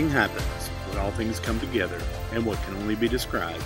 thing 0.00 0.08
happens 0.08 0.68
when 0.88 0.96
all 0.96 1.10
things 1.10 1.38
come 1.38 1.60
together 1.60 2.00
and 2.32 2.46
what 2.46 2.56
can 2.62 2.74
only 2.76 2.94
be 2.94 3.06
described 3.06 3.62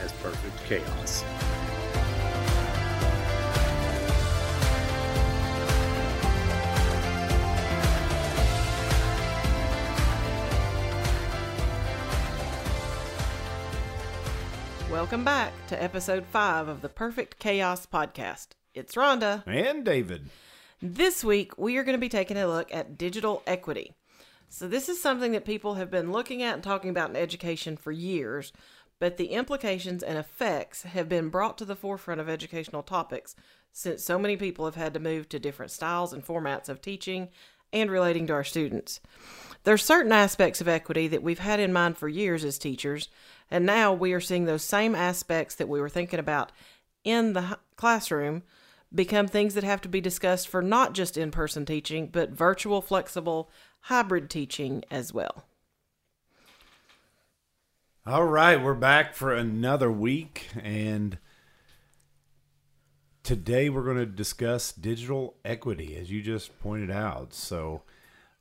as 0.00 0.12
perfect 0.12 0.56
chaos. 0.68 1.24
Welcome 14.88 15.24
back 15.24 15.52
to 15.66 15.82
episode 15.82 16.26
five 16.26 16.68
of 16.68 16.80
the 16.80 16.88
Perfect 16.88 17.40
Chaos 17.40 17.86
podcast. 17.86 18.50
It's 18.72 18.94
Rhonda. 18.94 19.44
And 19.48 19.84
David. 19.84 20.30
This 20.80 21.24
week, 21.24 21.58
we 21.58 21.76
are 21.76 21.82
going 21.82 21.96
to 21.96 21.98
be 21.98 22.08
taking 22.08 22.36
a 22.36 22.46
look 22.46 22.72
at 22.72 22.96
digital 22.96 23.42
equity. 23.48 23.96
So, 24.56 24.66
this 24.66 24.88
is 24.88 24.98
something 24.98 25.32
that 25.32 25.44
people 25.44 25.74
have 25.74 25.90
been 25.90 26.12
looking 26.12 26.42
at 26.42 26.54
and 26.54 26.62
talking 26.62 26.88
about 26.88 27.10
in 27.10 27.16
education 27.16 27.76
for 27.76 27.92
years, 27.92 28.54
but 28.98 29.18
the 29.18 29.26
implications 29.26 30.02
and 30.02 30.16
effects 30.16 30.84
have 30.84 31.10
been 31.10 31.28
brought 31.28 31.58
to 31.58 31.66
the 31.66 31.76
forefront 31.76 32.22
of 32.22 32.28
educational 32.30 32.82
topics 32.82 33.36
since 33.70 34.02
so 34.02 34.18
many 34.18 34.34
people 34.34 34.64
have 34.64 34.74
had 34.74 34.94
to 34.94 34.98
move 34.98 35.28
to 35.28 35.38
different 35.38 35.72
styles 35.72 36.14
and 36.14 36.24
formats 36.24 36.70
of 36.70 36.80
teaching 36.80 37.28
and 37.70 37.90
relating 37.90 38.26
to 38.28 38.32
our 38.32 38.44
students. 38.44 38.98
There 39.64 39.74
are 39.74 39.76
certain 39.76 40.12
aspects 40.12 40.62
of 40.62 40.68
equity 40.68 41.06
that 41.06 41.22
we've 41.22 41.38
had 41.38 41.60
in 41.60 41.70
mind 41.70 41.98
for 41.98 42.08
years 42.08 42.42
as 42.42 42.56
teachers, 42.56 43.10
and 43.50 43.66
now 43.66 43.92
we 43.92 44.14
are 44.14 44.20
seeing 44.22 44.46
those 44.46 44.62
same 44.62 44.94
aspects 44.94 45.54
that 45.56 45.68
we 45.68 45.82
were 45.82 45.90
thinking 45.90 46.18
about 46.18 46.50
in 47.04 47.34
the 47.34 47.58
classroom 47.76 48.42
become 48.94 49.28
things 49.28 49.52
that 49.52 49.64
have 49.64 49.82
to 49.82 49.88
be 49.90 50.00
discussed 50.00 50.48
for 50.48 50.62
not 50.62 50.94
just 50.94 51.18
in 51.18 51.30
person 51.30 51.66
teaching, 51.66 52.06
but 52.06 52.30
virtual, 52.30 52.80
flexible, 52.80 53.50
hybrid 53.86 54.28
teaching 54.28 54.82
as 54.90 55.14
well. 55.14 55.44
All 58.04 58.24
right, 58.24 58.60
we're 58.60 58.74
back 58.74 59.14
for 59.14 59.32
another 59.32 59.92
week, 59.92 60.48
and 60.60 61.18
today 63.22 63.68
we're 63.68 63.84
going 63.84 63.96
to 63.96 64.06
discuss 64.06 64.72
digital 64.72 65.36
equity, 65.44 65.96
as 65.96 66.10
you 66.10 66.20
just 66.20 66.58
pointed 66.58 66.90
out. 66.90 67.32
So, 67.32 67.82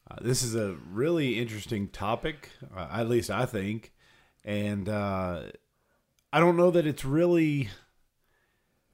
uh, 0.10 0.16
this 0.20 0.42
is 0.42 0.56
a 0.56 0.78
really 0.92 1.40
interesting 1.40 1.90
topic, 1.90 2.50
uh, 2.76 2.88
at 2.92 3.08
least 3.08 3.30
I 3.30 3.46
think, 3.46 3.94
and 4.44 4.90
uh, 4.90 5.42
I 6.34 6.40
don't 6.40 6.58
know 6.58 6.72
that 6.72 6.88
it's 6.88 7.06
really 7.06 7.70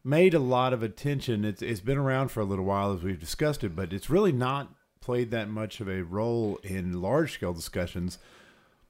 made 0.04 0.34
a 0.34 0.40
lot 0.40 0.74
of 0.74 0.84
attention. 0.84 1.46
It's 1.46 1.62
it's 1.62 1.80
been 1.80 1.98
around 1.98 2.30
for 2.30 2.42
a 2.42 2.46
little 2.46 2.66
while 2.66 2.94
as 2.94 3.04
we've 3.04 3.20
discussed 3.20 3.64
it, 3.64 3.74
but 3.74 3.94
it's 3.94 4.10
really 4.10 4.34
not 4.34 4.74
played 5.02 5.32
that 5.32 5.50
much 5.50 5.82
of 5.82 5.90
a 5.90 6.04
role 6.04 6.60
in 6.64 7.02
large 7.02 7.34
scale 7.34 7.54
discussions 7.54 8.20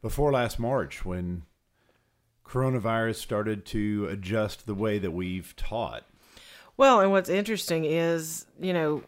before 0.02 0.32
last 0.32 0.60
March 0.60 1.06
when 1.06 1.44
coronavirus 2.46 3.16
started 3.16 3.66
to 3.66 4.08
adjust 4.10 4.66
the 4.66 4.76
way 4.76 5.00
that 5.00 5.12
we've 5.12 5.56
taught. 5.56 6.04
Well, 6.76 7.00
and 7.00 7.12
what's 7.12 7.30
interesting 7.30 7.86
is, 7.86 8.46
you 8.60 8.74
know, 8.74 9.04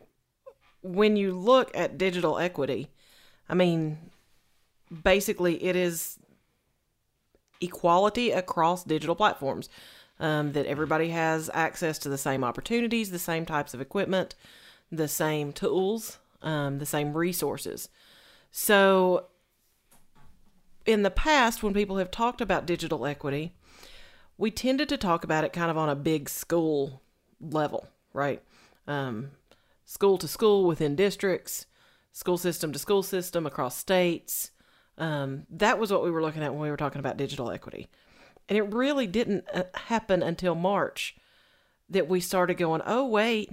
when 0.82 1.16
you 1.18 1.34
look 1.34 1.72
at 1.76 1.98
digital 1.98 2.38
equity, 2.38 2.90
I 3.50 3.54
mean, 3.54 3.98
basically 5.04 5.64
it 5.64 5.76
is 5.76 6.20
equality 7.62 8.32
across 8.32 8.84
digital 8.84 9.16
platforms. 9.16 9.70
Um, 10.20 10.54
that 10.54 10.68
everybody 10.68 11.10
has 11.10 11.50
access 11.54 11.98
to 11.98 12.08
the 12.08 12.20
same 12.20 12.44
opportunities, 12.44 13.10
the 13.10 13.20
same 13.20 13.48
types 13.48 13.74
of 13.74 13.82
equipment, 13.82 14.36
the 14.92 15.08
same 15.08 15.52
tools, 15.52 16.20
um, 16.44 16.80
the 16.80 16.86
same 16.86 17.16
resources. 17.16 17.90
So, 18.52 19.28
in 20.86 21.04
the 21.04 21.12
past, 21.12 21.64
when 21.64 21.74
people 21.74 21.98
have 21.98 22.12
talked 22.12 22.42
about 22.42 22.66
digital 22.66 23.06
equity, 23.06 23.56
we 24.38 24.52
tended 24.52 24.90
to 24.90 24.98
talk 24.98 25.24
about 25.24 25.44
it 25.44 25.54
kind 25.54 25.72
of 25.72 25.78
on 25.78 25.90
a 25.90 25.96
big 25.96 26.30
school 26.30 27.02
level, 27.40 27.88
right? 28.14 28.42
Um, 28.88 29.32
school 29.86 30.18
to 30.18 30.28
school 30.28 30.66
within 30.66 30.96
districts, 30.96 31.66
school 32.12 32.38
system 32.38 32.72
to 32.74 32.80
school 32.80 33.04
system 33.04 33.46
across 33.46 33.78
states. 33.78 34.52
Um, 34.98 35.46
that 35.50 35.80
was 35.80 35.92
what 35.92 36.04
we 36.04 36.12
were 36.12 36.22
looking 36.22 36.44
at 36.44 36.52
when 36.52 36.62
we 36.62 36.70
were 36.70 36.78
talking 36.78 37.00
about 37.00 37.18
digital 37.18 37.50
equity. 37.50 37.88
And 38.50 38.58
it 38.58 38.74
really 38.74 39.08
didn't 39.08 39.46
uh, 39.54 39.64
happen 39.74 40.22
until 40.22 40.54
March 40.54 41.16
that 41.90 42.08
we 42.08 42.20
started 42.20 42.56
going, 42.56 42.82
oh, 42.86 43.08
wait, 43.08 43.52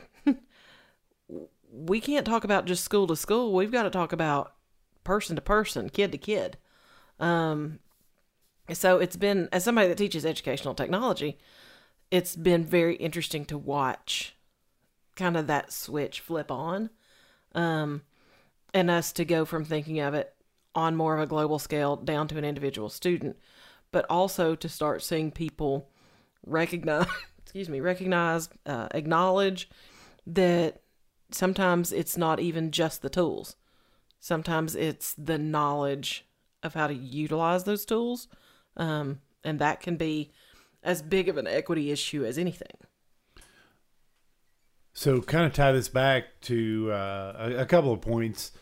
we 1.73 2.01
can't 2.01 2.27
talk 2.27 2.45
about 2.45 2.65
just 2.65 2.85
school 2.85 3.07
to 3.07 3.17
school. 3.17 3.53
We've 3.53 3.73
got 3.73 3.85
to 3.85 3.91
talk 3.91 4.13
about 4.13 4.55
person 5.05 5.37
to 5.37 5.43
person, 5.43 5.89
kid 5.89 6.13
to 6.13 6.19
kid. 6.19 6.57
Um, 7.19 7.81
so 8.73 8.99
it's 8.99 9.17
been, 9.17 9.49
as 9.53 9.65
somebody 9.65 9.89
that 9.89 9.99
teaches 9.99 10.25
educational 10.25 10.75
technology, 10.75 11.39
it's 12.11 12.37
been 12.37 12.65
very 12.65 12.97
interesting 12.97 13.45
to 13.47 13.59
watch 13.59 14.37
kind 15.17 15.37
of 15.37 15.47
that 15.49 15.73
switch 15.73 16.21
flip 16.21 16.51
on 16.51 16.91
um, 17.55 18.03
and 18.73 18.91
us 18.91 19.13
to 19.13 19.25
go 19.25 19.45
from 19.45 19.65
thinking 19.65 20.01
of 20.01 20.15
it 20.15 20.35
on 20.75 20.97
more 20.97 21.15
of 21.15 21.21
a 21.21 21.27
global 21.27 21.59
scale 21.59 21.97
down 21.97 22.29
to 22.29 22.39
an 22.39 22.45
individual 22.45 22.89
student 22.89 23.37
but 23.93 24.07
also 24.09 24.55
to 24.55 24.69
start 24.69 25.03
seeing 25.03 25.31
people 25.31 25.89
recognize, 26.47 27.07
excuse 27.43 27.69
me, 27.69 27.81
recognize, 27.81 28.49
uh, 28.67 28.89
acknowledge 28.93 29.69
that 30.27 30.81
sometimes 31.35 31.93
it's 31.93 32.17
not 32.17 32.41
even 32.41 32.71
just 32.71 33.03
the 33.03 33.11
tools. 33.11 33.57
Sometimes 34.19 34.75
it's 34.77 35.15
the 35.15 35.39
knowledge 35.39 36.27
of 36.63 36.75
how 36.75 36.87
to 36.87 36.95
utilize 36.95 37.65
those 37.65 37.85
tools. 37.85 38.29
Um, 38.77 39.21
and 39.43 39.59
that 39.59 39.81
can 39.81 39.97
be 39.97 40.33
as 40.83 41.03
big 41.03 41.29
of 41.29 41.37
an 41.37 41.47
equity 41.47 41.91
issue 41.91 42.25
as 42.25 42.39
anything. 42.39 42.77
So, 44.93 45.21
kind 45.23 45.47
of 45.47 45.53
tie 45.53 45.73
this 45.73 45.89
back 45.89 46.41
to 46.43 46.91
uh, 46.93 47.35
a, 47.39 47.63
a 47.63 47.67
couple 47.67 47.93
of 47.93 48.01
points. 48.01 48.53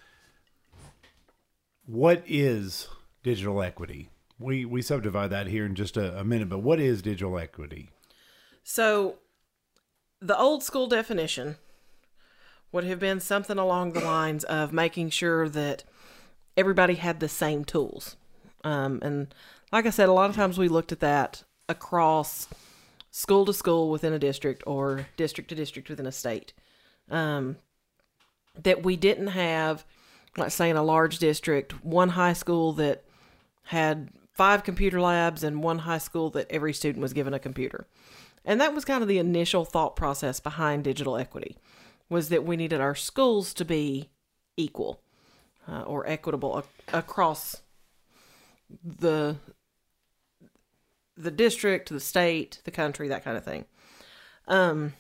What 1.86 2.22
is 2.26 2.88
digital 3.22 3.62
equity? 3.62 4.10
we 4.38 4.64
we 4.64 4.82
subdivide 4.82 5.30
that 5.30 5.48
here 5.48 5.66
in 5.66 5.74
just 5.74 5.96
a, 5.96 6.18
a 6.18 6.24
minute. 6.24 6.48
But 6.48 6.60
what 6.60 6.80
is 6.80 7.02
digital 7.02 7.38
equity? 7.38 7.90
So, 8.62 9.16
the 10.20 10.38
old 10.38 10.62
school 10.62 10.86
definition 10.86 11.56
would 12.72 12.84
have 12.84 12.98
been 12.98 13.20
something 13.20 13.58
along 13.58 13.92
the 13.92 14.00
lines 14.00 14.44
of 14.44 14.72
making 14.72 15.10
sure 15.10 15.48
that 15.48 15.84
everybody 16.56 16.94
had 16.94 17.20
the 17.20 17.28
same 17.28 17.64
tools. 17.64 18.16
Um, 18.64 18.98
and 19.02 19.34
like 19.72 19.86
I 19.86 19.90
said, 19.90 20.08
a 20.08 20.12
lot 20.12 20.28
of 20.28 20.36
times 20.36 20.58
we 20.58 20.68
looked 20.68 20.92
at 20.92 21.00
that 21.00 21.44
across 21.68 22.48
school 23.10 23.44
to 23.46 23.52
school 23.52 23.90
within 23.90 24.12
a 24.12 24.18
district 24.18 24.62
or 24.66 25.06
district 25.16 25.48
to 25.50 25.54
district 25.54 25.88
within 25.88 26.06
a 26.06 26.12
state. 26.12 26.52
Um, 27.10 27.56
that 28.62 28.82
we 28.82 28.96
didn't 28.96 29.28
have, 29.28 29.84
let's 30.36 30.54
say 30.54 30.68
in 30.68 30.76
a 30.76 30.82
large 30.82 31.18
district, 31.18 31.84
one 31.84 32.10
high 32.10 32.32
school 32.32 32.72
that 32.74 33.04
had 33.64 34.10
five 34.34 34.64
computer 34.64 35.00
labs 35.00 35.42
and 35.42 35.62
one 35.62 35.80
high 35.80 35.98
school 35.98 36.30
that 36.30 36.50
every 36.50 36.72
student 36.72 37.02
was 37.02 37.12
given 37.12 37.34
a 37.34 37.38
computer. 37.38 37.86
And 38.44 38.60
that 38.60 38.74
was 38.74 38.84
kind 38.84 39.02
of 39.02 39.08
the 39.08 39.18
initial 39.18 39.64
thought 39.64 39.94
process 39.94 40.40
behind 40.40 40.84
digital 40.84 41.16
equity 41.16 41.56
was 42.08 42.28
that 42.28 42.44
we 42.44 42.56
needed 42.56 42.80
our 42.80 42.94
schools 42.94 43.52
to 43.54 43.64
be 43.64 44.10
equal 44.56 45.00
uh, 45.69 45.82
or 45.82 46.06
equitable 46.06 46.58
ac- 46.58 46.96
across 46.96 47.62
the 48.84 49.36
the 51.16 51.31
district, 51.32 51.88
the 51.88 51.99
state, 51.99 52.60
the 52.64 52.70
country, 52.70 53.08
that 53.08 53.25
kind 53.25 53.37
of 53.37 53.44
thing. 53.44 53.64
Um, 54.46 54.94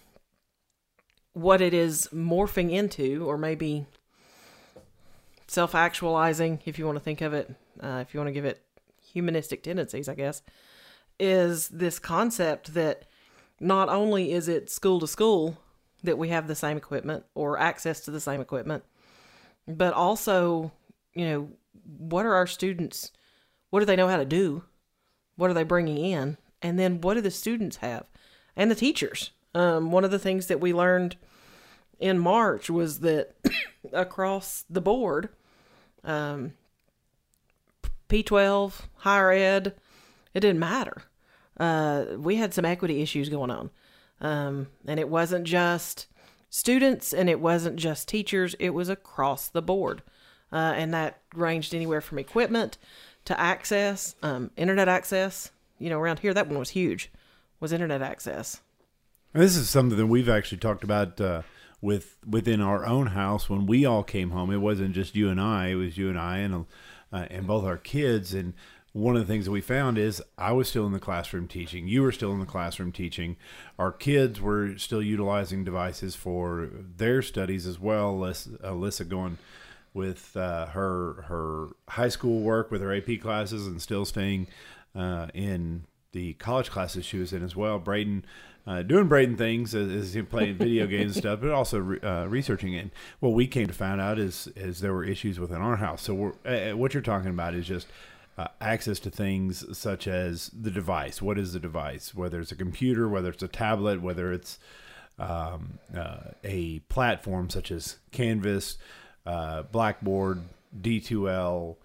what 1.32 1.60
it 1.60 1.72
is 1.72 2.08
morphing 2.12 2.72
into, 2.72 3.24
or 3.24 3.38
maybe 3.38 3.86
self 5.46 5.74
actualizing, 5.76 6.60
if 6.64 6.78
you 6.78 6.86
want 6.86 6.96
to 6.96 7.04
think 7.04 7.20
of 7.20 7.32
it, 7.32 7.54
uh, 7.80 8.02
if 8.06 8.12
you 8.12 8.18
want 8.18 8.28
to 8.28 8.32
give 8.32 8.44
it 8.44 8.62
humanistic 9.00 9.62
tendencies, 9.62 10.08
I 10.08 10.14
guess, 10.14 10.42
is 11.20 11.68
this 11.68 11.98
concept 11.98 12.74
that 12.74 13.04
not 13.60 13.88
only 13.88 14.32
is 14.32 14.48
it 14.48 14.70
school 14.70 15.00
to 15.00 15.06
school 15.06 15.56
that 16.02 16.18
we 16.18 16.28
have 16.28 16.46
the 16.46 16.54
same 16.54 16.76
equipment 16.76 17.24
or 17.34 17.58
access 17.58 18.00
to 18.00 18.10
the 18.10 18.20
same 18.20 18.40
equipment, 18.40 18.84
but 19.66 19.92
also, 19.92 20.72
you 21.14 21.24
know, 21.24 21.48
what 21.98 22.26
are 22.26 22.34
our 22.34 22.46
students, 22.46 23.12
what 23.70 23.80
do 23.80 23.86
they 23.86 23.96
know 23.96 24.08
how 24.08 24.16
to 24.16 24.24
do? 24.24 24.64
What 25.36 25.50
are 25.50 25.54
they 25.54 25.64
bringing 25.64 25.98
in? 25.98 26.36
And 26.62 26.78
then 26.78 27.00
what 27.00 27.14
do 27.14 27.20
the 27.20 27.30
students 27.30 27.76
have? 27.76 28.06
And 28.56 28.70
the 28.70 28.74
teachers. 28.74 29.30
Um, 29.54 29.90
one 29.90 30.04
of 30.04 30.10
the 30.10 30.18
things 30.18 30.46
that 30.46 30.60
we 30.60 30.72
learned 30.72 31.16
in 31.98 32.18
March 32.18 32.70
was 32.70 33.00
that 33.00 33.34
across 33.92 34.64
the 34.68 34.80
board, 34.80 35.28
um, 36.04 36.54
P12, 38.08 38.72
higher 38.96 39.32
ed, 39.32 39.74
it 40.34 40.40
didn't 40.40 40.60
matter. 40.60 41.02
Uh, 41.58 42.04
we 42.16 42.36
had 42.36 42.54
some 42.54 42.64
equity 42.64 43.02
issues 43.02 43.28
going 43.28 43.50
on. 43.50 43.70
Um, 44.20 44.68
and 44.86 44.98
it 44.98 45.08
wasn't 45.08 45.44
just 45.44 46.06
students 46.50 47.12
and 47.12 47.28
it 47.28 47.40
wasn't 47.40 47.76
just 47.76 48.08
teachers, 48.08 48.54
it 48.58 48.70
was 48.70 48.88
across 48.88 49.48
the 49.48 49.62
board. 49.62 50.02
Uh, 50.52 50.72
and 50.76 50.94
that 50.94 51.18
ranged 51.34 51.74
anywhere 51.74 52.00
from 52.00 52.18
equipment 52.18 52.78
to 53.26 53.38
access 53.38 54.14
um, 54.22 54.50
internet 54.56 54.88
access. 54.88 55.50
You 55.78 55.90
know, 55.90 56.00
around 56.00 56.20
here 56.20 56.34
that 56.34 56.48
one 56.48 56.58
was 56.58 56.70
huge. 56.70 57.12
Was 57.60 57.72
internet 57.72 58.02
access. 58.02 58.60
This 59.32 59.56
is 59.56 59.68
something 59.68 59.98
that 59.98 60.06
we've 60.06 60.28
actually 60.28 60.58
talked 60.58 60.84
about 60.84 61.20
uh, 61.20 61.42
with 61.80 62.16
within 62.26 62.60
our 62.60 62.86
own 62.86 63.08
house 63.08 63.50
when 63.50 63.66
we 63.66 63.84
all 63.84 64.02
came 64.02 64.30
home. 64.30 64.50
It 64.50 64.58
wasn't 64.58 64.94
just 64.94 65.14
you 65.14 65.28
and 65.28 65.40
I; 65.40 65.68
it 65.68 65.74
was 65.74 65.98
you 65.98 66.08
and 66.08 66.18
I 66.18 66.38
and 66.38 66.66
uh, 67.12 67.26
and 67.30 67.46
both 67.46 67.64
our 67.64 67.76
kids. 67.76 68.32
And 68.32 68.54
one 68.98 69.16
of 69.16 69.26
the 69.26 69.32
things 69.32 69.44
that 69.44 69.52
we 69.52 69.60
found 69.60 69.96
is 69.96 70.20
I 70.36 70.52
was 70.52 70.68
still 70.68 70.84
in 70.84 70.92
the 70.92 70.98
classroom 70.98 71.46
teaching. 71.46 71.86
You 71.86 72.02
were 72.02 72.12
still 72.12 72.32
in 72.32 72.40
the 72.40 72.46
classroom 72.46 72.90
teaching. 72.90 73.36
Our 73.78 73.92
kids 73.92 74.40
were 74.40 74.76
still 74.76 75.02
utilizing 75.02 75.62
devices 75.62 76.16
for 76.16 76.68
their 76.72 77.22
studies 77.22 77.66
as 77.66 77.78
well. 77.78 78.14
Alyssa, 78.14 78.60
Alyssa 78.60 79.08
going 79.08 79.38
with 79.94 80.36
uh, 80.36 80.66
her 80.66 81.24
her 81.28 81.68
high 81.88 82.08
school 82.08 82.40
work 82.40 82.70
with 82.70 82.82
her 82.82 82.94
AP 82.94 83.20
classes 83.20 83.66
and 83.66 83.80
still 83.80 84.04
staying 84.04 84.48
uh, 84.96 85.28
in 85.32 85.84
the 86.12 86.34
college 86.34 86.70
classes 86.70 87.04
she 87.04 87.18
was 87.18 87.32
in 87.32 87.44
as 87.44 87.54
well. 87.54 87.78
Braden 87.78 88.24
uh, 88.66 88.82
doing 88.82 89.06
Braden 89.06 89.36
things 89.36 89.74
as, 89.74 89.90
as 89.90 90.14
he 90.14 90.22
playing 90.22 90.54
video 90.58 90.86
games 90.86 91.12
and 91.12 91.22
stuff, 91.22 91.40
but 91.40 91.50
also 91.50 91.78
re- 91.78 92.00
uh, 92.00 92.26
researching 92.26 92.74
it. 92.74 92.90
What 93.20 93.30
we 93.30 93.46
came 93.46 93.68
to 93.68 93.72
find 93.72 94.00
out 94.00 94.18
is 94.18 94.48
is 94.56 94.80
there 94.80 94.92
were 94.92 95.04
issues 95.04 95.38
within 95.38 95.58
our 95.58 95.76
house. 95.76 96.02
So 96.02 96.14
we're, 96.14 96.32
uh, 96.44 96.76
what 96.76 96.94
you're 96.94 97.02
talking 97.02 97.30
about 97.30 97.54
is 97.54 97.66
just 97.66 97.86
uh, 98.38 98.46
access 98.60 99.00
to 99.00 99.10
things 99.10 99.76
such 99.76 100.06
as 100.06 100.48
the 100.50 100.70
device. 100.70 101.20
What 101.20 101.38
is 101.38 101.52
the 101.52 101.60
device? 101.60 102.14
Whether 102.14 102.40
it's 102.40 102.52
a 102.52 102.56
computer, 102.56 103.08
whether 103.08 103.30
it's 103.30 103.42
a 103.42 103.48
tablet, 103.48 104.00
whether 104.00 104.32
it's 104.32 104.60
um, 105.18 105.80
uh, 105.94 106.30
a 106.44 106.78
platform 106.88 107.50
such 107.50 107.72
as 107.72 107.96
Canvas, 108.12 108.78
uh, 109.26 109.62
Blackboard, 109.62 110.42
D2L, 110.80 111.76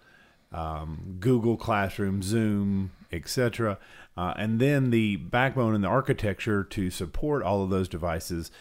um, 0.52 1.16
Google 1.18 1.56
Classroom, 1.56 2.22
Zoom, 2.22 2.92
etc. 3.12 3.78
Uh, 4.16 4.34
and 4.36 4.60
then 4.60 4.90
the 4.90 5.16
backbone 5.16 5.74
and 5.74 5.82
the 5.82 5.88
architecture 5.88 6.62
to 6.62 6.88
support 6.88 7.42
all 7.42 7.64
of 7.64 7.70
those 7.70 7.88
devices, 7.88 8.52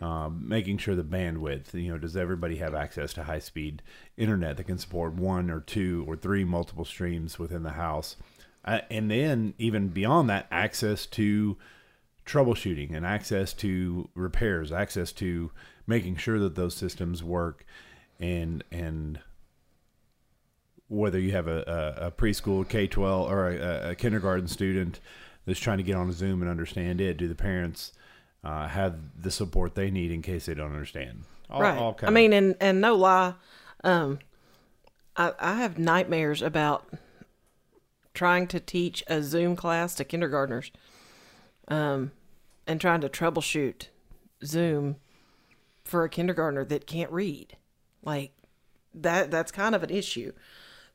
um, 0.00 0.42
making 0.46 0.78
sure 0.78 0.94
the 0.94 1.02
bandwidth, 1.02 1.72
you 1.72 1.90
know, 1.90 1.98
does 1.98 2.16
everybody 2.16 2.56
have 2.56 2.74
access 2.74 3.14
to 3.14 3.24
high 3.24 3.38
speed 3.38 3.82
internet 4.16 4.56
that 4.56 4.64
can 4.64 4.78
support 4.78 5.14
one 5.14 5.50
or 5.50 5.60
two 5.60 6.04
or 6.06 6.16
three 6.16 6.44
multiple 6.44 6.84
streams 6.84 7.38
within 7.38 7.62
the 7.62 7.72
house? 7.72 8.16
Uh, 8.64 8.80
and 8.90 9.10
then, 9.10 9.54
even 9.58 9.88
beyond 9.88 10.28
that, 10.28 10.46
access 10.50 11.06
to 11.06 11.56
troubleshooting 12.26 12.94
and 12.94 13.06
access 13.06 13.52
to 13.54 14.08
repairs, 14.14 14.72
access 14.72 15.12
to 15.12 15.50
making 15.86 16.16
sure 16.16 16.38
that 16.40 16.56
those 16.56 16.74
systems 16.74 17.22
work 17.22 17.64
and 18.18 18.64
and 18.70 19.20
whether 20.88 21.18
you 21.18 21.32
have 21.32 21.48
a, 21.48 21.94
a, 21.98 22.06
a 22.06 22.10
preschool 22.10 22.68
K 22.68 22.86
twelve 22.86 23.30
or 23.30 23.48
a, 23.50 23.90
a, 23.90 23.94
kindergarten 23.94 24.46
student 24.46 25.00
that's 25.44 25.58
trying 25.58 25.78
to 25.78 25.84
get 25.84 25.96
on 25.96 26.12
Zoom 26.12 26.42
and 26.42 26.50
understand 26.50 27.00
it, 27.00 27.16
do 27.16 27.28
the 27.28 27.34
parents 27.34 27.92
uh, 28.44 28.68
have 28.68 28.96
the 29.20 29.30
support 29.30 29.74
they 29.74 29.90
need 29.90 30.10
in 30.10 30.22
case 30.22 30.46
they 30.46 30.54
don't 30.54 30.72
understand? 30.72 31.24
All, 31.48 31.60
right. 31.60 31.78
All 31.78 31.96
I 32.02 32.10
mean, 32.10 32.32
and 32.32 32.56
and 32.60 32.80
no 32.80 32.94
lie, 32.94 33.34
um, 33.84 34.18
I 35.16 35.32
I 35.38 35.54
have 35.54 35.78
nightmares 35.78 36.42
about 36.42 36.88
trying 38.14 38.46
to 38.48 38.58
teach 38.58 39.04
a 39.06 39.22
Zoom 39.22 39.56
class 39.56 39.94
to 39.94 40.04
kindergartners, 40.04 40.72
um, 41.68 42.12
and 42.66 42.80
trying 42.80 43.00
to 43.02 43.08
troubleshoot 43.08 43.88
Zoom 44.44 44.96
for 45.84 46.02
a 46.02 46.08
kindergartner 46.08 46.64
that 46.64 46.86
can't 46.86 47.12
read, 47.12 47.56
like 48.02 48.32
that. 48.94 49.30
That's 49.30 49.52
kind 49.52 49.74
of 49.74 49.82
an 49.82 49.90
issue. 49.90 50.32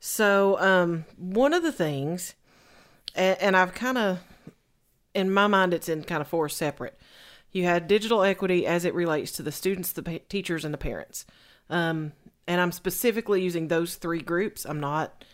So, 0.00 0.58
um, 0.58 1.04
one 1.16 1.54
of 1.54 1.62
the 1.62 1.72
things, 1.72 2.34
and, 3.14 3.40
and 3.40 3.56
I've 3.56 3.72
kind 3.72 3.96
of, 3.96 4.18
in 5.14 5.32
my 5.32 5.46
mind, 5.46 5.72
it's 5.72 5.88
in 5.88 6.02
kind 6.02 6.20
of 6.20 6.26
four 6.26 6.48
separate. 6.48 6.98
You 7.52 7.64
had 7.64 7.86
digital 7.86 8.22
equity 8.22 8.66
as 8.66 8.84
it 8.84 8.94
relates 8.94 9.32
to 9.32 9.42
the 9.42 9.52
students, 9.52 9.92
the 9.92 10.02
pa- 10.02 10.18
teachers, 10.28 10.64
and 10.64 10.72
the 10.72 10.78
parents. 10.78 11.26
Um, 11.68 12.12
and 12.46 12.60
I'm 12.60 12.72
specifically 12.72 13.42
using 13.42 13.68
those 13.68 13.94
three 13.96 14.22
groups. 14.22 14.64
I'm 14.64 14.80
not, 14.80 15.24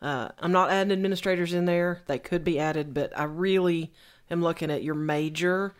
uh, 0.00 0.28
I'm 0.38 0.52
not 0.52 0.70
adding 0.70 0.92
administrators 0.92 1.52
in 1.52 1.64
there. 1.64 2.02
They 2.06 2.18
could 2.18 2.44
be 2.44 2.58
added, 2.58 2.94
but 2.94 3.16
I 3.18 3.24
really 3.24 3.92
am 4.30 4.42
looking 4.42 4.70
at 4.70 4.82
your 4.82 4.94
major, 4.94 5.74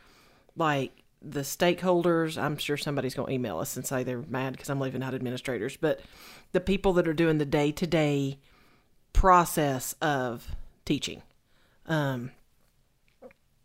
like 0.57 1.05
the 1.23 1.41
stakeholders. 1.41 2.41
I'm 2.41 2.59
sure 2.59 2.77
somebody's 2.77 3.15
going 3.15 3.29
to 3.29 3.35
email 3.35 3.59
us 3.59 3.77
and 3.77 3.87
say 3.87 4.03
they're 4.03 4.23
mad 4.29 4.53
because 4.53 4.69
I'm 4.69 4.81
leaving 4.81 5.03
out 5.03 5.15
administrators, 5.15 5.77
but 5.77 6.01
the 6.53 6.61
people 6.61 6.93
that 6.95 7.09
are 7.09 7.15
doing 7.15 7.39
the 7.39 7.47
day 7.47 7.73
to 7.73 7.87
day 7.87 8.39
process 9.13 9.95
of 10.03 10.55
teaching. 10.85 11.23
Um, 11.87 12.33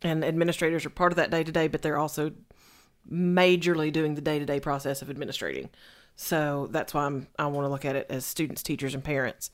and 0.02 0.24
administrators 0.24 0.86
are 0.86 0.90
part 0.90 1.12
of 1.12 1.16
that 1.16 1.30
day 1.30 1.44
to 1.44 1.52
day, 1.52 1.68
but 1.68 1.82
they're 1.82 1.98
also 1.98 2.32
majorly 3.10 3.92
doing 3.92 4.14
the 4.14 4.20
day 4.20 4.38
to 4.38 4.46
day 4.46 4.60
process 4.60 5.02
of 5.02 5.10
administrating. 5.10 5.70
So 6.16 6.68
that's 6.70 6.92
why 6.92 7.06
I'm, 7.06 7.28
I 7.38 7.46
want 7.46 7.64
to 7.64 7.70
look 7.70 7.84
at 7.84 7.96
it 7.96 8.06
as 8.10 8.26
students, 8.26 8.62
teachers, 8.62 8.94
and 8.94 9.02
parents. 9.02 9.50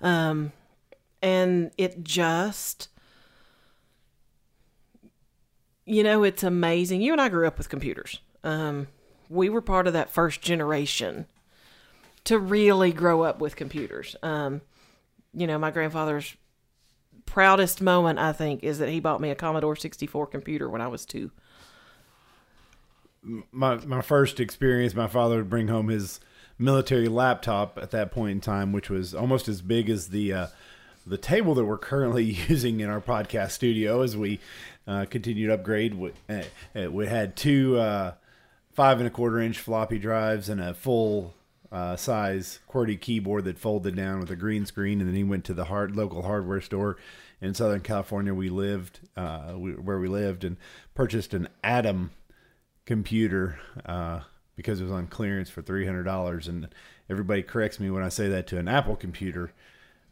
Um, 0.00 0.52
and 1.22 1.72
it 1.76 2.04
just, 2.04 2.88
you 5.84 6.02
know, 6.02 6.22
it's 6.22 6.42
amazing. 6.42 7.00
You 7.00 7.12
and 7.12 7.20
I 7.20 7.28
grew 7.28 7.46
up 7.46 7.58
with 7.58 7.68
computers. 7.68 8.20
Um, 8.44 8.88
we 9.28 9.48
were 9.48 9.60
part 9.60 9.86
of 9.86 9.92
that 9.94 10.10
first 10.10 10.42
generation 10.42 11.26
to 12.24 12.38
really 12.38 12.92
grow 12.92 13.22
up 13.22 13.40
with 13.40 13.56
computers. 13.56 14.14
Um, 14.22 14.60
you 15.32 15.46
know, 15.46 15.58
my 15.58 15.70
grandfather's 15.70 16.36
proudest 17.26 17.82
moment, 17.82 18.18
I 18.18 18.32
think, 18.32 18.64
is 18.64 18.78
that 18.78 18.88
he 18.88 19.00
bought 19.00 19.20
me 19.20 19.30
a 19.30 19.34
Commodore 19.34 19.76
64 19.76 20.26
computer 20.28 20.70
when 20.70 20.80
I 20.80 20.88
was 20.88 21.04
two. 21.04 21.30
My 23.50 23.76
my 23.84 24.02
first 24.02 24.38
experience, 24.38 24.94
my 24.94 25.08
father 25.08 25.36
would 25.36 25.50
bring 25.50 25.68
home 25.68 25.88
his 25.88 26.20
military 26.58 27.08
laptop 27.08 27.78
at 27.80 27.90
that 27.90 28.12
point 28.12 28.32
in 28.32 28.40
time, 28.40 28.72
which 28.72 28.88
was 28.88 29.14
almost 29.14 29.48
as 29.48 29.60
big 29.60 29.90
as 29.90 30.08
the 30.08 30.32
uh, 30.32 30.46
the 31.06 31.18
table 31.18 31.54
that 31.54 31.64
we're 31.64 31.78
currently 31.78 32.24
using 32.48 32.80
in 32.80 32.88
our 32.88 33.00
podcast 33.00 33.50
studio 33.50 34.02
as 34.02 34.16
we 34.16 34.40
uh, 34.86 35.06
continue 35.10 35.48
to 35.48 35.54
upgrade. 35.54 35.94
We, 35.94 36.12
uh, 36.28 36.90
we 36.90 37.06
had 37.06 37.36
two 37.36 37.78
uh, 37.78 38.14
five 38.72 38.98
and 38.98 39.06
a 39.06 39.10
quarter 39.10 39.40
inch 39.40 39.58
floppy 39.58 39.98
drives 39.98 40.48
and 40.48 40.60
a 40.60 40.74
full 40.74 41.34
uh, 41.76 41.96
size 41.96 42.60
QWERTY 42.70 42.98
keyboard 42.98 43.44
that 43.44 43.58
folded 43.58 43.94
down 43.94 44.20
with 44.20 44.30
a 44.30 44.36
green 44.36 44.64
screen, 44.64 45.00
and 45.00 45.08
then 45.08 45.16
he 45.16 45.24
went 45.24 45.44
to 45.44 45.54
the 45.54 45.66
hard 45.66 45.94
local 45.94 46.22
hardware 46.22 46.62
store 46.62 46.96
in 47.40 47.52
Southern 47.52 47.82
California. 47.82 48.32
We 48.32 48.48
lived 48.48 49.00
uh, 49.14 49.52
we, 49.56 49.72
where 49.72 49.98
we 49.98 50.08
lived 50.08 50.42
and 50.42 50.56
purchased 50.94 51.34
an 51.34 51.48
Atom 51.62 52.12
computer 52.86 53.58
uh, 53.84 54.20
because 54.54 54.80
it 54.80 54.84
was 54.84 54.92
on 54.92 55.06
clearance 55.06 55.50
for 55.50 55.60
three 55.60 55.84
hundred 55.84 56.04
dollars. 56.04 56.48
And 56.48 56.68
everybody 57.10 57.42
corrects 57.42 57.78
me 57.78 57.90
when 57.90 58.02
I 58.02 58.08
say 58.08 58.28
that 58.28 58.46
to 58.48 58.58
an 58.58 58.68
Apple 58.68 58.96
computer. 58.96 59.52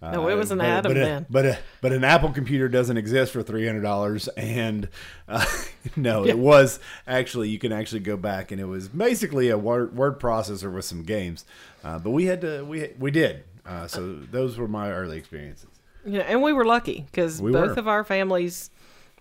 No, 0.03 0.29
it 0.29 0.35
was 0.35 0.51
an 0.51 0.61
uh, 0.61 0.65
but, 0.65 0.71
Atom 0.71 0.93
but 0.93 0.95
then. 0.95 1.23
A, 1.23 1.27
but 1.31 1.47
a, 1.47 1.59
but 1.81 1.93
an 1.93 2.05
Apple 2.05 2.31
computer 2.31 2.69
doesn't 2.69 2.97
exist 2.97 3.33
for 3.33 3.43
three 3.43 3.67
hundred 3.67 3.83
dollars, 3.83 4.29
and 4.29 4.89
uh, 5.29 5.45
no, 5.97 6.25
yeah. 6.25 6.33
it 6.33 6.39
was 6.39 6.79
actually 7.07 7.49
you 7.49 7.59
can 7.59 7.73
actually 7.73 8.01
go 8.01 8.17
back 8.17 8.53
and 8.53 8.61
it 8.61 8.67
was 8.67 8.89
basically 8.89 9.49
a 9.49 9.59
word, 9.59 9.97
word 9.97 10.21
processor 10.21 10.73
with 10.73 10.85
some 10.85 11.03
games, 11.03 11.45
uh, 11.83 11.99
but 11.99 12.11
we 12.11 12.27
had 12.27 12.41
to 12.43 12.65
we 12.65 12.91
we 12.99 13.11
did. 13.11 13.45
Uh, 13.67 13.87
so 13.87 14.15
those 14.15 14.59
were 14.59 14.69
my 14.69 14.91
early 14.91 15.17
experiences. 15.17 15.71
Yeah, 16.05 16.21
and 16.21 16.43
we 16.43 16.53
were 16.53 16.67
lucky 16.67 17.07
because 17.11 17.41
we 17.41 17.51
both 17.51 17.77
were. 17.77 17.81
of 17.81 17.89
our 17.89 18.05
families, 18.05 18.71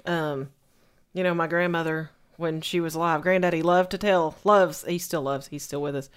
um, 0.05 0.49
you 1.13 1.23
know, 1.23 1.33
my 1.33 1.47
grandmother 1.47 2.09
when 2.35 2.59
she 2.61 2.81
was 2.81 2.95
alive, 2.95 3.21
granddaddy 3.21 3.61
loved 3.61 3.91
to 3.91 3.97
tell, 3.97 4.35
loves 4.43 4.83
he 4.83 4.97
still 4.97 5.21
loves, 5.21 5.47
he's 5.47 5.63
still 5.63 5.81
with 5.81 5.95
us, 5.95 6.09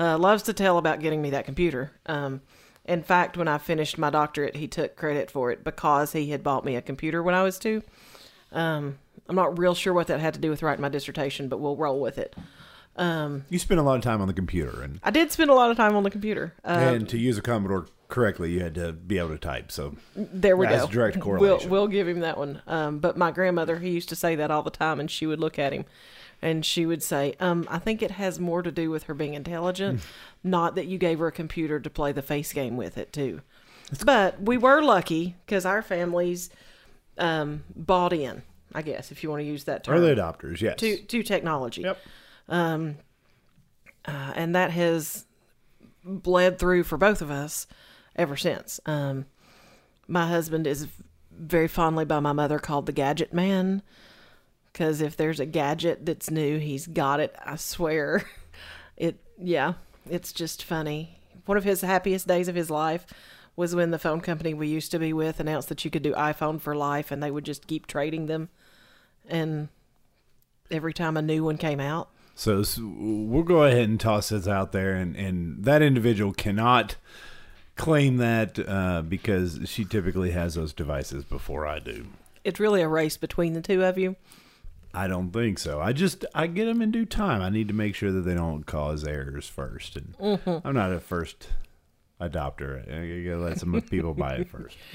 uh, 0.00 0.16
loves 0.16 0.42
to 0.44 0.54
tell 0.54 0.78
about 0.78 1.00
getting 1.00 1.20
me 1.20 1.30
that 1.30 1.44
computer. 1.44 1.92
Um, 2.06 2.40
in 2.86 3.02
fact, 3.02 3.36
when 3.36 3.48
I 3.48 3.58
finished 3.58 3.98
my 3.98 4.10
doctorate, 4.10 4.56
he 4.56 4.68
took 4.68 4.96
credit 4.96 5.30
for 5.30 5.50
it 5.50 5.64
because 5.64 6.12
he 6.12 6.30
had 6.30 6.42
bought 6.42 6.64
me 6.64 6.76
a 6.76 6.82
computer 6.82 7.22
when 7.22 7.34
I 7.34 7.42
was 7.42 7.58
two. 7.58 7.82
Um, 8.52 8.98
I'm 9.28 9.36
not 9.36 9.58
real 9.58 9.74
sure 9.74 9.92
what 9.92 10.06
that 10.06 10.20
had 10.20 10.34
to 10.34 10.40
do 10.40 10.50
with 10.50 10.62
writing 10.62 10.82
my 10.82 10.88
dissertation, 10.88 11.48
but 11.48 11.58
we'll 11.58 11.76
roll 11.76 12.00
with 12.00 12.18
it. 12.18 12.34
Um, 12.96 13.44
you 13.50 13.58
spent 13.58 13.78
a 13.78 13.82
lot 13.82 13.96
of 13.96 14.02
time 14.02 14.20
on 14.22 14.28
the 14.28 14.34
computer, 14.34 14.82
and 14.82 15.00
I 15.02 15.10
did 15.10 15.30
spend 15.30 15.50
a 15.50 15.54
lot 15.54 15.70
of 15.70 15.76
time 15.76 15.94
on 15.96 16.02
the 16.02 16.10
computer. 16.10 16.54
Um, 16.64 16.78
and 16.78 17.08
to 17.10 17.18
use 17.18 17.36
a 17.36 17.42
Commodore 17.42 17.86
correctly, 18.08 18.52
you 18.52 18.60
had 18.60 18.74
to 18.76 18.92
be 18.92 19.18
able 19.18 19.30
to 19.30 19.38
type. 19.38 19.70
So 19.70 19.96
there 20.14 20.56
we 20.56 20.66
go. 20.66 20.86
direct 20.86 21.20
correlation. 21.20 21.68
We'll, 21.68 21.82
we'll 21.82 21.88
give 21.88 22.08
him 22.08 22.20
that 22.20 22.38
one. 22.38 22.62
Um, 22.66 22.98
but 22.98 23.18
my 23.18 23.30
grandmother, 23.32 23.78
he 23.78 23.90
used 23.90 24.08
to 24.10 24.16
say 24.16 24.36
that 24.36 24.50
all 24.50 24.62
the 24.62 24.70
time, 24.70 25.00
and 25.00 25.10
she 25.10 25.26
would 25.26 25.40
look 25.40 25.58
at 25.58 25.72
him, 25.72 25.84
and 26.42 26.64
she 26.64 26.86
would 26.86 27.02
say, 27.02 27.34
um, 27.40 27.66
"I 27.70 27.78
think 27.78 28.02
it 28.02 28.12
has 28.12 28.38
more 28.38 28.62
to 28.62 28.70
do 28.70 28.90
with 28.90 29.04
her 29.04 29.14
being 29.14 29.34
intelligent, 29.34 30.00
not 30.44 30.74
that 30.74 30.86
you 30.86 30.98
gave 30.98 31.18
her 31.18 31.28
a 31.28 31.32
computer 31.32 31.80
to 31.80 31.90
play 31.90 32.12
the 32.12 32.22
face 32.22 32.52
game 32.52 32.76
with 32.76 32.98
it 32.98 33.12
too." 33.12 33.40
But 34.04 34.42
we 34.42 34.56
were 34.56 34.82
lucky 34.82 35.36
because 35.44 35.64
our 35.64 35.82
families 35.82 36.50
um, 37.18 37.64
bought 37.74 38.12
in. 38.12 38.42
I 38.74 38.82
guess 38.82 39.10
if 39.10 39.22
you 39.22 39.30
want 39.30 39.40
to 39.40 39.46
use 39.46 39.64
that 39.64 39.84
term, 39.84 39.96
early 39.96 40.14
adopters, 40.14 40.60
yes, 40.60 40.78
to 40.80 40.98
to 40.98 41.22
technology. 41.22 41.82
Yep. 41.82 41.98
Um, 42.48 42.96
uh, 44.04 44.32
and 44.36 44.54
that 44.54 44.70
has 44.70 45.26
bled 46.04 46.58
through 46.58 46.84
for 46.84 46.96
both 46.96 47.22
of 47.22 47.30
us 47.30 47.66
ever 48.14 48.36
since. 48.36 48.80
Um, 48.86 49.26
my 50.06 50.28
husband 50.28 50.66
is 50.66 50.86
very 51.32 51.68
fondly 51.68 52.04
by 52.04 52.20
my 52.20 52.32
mother 52.32 52.58
called 52.58 52.86
the 52.86 52.92
gadget 52.92 53.32
man 53.32 53.82
because 54.76 55.00
if 55.00 55.16
there's 55.16 55.40
a 55.40 55.46
gadget 55.46 56.04
that's 56.04 56.30
new, 56.30 56.58
he's 56.58 56.86
got 56.86 57.18
it. 57.18 57.34
I 57.42 57.56
swear. 57.56 58.24
It, 58.98 59.18
yeah, 59.38 59.74
it's 60.08 60.32
just 60.32 60.64
funny. 60.64 61.18
One 61.44 61.58
of 61.58 61.64
his 61.64 61.82
happiest 61.82 62.26
days 62.26 62.48
of 62.48 62.54
his 62.54 62.70
life 62.70 63.04
was 63.54 63.74
when 63.74 63.90
the 63.90 63.98
phone 63.98 64.22
company 64.22 64.54
we 64.54 64.68
used 64.68 64.90
to 64.92 64.98
be 64.98 65.12
with 65.12 65.38
announced 65.38 65.68
that 65.68 65.84
you 65.84 65.90
could 65.90 66.02
do 66.02 66.14
iPhone 66.14 66.58
for 66.58 66.74
life 66.74 67.10
and 67.10 67.22
they 67.22 67.30
would 67.30 67.44
just 67.44 67.66
keep 67.66 67.86
trading 67.86 68.24
them. 68.24 68.48
And 69.28 69.68
every 70.70 70.94
time 70.94 71.18
a 71.18 71.20
new 71.20 71.44
one 71.44 71.58
came 71.58 71.78
out, 71.78 72.08
So, 72.34 72.60
s 72.60 72.78
we'll 72.82 73.42
go 73.42 73.64
ahead 73.64 73.86
and 73.86 74.00
toss 74.00 74.30
this 74.30 74.48
out 74.48 74.72
there, 74.72 74.94
and, 74.94 75.14
and 75.14 75.62
that 75.62 75.82
individual 75.82 76.32
cannot 76.32 76.96
claim 77.76 78.16
that 78.16 78.58
uh, 78.66 79.02
because 79.02 79.60
she 79.66 79.84
typically 79.84 80.30
has 80.30 80.54
those 80.54 80.72
devices 80.72 81.22
before 81.24 81.66
I 81.66 81.80
do. 81.80 82.06
it's 82.44 82.58
really 82.60 82.80
a 82.80 82.88
race 82.88 83.18
between 83.18 83.52
the 83.52 83.60
two 83.60 83.84
of 83.84 83.98
you. 83.98 84.16
I 84.96 85.08
don't 85.08 85.30
think 85.30 85.58
so. 85.58 85.80
I 85.80 85.92
just 85.92 86.24
I 86.34 86.46
get 86.46 86.64
them 86.64 86.80
in 86.80 86.90
due 86.90 87.04
time. 87.04 87.42
I 87.42 87.50
need 87.50 87.68
to 87.68 87.74
make 87.74 87.94
sure 87.94 88.10
that 88.10 88.22
they 88.22 88.34
don't 88.34 88.64
cause 88.64 89.04
errors 89.04 89.46
first, 89.46 89.96
and 89.96 90.40
I'm 90.64 90.74
not 90.74 90.90
a 90.92 91.00
first 91.00 91.48
adopter. 92.20 92.80
I 92.90 93.28
gotta 93.28 93.42
let 93.42 93.60
some 93.60 93.78
people 93.82 94.14
buy 94.14 94.36
it 94.36 94.48
first. 94.48 94.76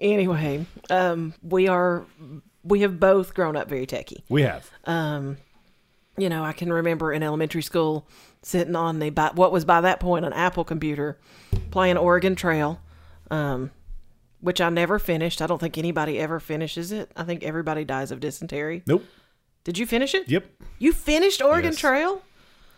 Anyway, 0.00 0.64
um, 0.90 1.34
we 1.42 1.66
are 1.66 2.06
we 2.62 2.82
have 2.82 3.00
both 3.00 3.34
grown 3.34 3.56
up 3.56 3.68
very 3.68 3.84
techy. 3.84 4.22
We 4.28 4.42
have. 4.42 4.70
you 6.16 6.28
know, 6.28 6.44
I 6.44 6.52
can 6.52 6.72
remember 6.72 7.12
in 7.12 7.24
elementary 7.24 7.62
school 7.62 8.06
sitting 8.42 8.76
on 8.76 8.98
the 8.98 9.10
by, 9.10 9.30
what 9.34 9.50
was 9.50 9.64
by 9.64 9.80
that 9.80 9.98
point 10.00 10.24
an 10.24 10.32
Apple 10.32 10.64
computer, 10.64 11.18
playing 11.70 11.96
Oregon 11.96 12.36
Trail, 12.36 12.80
um, 13.30 13.70
which 14.40 14.60
I 14.60 14.68
never 14.70 14.98
finished. 14.98 15.42
I 15.42 15.46
don't 15.46 15.58
think 15.60 15.76
anybody 15.78 16.18
ever 16.18 16.40
finishes 16.40 16.92
it. 16.92 17.10
I 17.16 17.24
think 17.24 17.42
everybody 17.42 17.84
dies 17.84 18.10
of 18.10 18.20
dysentery. 18.20 18.82
Nope. 18.86 19.04
Did 19.64 19.78
you 19.78 19.86
finish 19.86 20.14
it? 20.14 20.28
Yep. 20.28 20.46
You 20.78 20.92
finished 20.92 21.42
Oregon 21.42 21.72
Yes. 21.72 21.80
Trail? 21.80 22.22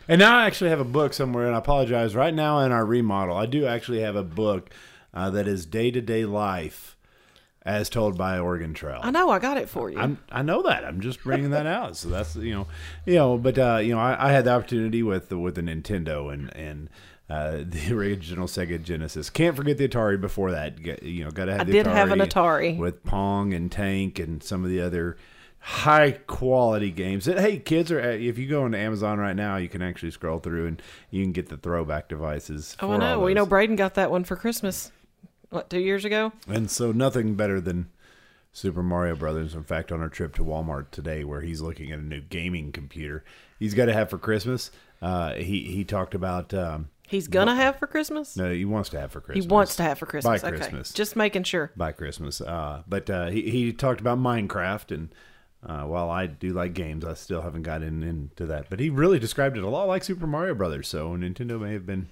And 0.09 0.19
now 0.19 0.39
I 0.39 0.47
actually 0.47 0.71
have 0.71 0.81
a 0.81 0.85
book 0.85 1.13
somewhere, 1.13 1.47
and 1.47 1.55
I 1.55 1.59
apologize. 1.59 2.17
Right 2.17 2.35
now 2.35 2.61
in 2.61 2.73
our 2.73 2.85
remodel, 2.85 3.37
I 3.37 3.47
do 3.47 3.67
actually 3.67 4.01
have 4.01 4.17
a 4.17 4.25
book 4.25 4.71
uh, 5.15 5.31
that 5.31 5.47
is 5.47 5.67
day 5.67 5.91
to 5.93 6.01
day 6.01 6.25
life 6.25 6.97
as 7.63 7.89
told 7.91 8.17
by 8.17 8.39
Oregon 8.39 8.75
Trail. 8.75 8.99
I 9.03 9.11
know. 9.11 9.31
I 9.31 9.39
got 9.39 9.59
it 9.59 9.69
for 9.69 9.91
you. 9.91 9.99
I'm, 9.99 10.19
I 10.33 10.43
know 10.43 10.63
that. 10.63 10.85
I'm 10.85 11.01
just 11.01 11.23
bringing 11.23 11.51
that 11.51 11.67
out. 11.67 11.97
So 11.97 12.09
that's 12.09 12.35
you 12.35 12.53
know, 12.55 12.67
you 13.07 13.15
know. 13.17 13.39
But 13.39 13.59
uh, 13.59 13.77
you 13.83 13.95
know, 13.95 14.01
I, 14.01 14.29
I 14.29 14.33
had 14.33 14.47
the 14.47 14.53
opportunity 14.53 15.03
with 15.03 15.29
the, 15.29 15.39
with 15.39 15.55
the 15.55 15.63
Nintendo 15.63 16.33
and 16.33 16.55
and 16.57 16.89
uh, 17.31 17.59
the 17.67 17.95
original 17.95 18.47
Sega 18.47 18.83
Genesis. 18.83 19.31
Can't 19.31 19.57
forget 19.57 19.79
the 19.79 19.89
Atari. 19.89 20.21
Before 20.21 20.51
that, 20.51 21.03
you 21.03 21.25
know, 21.25 21.31
got 21.31 21.47
to 21.47 21.53
have. 21.53 21.61
I 21.63 21.65
the 21.65 21.73
did 21.73 21.87
have 21.87 22.11
an 22.11 22.19
Atari. 22.19 22.77
with 22.77 23.05
Pong 23.05 23.55
and 23.55 23.71
Tank 23.71 24.19
and 24.19 24.43
some 24.43 24.65
of 24.65 24.71
the 24.71 24.81
other 24.81 25.17
high 25.61 26.13
quality 26.13 26.91
games. 26.91 27.27
That 27.27 27.39
hey, 27.39 27.59
kids 27.59 27.93
are. 27.93 28.01
If 28.01 28.39
you 28.39 28.49
go 28.49 28.67
into 28.67 28.79
Amazon 28.79 29.19
right 29.19 29.37
now, 29.37 29.57
you 29.57 29.69
can 29.69 29.83
actually 29.83 30.11
scroll 30.11 30.41
through 30.41 30.67
and 30.67 30.83
you 31.11 31.23
can 31.23 31.33
get 31.33 31.49
the 31.49 31.57
throwback 31.57 32.09
devices. 32.09 32.77
oh, 32.81 32.89
for 32.89 32.95
I 32.95 32.99
know. 32.99 33.21
We 33.21 33.35
know. 33.35 33.47
Braden 33.47 33.77
got 33.77 33.95
that 33.95 34.11
one 34.11 34.25
for 34.25 34.37
Christmas. 34.37 34.91
What 35.51 35.71
two 35.71 35.81
years 35.81 36.05
ago? 36.05 36.33
And 36.49 36.71
so 36.71 36.93
nothing 36.93 37.35
better 37.35 37.61
than 37.61 37.91
Super 38.53 38.83
Mario 38.83 39.15
Brothers. 39.17 39.55
In 39.55 39.65
fact, 39.65 39.93
on 39.93 40.01
our 40.01 40.09
trip 40.09 40.35
to 40.37 40.45
Walmart 40.45 40.91
today, 40.91 41.25
where 41.25 41.41
he's 41.41 41.61
looking 41.61 41.93
at 41.93 41.99
a 41.99 42.03
new 42.03 42.21
gaming 42.21 42.73
computer, 42.73 43.25
he's 43.59 43.75
got 43.75 43.87
to 43.87 43.93
have 43.93 44.11
for 44.11 44.19
Christmas. 44.19 44.71
Uh, 45.03 45.35
he 45.35 45.65
he 45.65 45.85
talked 45.85 46.15
about 46.15 46.53
um, 46.55 46.89
He's 47.11 47.27
gonna 47.27 47.57
have 47.57 47.77
for 47.81 47.87
Christmas. 47.89 48.37
no, 48.37 48.53
he 48.53 48.65
wants 48.65 48.89
to 48.91 49.01
have 49.01 49.11
for 49.11 49.21
Christmas. 49.21 49.45
he 49.45 49.49
wants 49.51 49.77
to 49.77 49.83
have 49.83 49.99
for 49.99 50.07
Christmas. 50.07 50.43
by 50.43 50.49
okay, 50.49 50.57
Christmas. 50.59 50.93
just 50.93 51.17
making 51.17 51.43
sure. 51.43 51.73
by 51.77 51.91
Christmas. 51.93 52.41
Uh, 52.41 52.83
but 52.89 53.11
uh, 53.11 53.27
he 53.31 53.51
he 53.51 53.73
talked 53.73 54.01
about 54.01 54.19
Minecraft, 54.19 54.95
and 54.95 55.15
uh, 55.67 55.83
while 55.87 56.09
I 56.09 56.27
do 56.27 56.51
like 56.53 56.73
games, 56.73 57.05
I 57.05 57.15
still 57.15 57.43
haven't 57.43 57.63
gotten 57.65 58.03
into 58.05 58.47
that. 58.47 58.71
But 58.71 58.79
he 58.79 58.91
really 58.91 59.19
described 59.19 59.57
it 59.57 59.65
a 59.65 59.69
lot 59.69 59.89
like 59.89 60.05
Super 60.05 60.27
Mario 60.27 60.55
Brothers. 60.55 60.87
So 60.89 61.11
Nintendo 61.17 61.61
may 61.61 61.73
have 61.73 61.85
been 61.85 62.09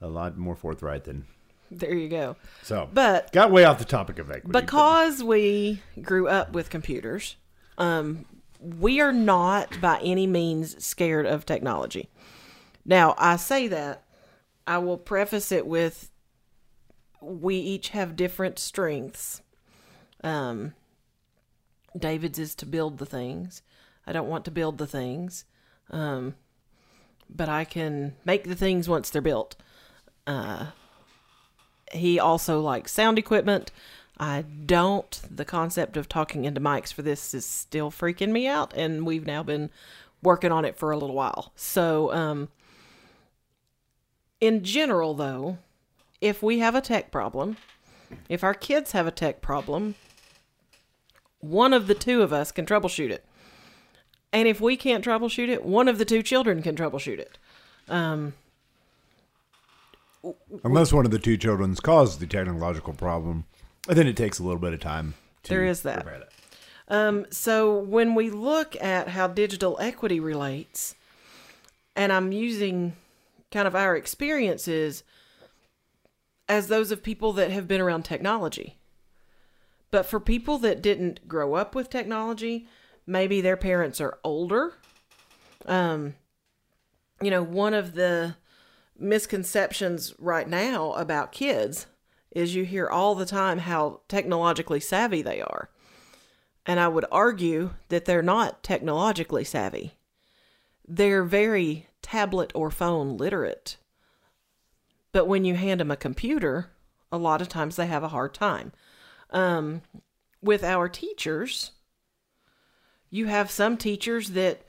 a 0.00 0.08
lot 0.08 0.38
more 0.38 0.54
forthright 0.54 1.02
than 1.02 1.24
There 1.70 1.92
you 1.92 2.08
go. 2.08 2.36
so. 2.62 2.88
But 2.94 3.32
got 3.32 3.50
way 3.50 3.64
off 3.64 3.78
the 3.80 3.84
topic 3.84 4.20
of 4.20 4.30
equity. 4.30 4.52
but- 4.52 4.66
because 4.66 5.22
we 5.22 5.82
grew 6.00 6.28
up 6.28 6.52
with 6.52 6.70
computers, 6.70 7.34
um, 7.76 8.24
we 8.60 9.00
are 9.00 9.12
not 9.12 9.80
by 9.80 9.98
any 10.00 10.26
means 10.28 10.82
scared 10.84 11.26
of 11.26 11.44
technology. 11.44 12.08
Now, 12.84 13.14
I 13.18 13.36
say 13.36 13.66
that, 13.68 14.02
I 14.68 14.78
will 14.78 14.98
preface 14.98 15.50
it 15.50 15.66
with 15.66 16.10
we 17.20 17.56
each 17.56 17.88
have 17.88 18.14
different 18.14 18.60
strengths. 18.60 19.42
Um, 20.22 20.74
David's 21.98 22.38
is 22.38 22.54
to 22.56 22.66
build 22.66 22.98
the 22.98 23.06
things. 23.06 23.62
I 24.06 24.12
don't 24.12 24.28
want 24.28 24.44
to 24.44 24.52
build 24.52 24.78
the 24.78 24.86
things, 24.86 25.44
um, 25.90 26.36
but 27.28 27.48
I 27.48 27.64
can 27.64 28.14
make 28.24 28.44
the 28.44 28.54
things 28.54 28.88
once 28.88 29.10
they're 29.10 29.20
built 29.20 29.56
he 31.92 32.18
also 32.18 32.60
likes 32.60 32.92
sound 32.92 33.18
equipment. 33.18 33.70
I 34.18 34.42
don't. 34.42 35.20
The 35.30 35.44
concept 35.44 35.96
of 35.96 36.08
talking 36.08 36.44
into 36.44 36.60
mics 36.60 36.92
for 36.92 37.02
this 37.02 37.34
is 37.34 37.46
still 37.46 37.90
freaking 37.90 38.30
me 38.30 38.46
out, 38.46 38.74
and 38.74 39.06
we've 39.06 39.26
now 39.26 39.42
been 39.42 39.70
working 40.22 40.50
on 40.50 40.64
it 40.64 40.76
for 40.76 40.90
a 40.90 40.98
little 40.98 41.14
while. 41.14 41.52
So, 41.54 42.12
um, 42.12 42.48
in 44.40 44.62
general, 44.64 45.14
though, 45.14 45.58
if 46.20 46.42
we 46.42 46.58
have 46.58 46.74
a 46.74 46.80
tech 46.80 47.10
problem, 47.10 47.56
if 48.28 48.42
our 48.42 48.54
kids 48.54 48.92
have 48.92 49.06
a 49.06 49.10
tech 49.10 49.40
problem, 49.40 49.94
one 51.40 51.72
of 51.72 51.86
the 51.86 51.94
two 51.94 52.22
of 52.22 52.32
us 52.32 52.52
can 52.52 52.66
troubleshoot 52.66 53.10
it. 53.10 53.24
And 54.32 54.46
if 54.46 54.60
we 54.60 54.76
can't 54.76 55.04
troubleshoot 55.04 55.48
it, 55.48 55.64
one 55.64 55.88
of 55.88 55.98
the 55.98 56.04
two 56.04 56.22
children 56.22 56.62
can 56.62 56.76
troubleshoot 56.76 57.18
it. 57.18 57.38
Um, 57.88 58.34
Unless 60.64 60.92
one 60.92 61.04
of 61.04 61.10
the 61.10 61.18
two 61.18 61.36
children's 61.36 61.80
caused 61.80 62.20
the 62.20 62.26
technological 62.26 62.92
problem, 62.92 63.44
and 63.88 63.96
then 63.96 64.06
it 64.06 64.16
takes 64.16 64.38
a 64.38 64.42
little 64.42 64.58
bit 64.58 64.72
of 64.72 64.80
time. 64.80 65.14
To 65.44 65.50
There 65.50 65.64
is 65.64 65.82
that. 65.82 66.04
repair 66.04 66.24
um, 66.88 67.26
So 67.30 67.78
when 67.78 68.14
we 68.14 68.28
look 68.30 68.76
at 68.82 69.08
how 69.08 69.28
digital 69.28 69.78
equity 69.80 70.20
relates, 70.20 70.94
and 71.96 72.12
I'm 72.12 72.32
using 72.32 72.96
kind 73.50 73.66
of 73.66 73.74
our 73.74 73.96
experiences 73.96 75.04
as 76.48 76.68
those 76.68 76.90
of 76.90 77.02
people 77.02 77.32
that 77.34 77.50
have 77.50 77.68
been 77.68 77.80
around 77.80 78.04
technology. 78.04 78.78
But 79.90 80.06
for 80.06 80.20
people 80.20 80.58
that 80.58 80.82
didn't 80.82 81.26
grow 81.28 81.54
up 81.54 81.74
with 81.74 81.90
technology, 81.90 82.68
maybe 83.06 83.40
their 83.40 83.56
parents 83.56 84.00
are 84.00 84.18
older. 84.22 84.74
Um, 85.66 86.14
you 87.20 87.30
know, 87.30 87.42
one 87.42 87.74
of 87.74 87.94
the 87.94 88.36
misconceptions 88.98 90.14
right 90.18 90.48
now 90.48 90.92
about 90.92 91.32
kids 91.32 91.86
is 92.30 92.54
you 92.54 92.64
hear 92.64 92.88
all 92.88 93.14
the 93.14 93.26
time 93.26 93.58
how 93.58 94.00
technologically 94.08 94.80
savvy 94.80 95.22
they 95.22 95.40
are. 95.40 95.70
And 96.66 96.78
I 96.78 96.88
would 96.88 97.06
argue 97.10 97.74
that 97.88 98.04
they're 98.04 98.22
not 98.22 98.62
technologically 98.62 99.44
savvy. 99.44 99.94
They're 100.86 101.24
very 101.24 101.87
tablet 102.08 102.50
or 102.54 102.70
phone 102.70 103.16
literate. 103.16 103.76
But 105.12 105.26
when 105.26 105.44
you 105.44 105.54
hand 105.54 105.80
them 105.80 105.90
a 105.90 105.96
computer, 105.96 106.70
a 107.12 107.18
lot 107.18 107.40
of 107.42 107.48
times 107.48 107.76
they 107.76 107.86
have 107.86 108.02
a 108.02 108.08
hard 108.08 108.34
time. 108.34 108.72
Um, 109.30 109.82
with 110.42 110.64
our 110.64 110.88
teachers, 110.88 111.72
you 113.10 113.26
have 113.26 113.50
some 113.50 113.76
teachers 113.76 114.30
that 114.30 114.62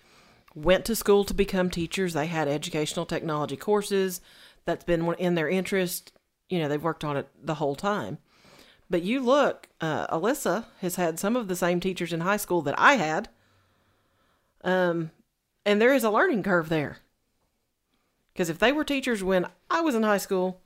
went 0.56 0.86
to 0.86 0.96
school 0.96 1.24
to 1.26 1.34
become 1.34 1.70
teachers. 1.70 2.14
They 2.14 2.26
had 2.26 2.48
educational 2.48 3.06
technology 3.06 3.56
courses. 3.56 4.22
That's 4.66 4.84
been 4.84 5.14
in 5.14 5.36
their 5.36 5.50
interest. 5.50 6.12
You 6.50 6.60
know, 6.60 6.68
they've 6.68 6.84
worked 6.84 7.04
on 7.04 7.18
it 7.18 7.28
the 7.42 7.56
whole 7.56 7.76
time. 7.76 8.18
But 8.90 9.04
you 9.04 9.22
look, 9.22 9.70
uh, 9.80 10.08
Alyssa 10.08 10.66
has 10.82 10.96
had 10.96 11.20
some 11.20 11.36
of 11.36 11.48
the 11.48 11.56
same 11.56 11.80
teachers 11.80 12.12
in 12.12 12.22
high 12.22 12.38
school 12.38 12.62
that 12.64 12.78
I 12.78 12.96
had. 12.96 13.30
Um, 14.64 15.12
and 15.66 15.82
there 15.82 15.94
is 15.94 16.04
a 16.04 16.10
learning 16.10 16.44
curve 16.44 16.70
there. 16.70 16.98
Because 18.40 18.50
if 18.50 18.58
they 18.60 18.72
were 18.72 18.86
teachers 18.86 19.22
when 19.22 19.46
I 19.70 19.82
was 19.82 19.96
in 19.96 20.04
high 20.04 20.18
school 20.18 20.62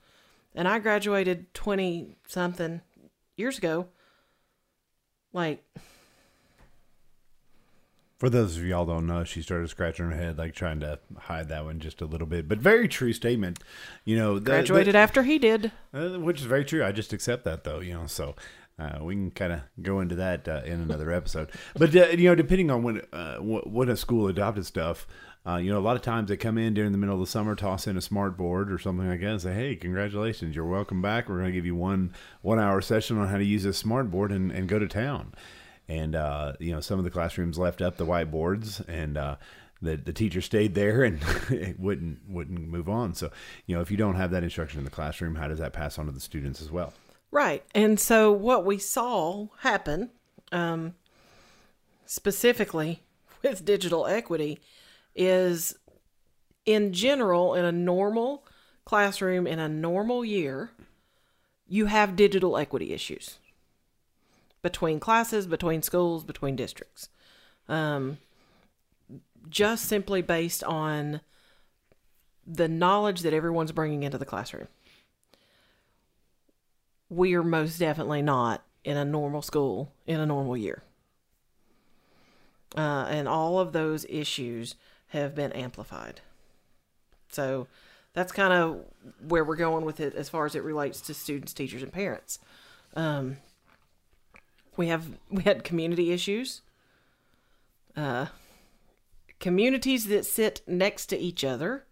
and 0.54 0.68
I 0.68 0.78
graduated 0.78 1.52
20 1.54 2.14
something 2.28 2.82
years 3.36 3.58
ago, 3.58 3.88
like, 5.32 5.64
For 8.20 8.30
those 8.30 8.56
of 8.56 8.64
y'all 8.64 8.86
don't 8.86 9.08
know, 9.08 9.24
she 9.24 9.42
started 9.42 9.68
scratching 9.70 10.08
her 10.08 10.16
head, 10.16 10.38
like 10.38 10.54
trying 10.54 10.78
to 10.80 11.00
hide 11.18 11.48
that 11.48 11.64
one 11.64 11.80
just 11.80 12.00
a 12.00 12.06
little 12.06 12.28
bit. 12.28 12.46
But 12.48 12.58
very 12.58 12.86
true 12.86 13.12
statement. 13.12 13.58
You 14.04 14.18
know, 14.18 14.38
graduated 14.38 14.94
after 14.94 15.24
he 15.24 15.40
did. 15.40 15.72
Uh, 15.92 16.10
which 16.20 16.38
is 16.38 16.46
very 16.46 16.64
true. 16.64 16.84
I 16.84 16.92
just 16.92 17.12
accept 17.12 17.42
that 17.42 17.64
though, 17.64 17.80
you 17.80 17.94
know. 17.94 18.06
So 18.06 18.36
Uh, 18.76 18.98
we 19.02 19.14
can 19.14 19.30
kind 19.30 19.52
of 19.52 19.60
go 19.82 20.00
into 20.00 20.16
that 20.16 20.48
uh, 20.48 20.62
in 20.64 20.80
another 20.80 21.12
episode. 21.12 21.48
But 21.76 21.94
uh, 21.94 22.06
you 22.10 22.28
know, 22.28 22.34
depending 22.34 22.70
on 22.70 22.82
when 22.82 23.02
uh, 23.12 23.38
wh- 23.38 23.66
what 23.66 23.88
a 23.88 23.96
school 23.96 24.26
adopted 24.26 24.66
stuff, 24.66 25.06
uh, 25.46 25.56
you 25.56 25.70
know, 25.70 25.78
a 25.78 25.80
lot 25.80 25.96
of 25.96 26.02
times 26.02 26.28
they 26.28 26.36
come 26.36 26.56
in 26.56 26.72
during 26.72 26.92
the 26.92 26.98
middle 26.98 27.14
of 27.14 27.20
the 27.20 27.26
summer, 27.26 27.54
toss 27.54 27.86
in 27.86 27.98
a 27.98 28.00
smart 28.00 28.36
board 28.36 28.72
or 28.72 28.78
something 28.78 29.06
like 29.06 29.20
that, 29.20 29.26
and 29.26 29.42
say, 29.42 29.52
"Hey, 29.52 29.76
congratulations, 29.76 30.56
you're 30.56 30.64
welcome 30.64 31.02
back. 31.02 31.28
We're 31.28 31.36
going 31.36 31.48
to 31.48 31.52
give 31.52 31.66
you 31.66 31.76
one 31.76 32.14
one 32.40 32.58
hour 32.58 32.80
session 32.80 33.18
on 33.18 33.28
how 33.28 33.36
to 33.36 33.44
use 33.44 33.62
this 33.62 33.76
smart 33.76 34.10
board 34.10 34.32
and, 34.32 34.50
and 34.50 34.68
go 34.68 34.78
to 34.78 34.88
town." 34.88 35.34
And 35.86 36.14
uh, 36.14 36.54
you 36.60 36.72
know, 36.72 36.80
some 36.80 36.98
of 36.98 37.04
the 37.04 37.10
classrooms 37.10 37.58
left 37.58 37.82
up 37.82 37.96
the 37.96 38.06
whiteboards 38.06 38.86
and. 38.88 39.16
Uh, 39.16 39.36
the, 39.82 39.96
the 39.96 40.14
teacher 40.14 40.40
stayed 40.40 40.74
there 40.74 41.02
and 41.02 41.22
wouldn't 41.78 42.20
wouldn't 42.26 42.68
move 42.68 42.88
on. 42.88 43.12
So, 43.12 43.30
you 43.66 43.74
know, 43.74 43.82
if 43.82 43.90
you 43.90 43.98
don't 43.98 44.14
have 44.14 44.30
that 44.30 44.42
instruction 44.42 44.78
in 44.78 44.84
the 44.84 44.90
classroom, 44.90 45.34
how 45.34 45.46
does 45.46 45.58
that 45.58 45.74
pass 45.74 45.98
on 45.98 46.06
to 46.06 46.12
the 46.12 46.20
students 46.20 46.62
as 46.62 46.70
well? 46.70 46.94
Right. 47.30 47.64
And 47.74 48.00
so 48.00 48.32
what 48.32 48.64
we 48.64 48.78
saw 48.78 49.48
happen 49.58 50.10
um, 50.52 50.94
specifically 52.06 53.02
with 53.42 53.66
digital 53.66 54.06
equity 54.06 54.58
is 55.14 55.76
in 56.66 56.92
general, 56.92 57.54
in 57.54 57.64
a 57.64 57.72
normal 57.72 58.44
classroom, 58.84 59.46
in 59.46 59.58
a 59.58 59.68
normal 59.68 60.24
year, 60.24 60.70
you 61.66 61.86
have 61.86 62.16
digital 62.16 62.56
equity 62.56 62.92
issues 62.92 63.38
between 64.62 64.98
classes, 64.98 65.46
between 65.46 65.82
schools, 65.82 66.24
between 66.24 66.56
districts. 66.56 67.08
Um, 67.68 68.18
just 69.48 69.86
simply 69.86 70.22
based 70.22 70.64
on 70.64 71.20
the 72.46 72.68
knowledge 72.68 73.20
that 73.20 73.32
everyone's 73.32 73.72
bringing 73.72 74.02
into 74.02 74.18
the 74.18 74.24
classroom 74.24 74.68
we 77.14 77.34
are 77.34 77.42
most 77.42 77.78
definitely 77.78 78.22
not 78.22 78.64
in 78.84 78.96
a 78.96 79.04
normal 79.04 79.42
school 79.42 79.92
in 80.06 80.20
a 80.20 80.26
normal 80.26 80.56
year. 80.56 80.82
Uh, 82.76 83.06
and 83.08 83.28
all 83.28 83.60
of 83.60 83.72
those 83.72 84.04
issues 84.08 84.74
have 85.14 85.34
been 85.34 85.52
amplified. 85.52 86.20
So 87.30 87.66
that's 88.12 88.32
kind 88.32 88.52
of 88.52 88.84
where 89.26 89.44
we're 89.44 89.56
going 89.56 89.84
with 89.84 90.00
it 90.00 90.14
as 90.14 90.28
far 90.28 90.44
as 90.44 90.54
it 90.54 90.62
relates 90.62 91.00
to 91.02 91.14
students, 91.14 91.52
teachers, 91.52 91.82
and 91.82 91.92
parents. 91.92 92.38
Um, 92.94 93.38
we 94.76 94.88
have 94.88 95.06
we 95.30 95.42
had 95.42 95.64
community 95.64 96.12
issues. 96.12 96.62
Uh, 97.96 98.26
communities 99.38 100.06
that 100.06 100.26
sit 100.26 100.62
next 100.66 101.06
to 101.06 101.18
each 101.18 101.44
other 101.44 101.84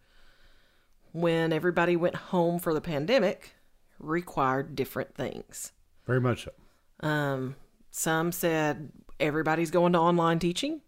when 1.12 1.52
everybody 1.52 1.96
went 1.96 2.16
home 2.16 2.58
for 2.58 2.74
the 2.74 2.80
pandemic 2.80 3.54
required 4.00 4.74
different 4.74 5.14
things. 5.14 5.72
Very 6.06 6.20
much 6.20 6.44
so. 6.44 7.06
Um, 7.08 7.54
some 7.90 8.32
said 8.32 8.90
everybody's 9.20 9.70
going 9.70 9.92
to 9.92 9.98
online 10.00 10.40
teaching. 10.40 10.80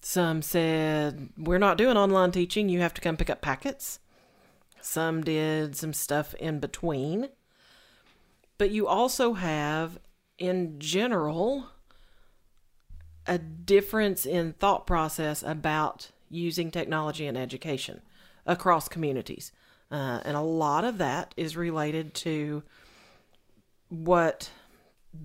Some 0.00 0.42
said 0.42 1.30
we're 1.36 1.58
not 1.58 1.78
doing 1.78 1.96
online 1.96 2.30
teaching. 2.30 2.68
You 2.68 2.80
have 2.80 2.94
to 2.94 3.00
come 3.00 3.16
pick 3.16 3.30
up 3.30 3.40
packets. 3.40 3.98
Some 4.80 5.22
did 5.22 5.76
some 5.76 5.92
stuff 5.92 6.34
in 6.34 6.60
between. 6.60 7.28
But 8.58 8.70
you 8.70 8.86
also 8.86 9.34
have, 9.34 9.98
in 10.38 10.78
general, 10.78 11.66
a 13.26 13.38
difference 13.38 14.24
in 14.24 14.52
thought 14.52 14.86
process 14.86 15.42
about 15.42 16.10
using 16.28 16.70
technology 16.70 17.26
in 17.26 17.36
education 17.36 18.00
across 18.46 18.88
communities. 18.88 19.50
Uh, 19.90 20.20
and 20.24 20.36
a 20.36 20.40
lot 20.40 20.84
of 20.84 20.98
that 20.98 21.34
is 21.36 21.56
related 21.56 22.14
to 22.14 22.62
what 23.88 24.50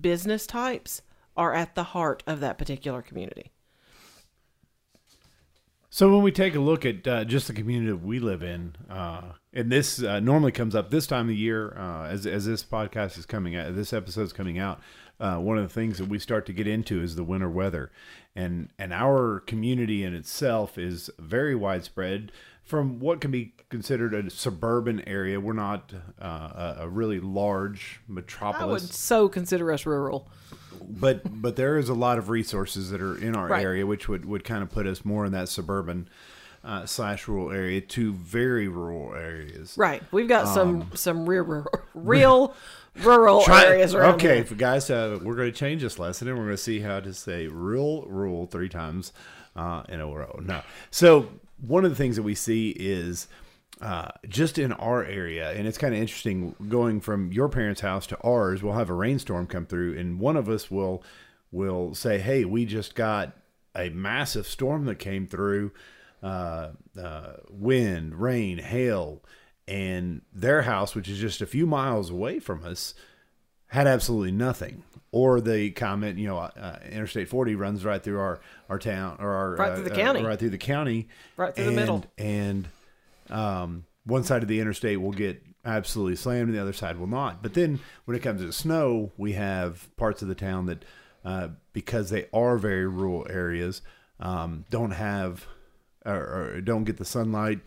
business 0.00 0.46
types 0.46 1.02
are 1.36 1.54
at 1.54 1.74
the 1.74 1.84
heart 1.84 2.22
of 2.26 2.40
that 2.40 2.58
particular 2.58 3.00
community. 3.02 3.51
So 5.94 6.10
when 6.10 6.22
we 6.22 6.32
take 6.32 6.54
a 6.54 6.58
look 6.58 6.86
at 6.86 7.06
uh, 7.06 7.24
just 7.26 7.48
the 7.48 7.52
community 7.52 7.92
we 7.92 8.18
live 8.18 8.42
in, 8.42 8.76
uh, 8.88 9.32
and 9.52 9.70
this 9.70 10.02
uh, 10.02 10.20
normally 10.20 10.50
comes 10.50 10.74
up 10.74 10.90
this 10.90 11.06
time 11.06 11.28
of 11.28 11.34
year, 11.34 11.76
uh, 11.76 12.06
as 12.06 12.26
as 12.26 12.46
this 12.46 12.64
podcast 12.64 13.18
is 13.18 13.26
coming 13.26 13.56
out, 13.56 13.76
this 13.76 13.92
episode 13.92 14.22
is 14.22 14.32
coming 14.32 14.58
out. 14.58 14.80
Uh, 15.20 15.36
one 15.36 15.58
of 15.58 15.64
the 15.64 15.68
things 15.68 15.98
that 15.98 16.08
we 16.08 16.18
start 16.18 16.46
to 16.46 16.54
get 16.54 16.66
into 16.66 17.02
is 17.02 17.14
the 17.14 17.22
winter 17.22 17.50
weather, 17.50 17.92
and 18.34 18.70
and 18.78 18.94
our 18.94 19.40
community 19.40 20.02
in 20.02 20.14
itself 20.14 20.78
is 20.78 21.10
very 21.18 21.54
widespread 21.54 22.32
from 22.62 22.98
what 22.98 23.20
can 23.20 23.30
be 23.30 23.52
considered 23.68 24.14
a 24.14 24.30
suburban 24.30 25.06
area. 25.06 25.38
We're 25.40 25.52
not 25.52 25.92
uh, 26.18 26.76
a 26.78 26.88
really 26.88 27.20
large 27.20 28.00
metropolis. 28.08 28.62
I 28.62 28.64
would 28.64 28.80
so 28.80 29.28
consider 29.28 29.70
us 29.70 29.84
rural. 29.84 30.26
But 30.80 31.42
but 31.42 31.56
there 31.56 31.78
is 31.78 31.88
a 31.88 31.94
lot 31.94 32.18
of 32.18 32.28
resources 32.28 32.90
that 32.90 33.00
are 33.00 33.16
in 33.16 33.34
our 33.36 33.48
right. 33.48 33.62
area, 33.62 33.86
which 33.86 34.08
would, 34.08 34.24
would 34.24 34.44
kind 34.44 34.62
of 34.62 34.70
put 34.70 34.86
us 34.86 35.04
more 35.04 35.24
in 35.26 35.32
that 35.32 35.48
suburban 35.48 36.08
uh, 36.64 36.86
slash 36.86 37.26
rural 37.28 37.50
area 37.50 37.80
to 37.80 38.12
very 38.12 38.68
rural 38.68 39.14
areas. 39.14 39.74
Right. 39.76 40.02
We've 40.12 40.28
got 40.28 40.46
um, 40.46 40.54
some 40.54 40.90
some 40.94 41.28
real 41.28 41.66
real 41.94 42.54
rural 43.02 43.42
try, 43.42 43.64
areas 43.64 43.94
around 43.94 44.14
Okay, 44.16 44.42
here. 44.42 44.56
guys, 44.56 44.90
uh, 44.90 45.18
we're 45.22 45.34
going 45.34 45.50
to 45.50 45.58
change 45.58 45.82
this 45.82 45.98
lesson 45.98 46.28
and 46.28 46.36
we're 46.36 46.44
going 46.44 46.56
to 46.56 46.62
see 46.62 46.80
how 46.80 47.00
to 47.00 47.12
say 47.12 47.46
rural 47.46 48.06
rural 48.06 48.46
three 48.46 48.68
times 48.68 49.12
uh, 49.56 49.82
in 49.88 50.00
a 50.00 50.06
row. 50.06 50.40
No. 50.42 50.62
So 50.90 51.28
one 51.60 51.84
of 51.84 51.90
the 51.90 51.96
things 51.96 52.16
that 52.16 52.22
we 52.22 52.34
see 52.34 52.70
is 52.70 53.28
uh, 53.82 54.12
just 54.28 54.60
in 54.60 54.72
our 54.72 55.04
area, 55.04 55.50
and 55.50 55.66
it's 55.66 55.76
kind 55.76 55.92
of 55.92 56.00
interesting 56.00 56.54
going 56.68 57.00
from 57.00 57.32
your 57.32 57.48
parents' 57.48 57.80
house 57.80 58.06
to 58.06 58.18
ours. 58.22 58.62
We'll 58.62 58.74
have 58.74 58.90
a 58.90 58.94
rainstorm 58.94 59.48
come 59.48 59.66
through, 59.66 59.98
and 59.98 60.20
one 60.20 60.36
of 60.36 60.48
us 60.48 60.70
will 60.70 61.02
will 61.50 61.92
say, 61.92 62.20
"Hey, 62.20 62.44
we 62.44 62.64
just 62.64 62.94
got 62.94 63.36
a 63.74 63.90
massive 63.90 64.46
storm 64.46 64.84
that 64.84 65.00
came 65.00 65.26
through, 65.26 65.72
uh, 66.22 66.68
uh, 66.96 67.32
wind, 67.50 68.14
rain, 68.14 68.58
hail." 68.58 69.20
And 69.66 70.22
their 70.32 70.62
house, 70.62 70.94
which 70.94 71.08
is 71.08 71.18
just 71.18 71.40
a 71.40 71.46
few 71.46 71.66
miles 71.66 72.08
away 72.08 72.38
from 72.38 72.64
us, 72.64 72.94
had 73.66 73.88
absolutely 73.88 74.32
nothing. 74.32 74.84
Or 75.10 75.40
they 75.40 75.70
comment, 75.70 76.18
you 76.18 76.28
know, 76.28 76.38
uh, 76.38 76.78
Interstate 76.88 77.28
40 77.28 77.56
runs 77.56 77.84
right 77.84 78.02
through 78.02 78.20
our, 78.20 78.40
our 78.68 78.78
town 78.78 79.16
or 79.18 79.30
our 79.30 79.56
right 79.56 79.74
through 79.74 79.84
the 79.84 79.92
uh, 79.92 79.96
county, 79.96 80.20
uh, 80.20 80.28
right 80.28 80.38
through 80.38 80.50
the 80.50 80.58
county, 80.58 81.08
right 81.36 81.54
through 81.54 81.66
and, 81.66 81.76
the 81.76 81.80
middle, 81.80 82.04
and 82.16 82.68
um, 83.32 83.84
one 84.04 84.24
side 84.24 84.42
of 84.42 84.48
the 84.48 84.60
interstate 84.60 85.00
will 85.00 85.12
get 85.12 85.42
absolutely 85.64 86.16
slammed, 86.16 86.48
and 86.48 86.56
the 86.56 86.62
other 86.62 86.72
side 86.72 86.98
will 86.98 87.06
not. 87.06 87.42
But 87.42 87.54
then 87.54 87.80
when 88.04 88.16
it 88.16 88.20
comes 88.20 88.40
to 88.40 88.52
snow, 88.52 89.12
we 89.16 89.32
have 89.32 89.94
parts 89.96 90.22
of 90.22 90.28
the 90.28 90.34
town 90.34 90.66
that, 90.66 90.84
uh, 91.24 91.48
because 91.72 92.10
they 92.10 92.26
are 92.32 92.58
very 92.58 92.86
rural 92.86 93.26
areas, 93.30 93.82
um, 94.20 94.64
don't 94.70 94.92
have 94.92 95.46
or, 96.04 96.14
or 96.56 96.60
don't 96.60 96.84
get 96.84 96.96
the 96.96 97.04
sunlight 97.04 97.60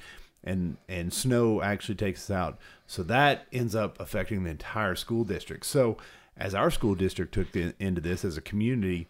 and 0.45 0.77
and 0.87 1.11
snow 1.11 1.61
actually 1.61 1.95
takes 1.95 2.29
us 2.29 2.35
out. 2.35 2.59
So 2.87 3.03
that 3.03 3.47
ends 3.51 3.75
up 3.75 3.99
affecting 3.99 4.43
the 4.43 4.51
entire 4.51 4.95
school 4.95 5.23
district. 5.23 5.65
So 5.65 5.97
as 6.37 6.53
our 6.53 6.69
school 6.69 6.95
district 6.95 7.33
took 7.33 7.51
the, 7.51 7.73
into 7.79 8.01
this 8.01 8.23
as 8.23 8.37
a 8.37 8.41
community, 8.41 9.07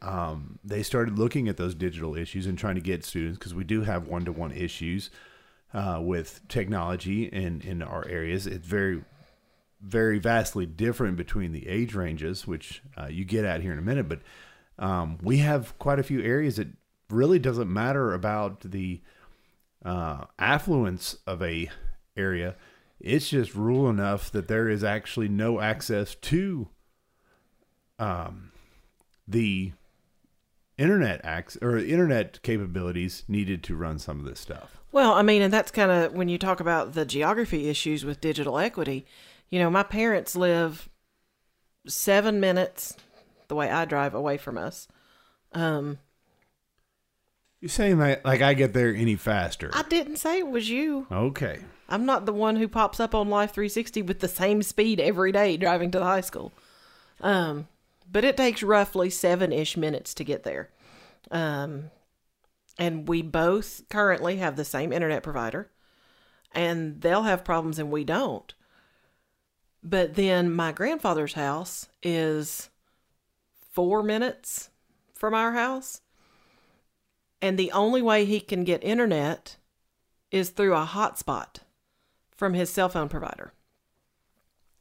um, 0.00 0.58
they 0.64 0.82
started 0.82 1.18
looking 1.18 1.48
at 1.48 1.56
those 1.56 1.74
digital 1.74 2.16
issues 2.16 2.46
and 2.46 2.58
trying 2.58 2.74
to 2.74 2.80
get 2.80 3.04
students 3.04 3.38
because 3.38 3.54
we 3.54 3.64
do 3.64 3.82
have 3.82 4.08
one 4.08 4.24
to 4.24 4.32
one 4.32 4.52
issues 4.52 5.10
uh, 5.74 6.00
with 6.02 6.40
technology 6.48 7.24
in 7.24 7.60
in 7.62 7.82
our 7.82 8.06
areas. 8.08 8.46
It's 8.46 8.66
very 8.66 9.04
very 9.80 10.18
vastly 10.18 10.64
different 10.64 11.16
between 11.16 11.52
the 11.52 11.68
age 11.68 11.94
ranges, 11.94 12.46
which 12.46 12.82
uh, 12.96 13.06
you 13.06 13.24
get 13.24 13.44
at 13.44 13.62
here 13.62 13.72
in 13.72 13.78
a 13.78 13.82
minute. 13.82 14.08
But 14.08 14.20
um, 14.78 15.18
we 15.22 15.38
have 15.38 15.76
quite 15.78 15.98
a 15.98 16.04
few 16.04 16.22
areas 16.22 16.56
that 16.56 16.68
really 17.10 17.38
doesn't 17.38 17.72
matter 17.72 18.14
about 18.14 18.60
the 18.60 19.00
uh, 19.84 20.24
affluence 20.38 21.16
of 21.26 21.42
a 21.42 21.68
area, 22.16 22.56
it's 23.00 23.30
just 23.30 23.54
rural 23.54 23.90
enough 23.90 24.30
that 24.30 24.48
there 24.48 24.68
is 24.68 24.84
actually 24.84 25.28
no 25.28 25.60
access 25.60 26.14
to 26.14 26.68
um, 27.98 28.52
the 29.26 29.72
internet 30.78 31.20
access 31.24 31.62
or 31.62 31.76
internet 31.76 32.42
capabilities 32.42 33.24
needed 33.28 33.62
to 33.64 33.76
run 33.76 33.98
some 33.98 34.18
of 34.18 34.24
this 34.24 34.40
stuff. 34.40 34.78
Well, 34.90 35.12
I 35.12 35.22
mean, 35.22 35.42
and 35.42 35.52
that's 35.52 35.70
kind 35.70 35.90
of 35.90 36.12
when 36.12 36.28
you 36.28 36.38
talk 36.38 36.60
about 36.60 36.92
the 36.92 37.04
geography 37.04 37.68
issues 37.68 38.04
with 38.04 38.20
digital 38.20 38.58
equity. 38.58 39.06
You 39.48 39.58
know, 39.58 39.70
my 39.70 39.82
parents 39.82 40.36
live 40.36 40.88
seven 41.86 42.40
minutes 42.40 42.96
the 43.48 43.54
way 43.54 43.70
I 43.70 43.84
drive 43.84 44.14
away 44.14 44.36
from 44.36 44.58
us. 44.58 44.88
Um, 45.52 45.98
you're 47.60 47.68
saying 47.68 47.98
that 47.98 48.24
like 48.24 48.42
I 48.42 48.54
get 48.54 48.72
there 48.72 48.94
any 48.94 49.16
faster. 49.16 49.70
I 49.72 49.82
didn't 49.84 50.16
say 50.16 50.38
it 50.38 50.48
was 50.48 50.68
you. 50.68 51.06
Okay. 51.10 51.60
I'm 51.88 52.04
not 52.06 52.26
the 52.26 52.32
one 52.32 52.56
who 52.56 52.66
pops 52.66 52.98
up 52.98 53.14
on 53.14 53.28
Life 53.28 53.52
360 53.52 54.02
with 54.02 54.20
the 54.20 54.28
same 54.28 54.62
speed 54.62 54.98
every 54.98 55.30
day 55.30 55.56
driving 55.56 55.90
to 55.92 55.98
the 55.98 56.04
high 56.04 56.22
school. 56.22 56.52
Um, 57.20 57.68
but 58.12 58.24
it 58.24 58.36
takes 58.36 58.62
roughly 58.62 59.08
seven 59.08 59.52
ish 59.52 59.76
minutes 59.76 60.12
to 60.14 60.24
get 60.24 60.42
there. 60.42 60.70
Um, 61.30 61.90
and 62.78 63.08
we 63.08 63.22
both 63.22 63.82
currently 63.88 64.36
have 64.36 64.56
the 64.56 64.64
same 64.64 64.92
internet 64.92 65.22
provider, 65.22 65.70
and 66.52 67.00
they'll 67.00 67.22
have 67.22 67.44
problems 67.44 67.78
and 67.78 67.90
we 67.90 68.04
don't. 68.04 68.54
But 69.82 70.14
then 70.14 70.52
my 70.52 70.70
grandfather's 70.72 71.32
house 71.32 71.88
is 72.02 72.68
four 73.72 74.02
minutes 74.02 74.68
from 75.14 75.34
our 75.34 75.52
house. 75.52 76.02
And 77.40 77.58
the 77.58 77.72
only 77.72 78.02
way 78.02 78.24
he 78.24 78.38
can 78.38 78.62
get 78.62 78.84
internet 78.84 79.56
is 80.30 80.50
through 80.50 80.74
a 80.74 80.86
hotspot 80.86 81.56
from 82.36 82.54
his 82.54 82.70
cell 82.70 82.88
phone 82.88 83.08
provider. 83.08 83.52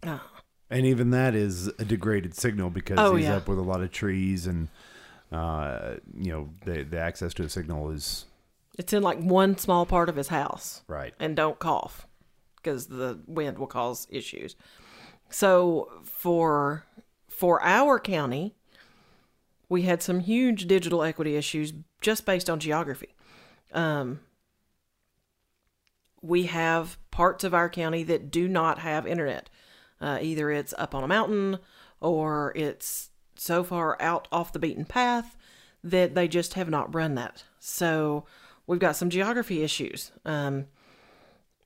Ah. 0.03 0.30
And 0.71 0.85
even 0.85 1.11
that 1.11 1.35
is 1.35 1.67
a 1.67 1.85
degraded 1.85 2.33
signal 2.35 2.69
because 2.69 2.97
Oh, 2.97 3.15
he's 3.15 3.25
yeah. 3.25 3.35
up 3.35 3.47
with 3.47 3.59
a 3.59 3.61
lot 3.63 3.81
of 3.81 3.91
trees 3.91 4.47
and, 4.47 4.69
uh, 5.31 5.95
you 6.17 6.31
know, 6.31 6.49
the, 6.65 6.83
the 6.83 6.97
access 6.97 7.33
to 7.35 7.43
a 7.43 7.49
signal 7.49 7.91
is 7.91 8.25
It's 8.79 8.93
in 8.93 9.03
like 9.03 9.19
one 9.19 9.57
small 9.57 9.85
part 9.85 10.07
of 10.09 10.15
his 10.15 10.29
house. 10.29 10.81
right. 10.87 11.13
and 11.19 11.35
don't 11.35 11.59
cough 11.59 12.07
because 12.55 12.87
the 12.87 13.19
wind 13.27 13.57
will 13.59 13.67
cause 13.67 14.07
issues. 14.09 14.55
So 15.29 15.89
for 16.03 16.85
for 17.27 17.61
our 17.63 17.99
county, 17.99 18.55
we 19.69 19.81
had 19.83 20.01
some 20.03 20.19
huge 20.19 20.67
digital 20.67 21.01
equity 21.03 21.35
issues 21.35 21.73
just 22.01 22.25
based 22.25 22.49
on 22.49 22.59
geography. 22.59 23.15
Um, 23.73 24.19
we 26.21 26.43
have 26.43 26.97
parts 27.09 27.43
of 27.43 27.53
our 27.53 27.69
county 27.69 28.03
that 28.03 28.29
do 28.31 28.47
not 28.47 28.79
have 28.79 29.07
internet. 29.07 29.49
Uh, 30.01 30.17
either 30.21 30.49
it's 30.49 30.73
up 30.77 30.95
on 30.95 31.03
a 31.03 31.07
mountain 31.07 31.59
or 31.99 32.51
it's 32.55 33.09
so 33.35 33.63
far 33.63 34.01
out 34.01 34.27
off 34.31 34.51
the 34.51 34.59
beaten 34.59 34.85
path 34.85 35.37
that 35.83 36.15
they 36.15 36.27
just 36.27 36.55
have 36.55 36.69
not 36.69 36.93
run 36.93 37.15
that. 37.15 37.43
So 37.59 38.25
we've 38.67 38.79
got 38.79 38.95
some 38.95 39.09
geography 39.09 39.63
issues. 39.63 40.11
Um, 40.25 40.65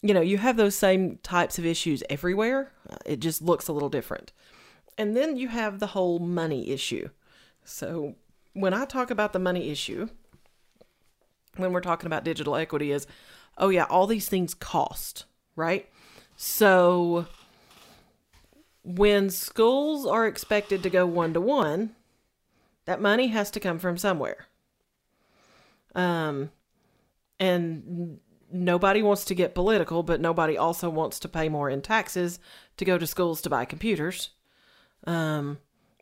you 0.02 0.14
know, 0.14 0.22
you 0.22 0.38
have 0.38 0.58
those 0.58 0.76
same 0.76 1.18
types 1.24 1.58
of 1.58 1.66
issues 1.66 2.04
everywhere. 2.10 2.72
Uh, 2.90 2.98
It 3.06 3.20
just 3.20 3.42
looks 3.42 3.68
a 3.68 3.74
little 3.74 3.90
different. 3.90 4.32
And 4.98 5.16
then 5.16 5.36
you 5.38 5.48
have 5.48 5.80
the 5.80 5.88
whole 5.88 6.20
money 6.20 6.70
issue. 6.70 7.10
So 7.64 8.16
when 8.54 8.74
I 8.74 8.86
talk 8.86 9.10
about 9.12 9.34
the 9.34 9.40
money 9.40 9.70
issue, 9.70 10.10
when 11.58 11.74
we're 11.74 11.82
talking 11.82 12.08
about 12.08 12.24
digital 12.24 12.56
equity, 12.56 12.92
is 12.92 13.08
oh, 13.58 13.70
yeah, 13.70 13.86
all 13.86 14.08
these 14.08 14.28
things 14.28 14.54
cost, 14.54 15.26
right? 15.56 15.90
So 16.36 17.28
when 18.86 19.30
schools 19.30 20.06
are 20.06 20.28
expected 20.28 20.84
to 20.84 20.90
go 20.90 21.06
one 21.06 21.34
to 21.34 21.42
one, 21.42 21.96
that 22.86 23.02
money 23.02 23.28
has 23.28 23.50
to 23.52 23.60
come 23.60 23.80
from 23.80 23.98
somewhere. 23.98 24.46
Um, 25.96 26.52
and 27.40 28.20
nobody 28.52 29.02
wants 29.02 29.26
to 29.26 29.36
get 29.36 29.56
political, 29.56 30.04
but 30.04 30.22
nobody 30.22 30.58
also 30.58 30.90
wants 30.90 31.20
to 31.22 31.30
pay 31.30 31.50
more 31.50 31.70
in 31.70 31.82
taxes 31.82 32.40
to 32.78 32.86
go 32.86 32.98
to 32.98 33.08
schools 33.08 33.42
to 33.42 33.50
buy 33.50 33.66
computers. 33.66 34.30
Um, 35.08 35.58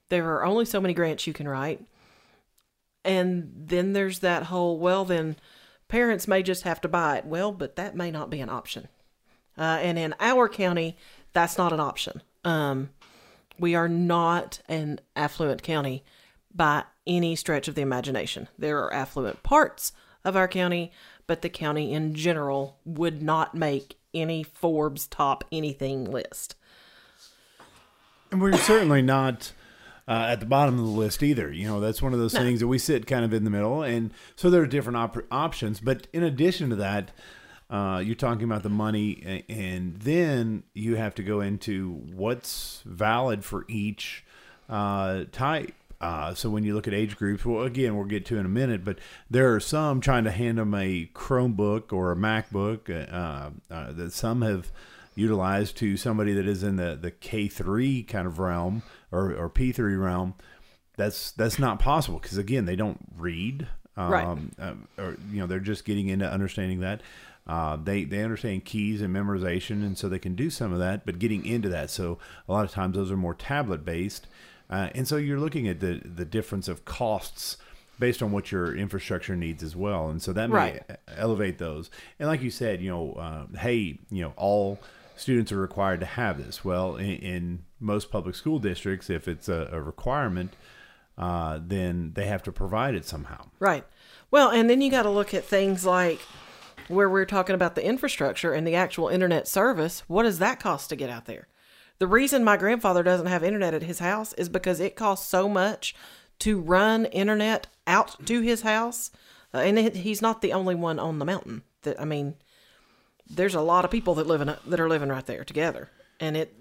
there 0.09 0.29
are 0.31 0.45
only 0.45 0.65
so 0.65 0.81
many 0.81 0.93
grants 0.93 1.25
you 1.25 1.33
can 1.33 1.47
write. 1.47 1.85
And 3.05 3.51
then 3.55 3.93
there's 3.93 4.19
that 4.19 4.43
whole, 4.43 4.77
well, 4.77 5.05
then 5.05 5.37
parents 5.87 6.27
may 6.27 6.43
just 6.43 6.63
have 6.63 6.81
to 6.81 6.87
buy 6.87 7.17
it. 7.17 7.25
Well, 7.25 7.51
but 7.51 7.75
that 7.77 7.95
may 7.95 8.11
not 8.11 8.29
be 8.29 8.41
an 8.41 8.49
option. 8.49 8.87
Uh, 9.57 9.79
and 9.81 9.97
in 9.97 10.15
our 10.19 10.49
county, 10.49 10.97
that's 11.31 11.57
not 11.57 11.73
an 11.73 11.79
option. 11.79 12.21
Um, 12.43 12.89
we 13.59 13.75
are 13.75 13.87
not 13.87 14.61
an 14.67 14.99
affluent 15.15 15.63
county 15.63 16.03
by 16.53 16.83
any 17.05 17.35
stretch 17.35 17.67
of 17.67 17.75
the 17.75 17.81
imagination. 17.81 18.47
There 18.57 18.79
are 18.79 18.93
affluent 18.93 19.43
parts 19.43 19.91
of 20.23 20.35
our 20.35 20.47
county, 20.47 20.91
but 21.27 21.41
the 21.41 21.49
county 21.49 21.93
in 21.93 22.15
general 22.15 22.79
would 22.85 23.21
not 23.21 23.55
make 23.55 23.97
any 24.13 24.43
Forbes 24.43 25.07
top 25.07 25.43
anything 25.51 26.05
list. 26.05 26.55
And 28.31 28.41
we're 28.41 28.57
certainly 28.57 29.01
not 29.01 29.51
uh, 30.07 30.27
at 30.29 30.39
the 30.39 30.45
bottom 30.45 30.79
of 30.79 30.85
the 30.85 30.91
list 30.91 31.23
either. 31.23 31.51
You 31.51 31.67
know, 31.67 31.79
that's 31.79 32.01
one 32.01 32.13
of 32.13 32.19
those 32.19 32.33
things 32.33 32.59
that 32.59 32.67
we 32.67 32.77
sit 32.77 33.07
kind 33.07 33.23
of 33.23 33.33
in 33.33 33.43
the 33.43 33.49
middle. 33.49 33.83
And 33.83 34.11
so 34.35 34.49
there 34.49 34.61
are 34.61 34.67
different 34.67 34.97
op- 34.97 35.25
options. 35.31 35.79
But 35.79 36.07
in 36.13 36.23
addition 36.23 36.69
to 36.69 36.75
that, 36.77 37.11
uh, 37.73 37.97
you're 38.05 38.13
talking 38.13 38.43
about 38.43 38.61
the 38.61 38.69
money, 38.69 39.43
and 39.49 39.95
then 39.97 40.61
you 40.75 40.95
have 40.95 41.15
to 41.15 41.23
go 41.23 41.41
into 41.41 41.93
what's 42.13 42.81
valid 42.85 43.43
for 43.43 43.65
each 43.67 44.23
uh, 44.69 45.23
type. 45.31 45.73
Uh, 45.99 46.33
so 46.35 46.49
when 46.51 46.63
you 46.63 46.75
look 46.75 46.87
at 46.87 46.93
age 46.93 47.17
groups, 47.17 47.43
well, 47.45 47.63
again, 47.63 47.95
we'll 47.95 48.05
get 48.05 48.25
to 48.27 48.37
in 48.37 48.45
a 48.45 48.49
minute, 48.49 48.83
but 48.85 48.99
there 49.29 49.55
are 49.55 49.59
some 49.59 50.01
trying 50.01 50.23
to 50.25 50.31
hand 50.31 50.57
them 50.59 50.73
a 50.75 51.09
Chromebook 51.15 51.91
or 51.91 52.11
a 52.11 52.15
MacBook 52.15 52.89
uh, 53.11 53.49
uh, 53.73 53.91
that 53.93 54.13
some 54.13 54.41
have 54.43 54.69
utilized 55.15 55.77
to 55.77 55.97
somebody 55.97 56.33
that 56.33 56.45
is 56.47 56.61
in 56.61 56.75
the, 56.75 56.95
the 57.01 57.09
K3 57.11 58.07
kind 58.07 58.27
of 58.27 58.37
realm 58.37 58.83
or, 59.11 59.33
or 59.33 59.49
P3 59.49 59.99
realm. 59.99 60.35
That's 60.95 61.31
that's 61.31 61.57
not 61.57 61.79
possible 61.79 62.19
because 62.19 62.37
again, 62.37 62.65
they 62.65 62.75
don't 62.75 62.99
read, 63.17 63.67
um, 63.97 64.11
Right. 64.11 64.27
um, 64.59 64.87
or 64.99 65.17
you 65.31 65.39
know, 65.39 65.47
they're 65.47 65.59
just 65.59 65.85
getting 65.85 66.07
into 66.09 66.29
understanding 66.29 66.81
that. 66.81 67.01
Uh, 67.45 67.75
they 67.75 68.03
they 68.05 68.23
understand 68.23 68.63
keys 68.65 69.01
and 69.01 69.13
memorization, 69.15 69.83
and 69.83 69.97
so 69.97 70.07
they 70.07 70.19
can 70.19 70.33
do 70.35 70.49
some 70.49 70.71
of 70.71 70.79
that. 70.79 71.05
But 71.05 71.19
getting 71.19 71.45
into 71.45 71.69
that, 71.69 71.89
so 71.89 72.17
a 72.47 72.51
lot 72.53 72.63
of 72.65 72.71
times 72.71 72.95
those 72.95 73.11
are 73.11 73.17
more 73.17 73.33
tablet 73.33 73.83
based, 73.83 74.27
uh, 74.69 74.89
and 74.95 75.07
so 75.07 75.17
you're 75.17 75.39
looking 75.39 75.67
at 75.67 75.79
the 75.81 76.01
the 76.05 76.23
difference 76.25 76.67
of 76.67 76.85
costs 76.85 77.57
based 77.99 78.23
on 78.23 78.31
what 78.31 78.51
your 78.51 78.75
infrastructure 78.75 79.35
needs 79.35 79.61
as 79.61 79.75
well, 79.75 80.09
and 80.09 80.21
so 80.21 80.31
that 80.33 80.49
may 80.49 80.55
Right. 80.55 80.83
elevate 81.15 81.57
those. 81.57 81.91
And 82.17 82.27
like 82.29 82.41
you 82.41 82.49
said, 82.49 82.81
you 82.81 82.89
know, 82.89 83.13
uh, 83.13 83.57
hey, 83.57 83.99
you 84.09 84.21
know, 84.23 84.33
all 84.37 84.79
students 85.15 85.51
are 85.51 85.57
required 85.59 85.99
to 85.99 86.05
have 86.07 86.43
this. 86.43 86.65
Well, 86.65 86.95
in, 86.95 87.05
in 87.17 87.59
most 87.79 88.09
public 88.09 88.35
school 88.35 88.57
districts, 88.59 89.09
if 89.11 89.27
it's 89.27 89.47
a, 89.47 89.69
a 89.71 89.79
requirement, 89.81 90.53
uh, 91.19 91.59
then 91.61 92.13
they 92.15 92.25
have 92.25 92.41
to 92.43 92.51
provide 92.51 92.95
it 92.95 93.05
somehow. 93.05 93.45
Right. 93.59 93.85
Well, 94.31 94.49
and 94.49 94.69
then 94.69 94.81
you 94.81 94.89
got 94.89 95.03
to 95.03 95.11
look 95.11 95.33
at 95.35 95.43
things 95.45 95.85
like 95.85 96.19
where 96.87 97.09
we're 97.09 97.25
talking 97.25 97.55
about 97.55 97.75
the 97.75 97.85
infrastructure 97.85 98.53
and 98.53 98.65
the 98.67 98.75
actual 98.75 99.07
internet 99.09 99.47
service. 99.47 100.03
What 100.07 100.23
does 100.23 100.39
that 100.39 100.59
cost 100.59 100.89
to 100.89 100.95
get 100.95 101.09
out 101.09 101.25
there? 101.25 101.47
The 101.99 102.07
reason 102.07 102.43
my 102.43 102.57
grandfather 102.57 103.03
doesn't 103.03 103.27
have 103.27 103.43
internet 103.43 103.73
at 103.73 103.83
his 103.83 103.99
house 103.99 104.33
is 104.33 104.49
because 104.49 104.79
it 104.79 104.95
costs 104.95 105.29
so 105.29 105.47
much 105.47 105.95
to 106.39 106.59
run 106.59 107.05
internet 107.05 107.67
out 107.87 108.25
to 108.25 108.41
his 108.41 108.61
house. 108.61 109.11
Uh, 109.53 109.59
and 109.59 109.77
it- 109.79 109.97
he's 109.97 110.21
not 110.21 110.41
the 110.41 110.53
only 110.53 110.75
one 110.75 110.99
on 110.99 111.19
the 111.19 111.25
mountain. 111.25 111.63
That 111.83 111.99
I 112.01 112.05
mean, 112.05 112.35
there's 113.29 113.55
a 113.55 113.61
lot 113.61 113.85
of 113.85 113.91
people 113.91 114.15
that 114.15 114.27
live 114.27 114.41
in 114.41 114.47
that 114.65 114.79
are 114.79 114.89
living 114.89 115.09
right 115.09 115.25
there 115.25 115.43
together, 115.43 115.89
and 116.19 116.35
it 116.35 116.55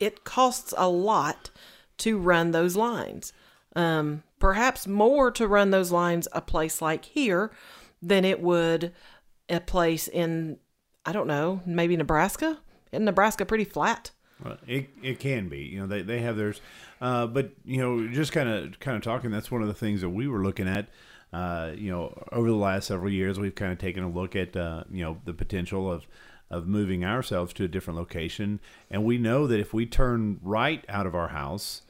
it 0.00 0.24
costs 0.24 0.72
a 0.76 0.88
lot 0.88 1.50
to 1.98 2.18
run 2.18 2.52
those 2.52 2.76
lines. 2.76 3.32
Um, 3.76 4.22
perhaps 4.38 4.86
more 4.86 5.30
to 5.32 5.46
run 5.46 5.70
those 5.70 5.90
lines 5.92 6.28
a 6.32 6.40
place 6.40 6.80
like 6.80 7.04
here 7.04 7.50
than 8.00 8.24
it 8.24 8.40
would 8.40 8.92
a 9.48 9.60
place 9.60 10.08
in 10.08 10.58
I 11.04 11.12
don't 11.12 11.26
know 11.26 11.60
maybe 11.66 11.96
Nebraska. 11.96 12.58
Isn't 12.92 13.04
Nebraska 13.04 13.44
pretty 13.44 13.64
flat? 13.64 14.10
Well, 14.42 14.56
it 14.66 14.90
it 15.02 15.18
can 15.18 15.48
be. 15.48 15.60
You 15.60 15.80
know, 15.80 15.86
they 15.86 16.02
they 16.02 16.20
have 16.20 16.36
theirs, 16.36 16.60
uh, 17.00 17.26
but 17.26 17.50
you 17.64 17.78
know, 17.78 18.08
just 18.08 18.32
kind 18.32 18.48
of 18.48 18.78
kind 18.78 18.96
of 18.96 19.02
talking. 19.02 19.30
That's 19.30 19.50
one 19.50 19.62
of 19.62 19.68
the 19.68 19.74
things 19.74 20.00
that 20.00 20.10
we 20.10 20.28
were 20.28 20.42
looking 20.42 20.68
at. 20.68 20.88
Uh, 21.32 21.72
you 21.76 21.90
know, 21.90 22.16
over 22.32 22.48
the 22.48 22.56
last 22.56 22.86
several 22.86 23.12
years, 23.12 23.38
we've 23.38 23.54
kind 23.54 23.72
of 23.72 23.78
taken 23.78 24.02
a 24.02 24.08
look 24.08 24.36
at 24.36 24.56
uh, 24.56 24.84
you 24.90 25.04
know 25.04 25.18
the 25.24 25.34
potential 25.34 25.90
of 25.90 26.06
of 26.50 26.66
moving 26.66 27.04
ourselves 27.04 27.52
to 27.54 27.64
a 27.64 27.68
different 27.68 27.98
location, 27.98 28.60
and 28.90 29.04
we 29.04 29.18
know 29.18 29.46
that 29.46 29.60
if 29.60 29.74
we 29.74 29.86
turn 29.86 30.38
right 30.42 30.84
out 30.88 31.06
of 31.06 31.14
our 31.14 31.28
house, 31.28 31.82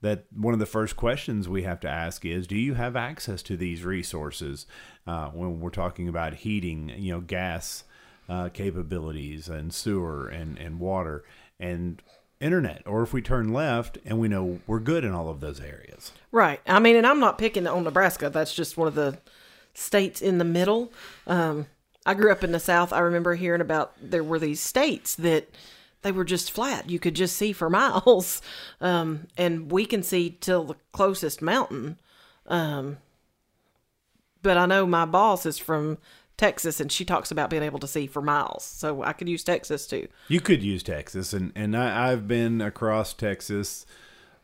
that 0.00 0.26
one 0.34 0.54
of 0.54 0.60
the 0.60 0.66
first 0.66 0.96
questions 0.96 1.48
we 1.48 1.62
have 1.62 1.80
to 1.80 1.88
ask 1.88 2.24
is 2.24 2.46
do 2.46 2.56
you 2.56 2.74
have 2.74 2.96
access 2.96 3.42
to 3.42 3.56
these 3.56 3.84
resources 3.84 4.66
uh, 5.06 5.28
when 5.28 5.60
we're 5.60 5.70
talking 5.70 6.08
about 6.08 6.34
heating 6.34 6.92
you 6.96 7.12
know 7.12 7.20
gas 7.20 7.84
uh, 8.28 8.48
capabilities 8.50 9.48
and 9.48 9.72
sewer 9.72 10.28
and, 10.28 10.58
and 10.58 10.78
water 10.78 11.24
and 11.58 12.02
internet 12.40 12.82
or 12.86 13.02
if 13.02 13.12
we 13.12 13.20
turn 13.20 13.52
left 13.52 13.98
and 14.04 14.18
we 14.18 14.28
know 14.28 14.60
we're 14.66 14.78
good 14.78 15.04
in 15.04 15.12
all 15.12 15.28
of 15.28 15.40
those 15.40 15.60
areas 15.60 16.12
Right. 16.30 16.60
I 16.66 16.78
mean, 16.78 16.96
and 16.96 17.06
I'm 17.06 17.20
not 17.20 17.38
picking 17.38 17.66
on 17.66 17.84
Nebraska. 17.84 18.28
That's 18.30 18.54
just 18.54 18.76
one 18.76 18.88
of 18.88 18.94
the 18.94 19.18
states 19.74 20.20
in 20.20 20.38
the 20.38 20.44
middle. 20.44 20.92
Um, 21.26 21.66
I 22.04 22.14
grew 22.14 22.30
up 22.30 22.44
in 22.44 22.52
the 22.52 22.60
South. 22.60 22.92
I 22.92 23.00
remember 23.00 23.34
hearing 23.34 23.60
about 23.60 23.92
there 24.00 24.24
were 24.24 24.38
these 24.38 24.60
states 24.60 25.14
that 25.16 25.48
they 26.02 26.12
were 26.12 26.24
just 26.24 26.50
flat. 26.50 26.88
You 26.88 26.98
could 26.98 27.14
just 27.14 27.36
see 27.36 27.52
for 27.52 27.68
miles. 27.82 28.40
Um, 28.80 29.26
and 29.36 29.70
we 29.70 29.84
can 29.86 30.02
see 30.02 30.30
till 30.40 30.64
the 30.64 30.76
closest 30.92 31.42
mountain. 31.42 31.98
Um, 32.46 32.98
but 34.42 34.56
I 34.56 34.66
know 34.66 34.86
my 34.86 35.04
boss 35.04 35.44
is 35.44 35.58
from 35.58 35.98
Texas 36.36 36.78
and 36.80 36.90
she 36.92 37.04
talks 37.04 37.30
about 37.32 37.50
being 37.50 37.64
able 37.64 37.80
to 37.80 37.88
see 37.88 38.06
for 38.06 38.22
miles. 38.22 38.62
So 38.64 39.02
I 39.02 39.12
could 39.12 39.28
use 39.28 39.42
Texas 39.42 39.86
too. 39.88 40.06
you 40.28 40.40
could 40.40 40.62
use 40.62 40.82
texas 40.84 41.32
and, 41.32 41.50
and 41.56 41.76
I, 41.76 42.12
i've 42.12 42.28
been 42.28 42.60
across 42.60 43.12
texas 43.12 43.84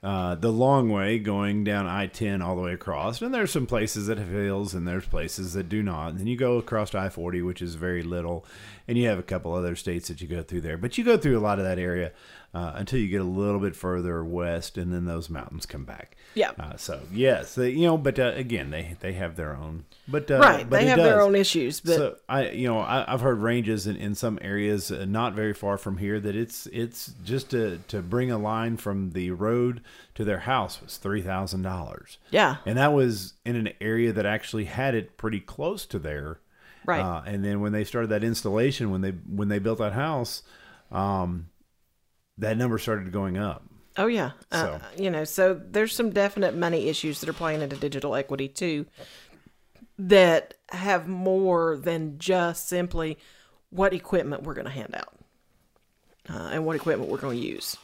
uh, 0.05 0.35
the 0.35 0.53
long 0.53 0.91
way 0.91 1.19
going 1.19 1.65
down 1.65 1.87
I 1.87 2.09
10 2.09 2.43
all 2.43 2.57
the 2.57 2.63
way 2.63 2.75
across. 2.75 3.23
And 3.23 3.33
there's 3.33 3.51
some 3.51 3.67
places 3.67 4.07
that 4.07 4.19
have 4.19 4.29
hills 4.29 4.75
and 4.75 4.87
there's 4.87 5.07
places 5.07 5.55
that 5.55 5.71
do 5.71 5.83
not. 5.83 6.11
And 6.11 6.21
then 6.21 6.27
you 6.27 6.37
go 6.37 6.59
across 6.59 6.95
I 6.95 7.09
40, 7.09 7.41
which 7.41 7.63
is 7.63 7.75
very 7.75 8.03
little. 8.03 8.45
And 8.87 8.99
you 8.99 9.09
have 9.09 9.19
a 9.19 9.23
couple 9.23 9.55
other 9.55 9.75
states 9.75 10.09
that 10.09 10.21
you 10.21 10.29
go 10.29 10.43
through 10.43 10.61
there. 10.61 10.77
But 10.77 10.99
you 10.99 11.05
go 11.05 11.17
through 11.17 11.39
a 11.39 11.41
lot 11.41 11.59
of 11.59 11.65
that 11.65 11.79
area 11.79 12.13
uh, 12.55 12.73
until 12.77 13.01
you 13.01 13.09
get 13.09 13.21
a 13.21 13.25
little 13.25 13.59
bit 13.59 13.75
further 13.75 14.23
west 14.25 14.79
and 14.79 14.93
then 14.93 15.05
those 15.05 15.29
mountains 15.29 15.67
come 15.67 15.85
back. 15.85 16.17
Yeah. 16.35 16.53
Uh, 16.59 16.77
so, 16.77 17.01
yes, 17.13 17.57
they, 17.57 17.71
you 17.71 17.83
know, 17.83 17.99
but 17.99 18.19
uh, 18.19 18.33
again, 18.37 18.71
they, 18.71 18.97
they 19.01 19.15
have 19.15 19.35
their 19.35 19.57
own. 19.57 19.85
But 20.07 20.31
uh, 20.31 20.39
right. 20.39 20.69
but 20.69 20.81
They 20.81 20.87
have 20.87 20.99
their 20.99 21.21
own 21.21 21.35
issues, 21.35 21.81
but 21.81 21.97
So 21.97 22.17
I, 22.29 22.51
you 22.51 22.69
know, 22.69 22.79
I, 22.79 23.13
I've 23.13 23.23
heard 23.23 23.41
ranges 23.41 23.89
in, 23.89 23.97
in 23.97 24.15
some 24.15 24.39
areas 24.41 24.93
uh, 24.93 25.05
not 25.05 25.35
very 25.35 25.53
far 25.53 25.77
from 25.77 25.99
here 25.99 26.21
that 26.21 26.37
it's 26.37 26.67
it's 26.67 27.13
just 27.25 27.51
to 27.51 27.79
to 27.89 28.03
bring 28.03 28.31
a 28.31 28.39
line 28.39 28.77
from 28.77 29.11
the 29.11 29.33
road 29.33 29.81
to 30.15 30.25
their 30.25 30.41
house 30.41 30.81
was 30.81 30.97
three 30.97 31.23
thousand 31.23 31.63
dollars, 31.63 32.19
yeah. 32.31 32.57
and 32.67 32.79
that 32.79 32.93
was 32.93 33.35
in 33.45 33.57
an 33.57 33.71
area 33.81 34.13
that 34.13 34.27
actually 34.27 34.67
had 34.67 34.95
it 34.95 35.17
pretty 35.17 35.41
close 35.41 35.87
to 35.87 35.99
there. 35.99 36.39
Right. 36.87 37.01
Uh, 37.01 37.23
and 37.25 37.45
then 37.45 37.61
when 37.61 37.73
they 37.73 37.83
started 37.83 38.09
that 38.09 38.23
installation, 38.23 38.91
when 38.91 39.01
they 39.01 39.11
when 39.11 39.49
they 39.49 39.59
built 39.59 39.79
that 39.79 39.95
house, 39.95 40.43
um, 40.93 41.47
that 42.39 42.57
number 42.57 42.79
started 42.79 43.13
going 43.13 43.37
up. 43.37 43.65
Oh 43.97 44.07
yeah. 44.07 44.33
Uh, 44.51 44.79
you 44.99 45.11
know, 45.11 45.25
so 45.25 45.55
there's 45.55 45.95
some 45.95 46.11
definite 46.11 46.55
money 46.55 46.89
issues 46.89 47.21
that 47.21 47.29
are 47.29 47.35
playing 47.35 47.63
into 47.63 47.77
digital 47.77 48.15
equity 48.15 48.49
too 48.49 48.87
that 49.99 50.55
have 50.71 51.07
more 51.07 51.77
than 51.77 52.19
just 52.19 52.69
simply 52.69 53.17
what 53.71 53.93
equipment 53.93 54.43
we're 54.43 54.55
going 54.55 54.67
to 54.67 54.73
hand 54.73 54.95
out 54.95 55.15
uh, 56.29 56.51
and 56.53 56.67
what 56.67 56.75
equipment 56.75 57.11
we're 57.11 57.19
going 57.19 57.41
to 57.41 57.47
use. 57.47 57.77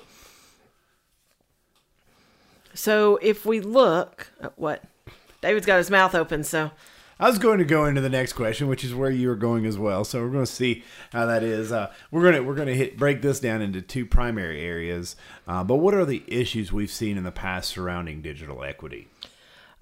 So 2.75 3.19
if 3.23 3.45
we 3.47 3.61
look 3.61 4.33
at 4.41 4.59
what 4.59 4.83
David's 5.43 5.67
got 5.67 5.79
his 5.79 5.91
mouth 5.91 6.15
open, 6.15 6.45
so 6.45 6.71
I 7.21 7.29
was 7.29 7.39
going 7.39 7.59
to 7.59 7.67
go 7.67 7.85
into 7.85 8.01
the 8.01 8.09
next 8.09 8.33
question, 8.33 8.67
which 8.67 8.83
is 8.83 8.95
where 8.95 9.11
you 9.11 9.29
were 9.29 9.37
going 9.37 9.67
as 9.67 9.77
well. 9.77 10.05
So 10.05 10.23
we're 10.23 10.31
going 10.31 10.47
to 10.47 10.51
see 10.51 10.83
how 11.13 11.27
that 11.27 11.43
is. 11.43 11.71
Uh, 11.71 11.93
we're 12.11 12.23
going 12.23 12.35
to 12.35 12.41
we're 12.41 12.57
to 12.65 12.75
hit 12.75 12.97
break 12.97 13.21
this 13.21 13.39
down 13.41 13.61
into 13.61 13.83
two 13.83 14.07
primary 14.07 14.63
areas. 14.63 15.17
Uh, 15.47 15.63
but 15.63 15.77
what 15.77 15.93
are 15.93 16.07
the 16.07 16.25
issues 16.27 16.73
we've 16.73 16.91
seen 16.91 17.19
in 17.19 17.25
the 17.25 17.31
past 17.31 17.69
surrounding 17.69 18.23
digital 18.23 18.65
equity? 18.65 19.09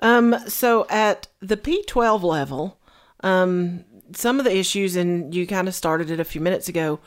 Um, 0.01 0.37
so 0.49 0.85
at 0.91 1.29
the 1.39 1.57
P12 1.57 2.25
level, 2.25 2.77
um, 3.21 3.85
some 4.13 4.41
of 4.41 4.45
the 4.45 4.57
issues, 4.57 4.97
and 4.97 5.33
you 5.33 5.47
kind 5.47 5.69
of 5.69 5.77
started 5.77 6.11
it 6.11 6.19
a 6.19 6.25
few 6.25 6.41
minutes 6.41 6.69
ago 6.69 6.99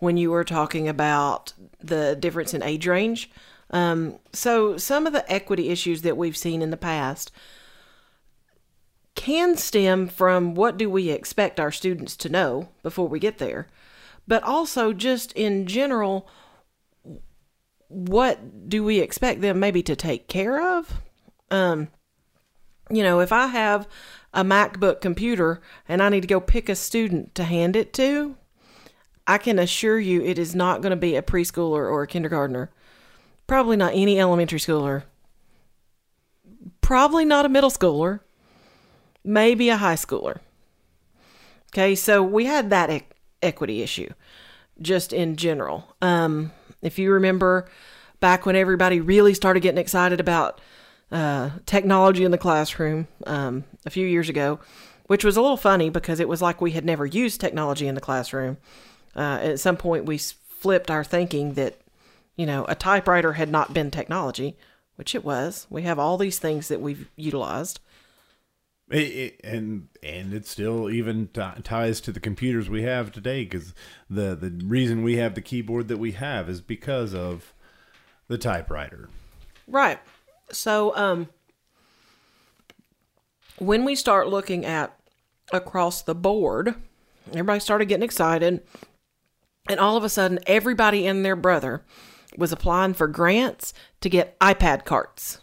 when 0.00 0.16
you 0.16 0.32
were 0.32 0.44
talking 0.44 0.88
about 0.88 1.52
the 1.78 2.16
difference 2.16 2.52
in 2.52 2.62
age 2.62 2.88
range. 2.88 3.30
Um, 3.70 4.16
so 4.32 4.76
some 4.78 5.06
of 5.06 5.12
the 5.12 5.30
equity 5.32 5.68
issues 5.68 6.02
that 6.02 6.16
we've 6.16 6.36
seen 6.36 6.60
in 6.60 6.70
the 6.70 6.76
past 6.76 7.30
can 9.16 9.56
stem 9.56 10.06
from 10.06 10.54
what 10.54 10.76
do 10.76 10.88
we 10.88 11.10
expect 11.10 11.58
our 11.58 11.72
students 11.72 12.16
to 12.18 12.28
know 12.28 12.68
before 12.84 13.08
we 13.08 13.18
get 13.18 13.38
there, 13.38 13.66
but 14.28 14.44
also 14.44 14.92
just 14.92 15.32
in 15.32 15.66
general, 15.66 16.28
what 17.88 18.68
do 18.68 18.84
we 18.84 19.00
expect 19.00 19.40
them 19.40 19.58
maybe 19.58 19.82
to 19.82 19.96
take 19.96 20.28
care 20.28 20.78
of? 20.78 21.00
Um, 21.50 21.88
you 22.90 23.02
know, 23.02 23.20
if 23.20 23.32
I 23.32 23.48
have 23.48 23.88
a 24.32 24.44
MacBook 24.44 25.00
computer 25.00 25.60
and 25.88 26.02
I 26.02 26.08
need 26.08 26.20
to 26.20 26.28
go 26.28 26.40
pick 26.40 26.68
a 26.68 26.76
student 26.76 27.34
to 27.34 27.44
hand 27.44 27.74
it 27.74 27.92
to, 27.94 28.36
I 29.26 29.38
can 29.38 29.58
assure 29.58 29.98
you 29.98 30.22
it 30.22 30.38
is 30.38 30.54
not 30.54 30.82
going 30.82 30.90
to 30.90 30.96
be 30.96 31.16
a 31.16 31.22
preschooler 31.22 31.90
or 31.90 32.02
a 32.02 32.06
kindergartner. 32.06 32.70
Probably 33.46 33.76
not 33.76 33.94
any 33.94 34.20
elementary 34.20 34.58
schooler. 34.58 35.04
Probably 36.80 37.24
not 37.24 37.46
a 37.46 37.48
middle 37.48 37.70
schooler. 37.70 38.20
Maybe 39.26 39.68
a 39.70 39.76
high 39.76 39.96
schooler. 39.96 40.38
Okay, 41.72 41.96
so 41.96 42.22
we 42.22 42.44
had 42.44 42.70
that 42.70 42.90
e- 42.90 43.02
equity 43.42 43.82
issue 43.82 44.08
just 44.80 45.12
in 45.12 45.36
general. 45.36 45.96
Um, 46.00 46.52
if 46.80 46.98
you 46.98 47.10
remember 47.10 47.68
back 48.20 48.46
when 48.46 48.56
everybody 48.56 49.00
really 49.00 49.34
started 49.34 49.60
getting 49.60 49.80
excited 49.80 50.20
about 50.20 50.60
uh, 51.10 51.50
technology 51.66 52.24
in 52.24 52.30
the 52.30 52.38
classroom 52.38 53.08
um, 53.26 53.64
a 53.84 53.90
few 53.90 54.06
years 54.06 54.28
ago, 54.28 54.60
which 55.06 55.24
was 55.24 55.36
a 55.36 55.40
little 55.40 55.56
funny 55.56 55.90
because 55.90 56.20
it 56.20 56.28
was 56.28 56.40
like 56.40 56.60
we 56.60 56.72
had 56.72 56.84
never 56.84 57.04
used 57.04 57.40
technology 57.40 57.86
in 57.88 57.94
the 57.94 58.00
classroom. 58.00 58.56
Uh, 59.14 59.38
at 59.42 59.60
some 59.60 59.76
point, 59.76 60.06
we 60.06 60.18
flipped 60.18 60.90
our 60.90 61.04
thinking 61.04 61.54
that, 61.54 61.78
you 62.36 62.46
know, 62.46 62.64
a 62.68 62.74
typewriter 62.74 63.34
had 63.34 63.50
not 63.50 63.74
been 63.74 63.90
technology, 63.90 64.56
which 64.96 65.14
it 65.14 65.24
was. 65.24 65.66
We 65.68 65.82
have 65.82 65.98
all 65.98 66.16
these 66.16 66.38
things 66.38 66.68
that 66.68 66.80
we've 66.80 67.08
utilized. 67.16 67.80
It, 68.88 68.98
it, 68.98 69.40
and 69.42 69.88
and 70.02 70.32
it 70.32 70.46
still 70.46 70.88
even 70.88 71.28
t- 71.28 71.42
ties 71.64 72.00
to 72.02 72.12
the 72.12 72.20
computers 72.20 72.70
we 72.70 72.82
have 72.82 73.10
today 73.10 73.42
because 73.42 73.74
the 74.08 74.36
the 74.36 74.64
reason 74.64 75.02
we 75.02 75.16
have 75.16 75.34
the 75.34 75.40
keyboard 75.40 75.88
that 75.88 75.96
we 75.96 76.12
have 76.12 76.48
is 76.48 76.60
because 76.60 77.12
of 77.12 77.52
the 78.28 78.38
typewriter. 78.38 79.08
Right. 79.66 79.98
So, 80.52 80.96
um, 80.96 81.28
when 83.58 83.84
we 83.84 83.96
start 83.96 84.28
looking 84.28 84.64
at 84.64 84.96
across 85.52 86.02
the 86.02 86.14
board, 86.14 86.76
everybody 87.30 87.60
started 87.60 87.86
getting 87.86 88.04
excited, 88.04 88.62
and 89.68 89.80
all 89.80 89.96
of 89.96 90.04
a 90.04 90.08
sudden, 90.08 90.38
everybody 90.46 91.06
and 91.06 91.24
their 91.24 91.36
brother 91.36 91.82
was 92.36 92.52
applying 92.52 92.94
for 92.94 93.08
grants 93.08 93.72
to 94.00 94.08
get 94.08 94.38
iPad 94.38 94.84
carts. 94.84 95.40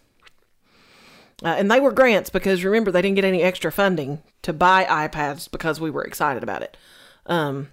Uh, 1.43 1.55
and 1.57 1.69
they 1.69 1.79
were 1.79 1.91
grants 1.91 2.29
because 2.29 2.63
remember, 2.63 2.91
they 2.91 3.01
didn't 3.01 3.15
get 3.15 3.25
any 3.25 3.43
extra 3.43 3.71
funding 3.71 4.21
to 4.43 4.53
buy 4.53 4.85
iPads 4.85 5.51
because 5.51 5.79
we 5.79 5.89
were 5.89 6.03
excited 6.03 6.41
about 6.41 6.61
it. 6.61 6.77
Um, 7.25 7.69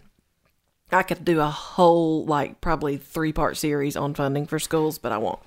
I 0.90 1.04
could 1.04 1.24
do 1.24 1.40
a 1.40 1.46
whole, 1.46 2.24
like, 2.24 2.60
probably 2.60 2.96
three 2.96 3.32
part 3.32 3.56
series 3.56 3.96
on 3.96 4.14
funding 4.14 4.46
for 4.46 4.58
schools, 4.58 4.98
but 4.98 5.12
I 5.12 5.18
won't 5.18 5.38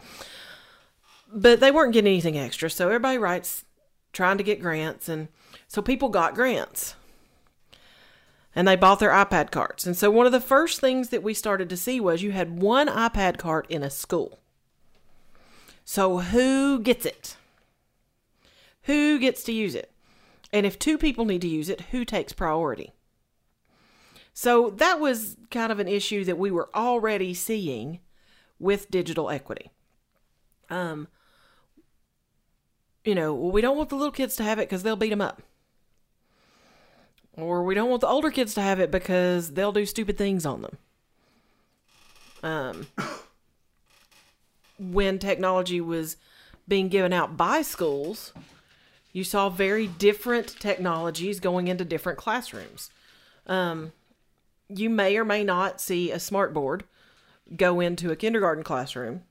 but 1.34 1.60
they 1.60 1.72
weren't 1.72 1.94
getting 1.94 2.12
anything 2.12 2.38
extra. 2.38 2.70
So 2.70 2.88
everybody 2.88 3.18
writes 3.18 3.66
trying 4.14 4.38
to 4.38 4.44
get 4.44 4.62
grants. 4.62 5.10
And 5.10 5.28
so 5.68 5.82
people 5.82 6.10
got 6.10 6.36
grants 6.36 6.96
and 8.56 8.68
they 8.68 8.76
bought 8.76 9.00
their 9.00 9.10
iPad 9.10 9.50
carts. 9.50 9.86
And 9.86 9.98
so 9.98 10.12
one 10.12 10.28
of 10.28 10.32
the 10.32 10.40
first 10.40 10.80
things 10.80 11.10
that 11.10 11.24
we 11.24 11.34
started 11.34 11.70
to 11.70 11.78
see 11.78 12.00
was 12.00 12.22
you 12.22 12.32
had 12.32 12.62
one 12.62 12.88
iPad 12.88 13.38
cart 13.38 13.66
in 13.70 13.82
a 13.82 13.90
school. 13.90 14.40
So 15.84 16.20
who 16.20 16.80
gets 16.80 17.06
it? 17.06 17.36
Who 18.84 19.20
gets 19.20 19.44
to 19.44 19.52
use 19.52 19.76
it? 19.76 19.92
And 20.52 20.66
if 20.66 20.78
two 20.78 20.98
people 20.98 21.26
need 21.26 21.42
to 21.42 21.48
use 21.48 21.70
it, 21.70 21.82
who 21.92 22.06
takes 22.06 22.34
priority? 22.34 22.94
So 24.34 24.72
that 24.72 25.00
was 25.00 25.38
kind 25.52 25.72
of 25.72 25.80
an 25.80 25.88
issue 25.88 26.24
that 26.26 26.38
we 26.38 26.52
were 26.52 26.70
already 26.76 27.34
seeing 27.34 28.00
with 28.60 28.92
digital 28.92 29.30
equity. 29.30 29.72
Um, 30.70 31.08
you 33.04 33.16
know, 33.16 33.34
well, 33.34 33.52
we 33.52 33.62
don't 33.62 33.78
want 33.78 33.90
the 33.90 33.96
little 33.96 34.12
kids 34.12 34.36
to 34.38 34.44
have 34.44 34.60
it 34.60 34.70
because 34.70 34.84
they'll 34.84 34.96
beat 34.96 35.10
them 35.10 35.22
up. 35.22 35.42
Or 37.36 37.64
we 37.64 37.74
don't 37.74 37.90
want 37.90 38.02
the 38.02 38.08
older 38.08 38.32
kids 38.32 38.54
to 38.56 38.62
have 38.62 38.80
it 38.80 38.92
because 38.92 39.54
they'll 39.54 39.72
do 39.72 39.86
stupid 39.86 40.18
things 40.18 40.46
on 40.46 40.62
them. 40.62 40.78
Um, 42.44 42.88
when 44.80 45.20
technology 45.20 45.82
was 45.82 46.18
being 46.68 46.90
given 46.90 47.12
out 47.12 47.36
by 47.36 47.62
schools, 47.62 48.34
you 49.14 49.24
saw 49.24 49.48
very 49.48 49.88
different 49.88 50.60
technologies 50.60 51.40
going 51.40 51.68
into 51.68 51.86
different 51.86 52.18
classrooms. 52.18 52.90
Um, 53.46 53.94
you 54.68 54.90
may 54.90 55.16
or 55.16 55.24
may 55.24 55.44
not 55.44 55.80
see 55.80 56.12
a 56.12 56.20
smart 56.20 56.54
board 56.54 56.84
go 57.56 57.80
into 57.80 58.12
a 58.12 58.16
kindergarten 58.16 58.64
classroom, 58.64 59.22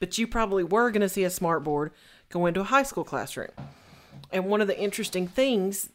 but 0.00 0.16
you 0.16 0.26
probably 0.26 0.64
were 0.64 0.90
going 0.90 1.02
to 1.02 1.08
see 1.08 1.24
a 1.24 1.30
smart 1.30 1.62
board 1.62 1.92
go 2.30 2.46
into 2.46 2.62
a 2.62 2.64
high 2.64 2.82
school 2.82 3.04
classroom. 3.04 3.50
And 4.32 4.46
one 4.46 4.62
of 4.62 4.66
the 4.66 4.78
interesting 4.78 5.28
things 5.28 5.90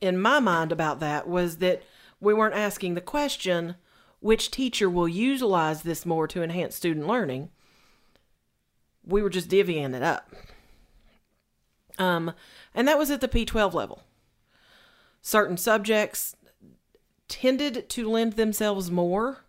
in 0.00 0.20
my 0.20 0.38
mind 0.38 0.70
about 0.72 1.00
that 1.00 1.28
was 1.28 1.56
that 1.56 1.82
we 2.20 2.32
weren't 2.32 2.54
asking 2.54 2.94
the 2.94 3.00
question 3.00 3.74
which 4.20 4.50
teacher 4.50 4.88
will 4.88 5.08
utilize 5.08 5.82
this 5.82 6.04
more 6.04 6.28
to 6.28 6.42
enhance 6.42 6.76
student 6.76 7.06
learning. 7.06 7.50
We 9.04 9.22
were 9.22 9.30
just 9.30 9.48
divvying 9.48 9.94
it 9.94 10.02
up. 10.02 10.30
Um, 11.98 12.32
and 12.74 12.86
that 12.88 12.98
was 12.98 13.10
at 13.10 13.20
the 13.20 13.28
P12 13.28 13.72
level. 13.74 14.02
Certain 15.22 15.56
subjects 15.56 16.34
tended 17.28 17.88
to 17.90 18.08
lend 18.08 18.34
themselves 18.34 18.90
more 18.90 19.44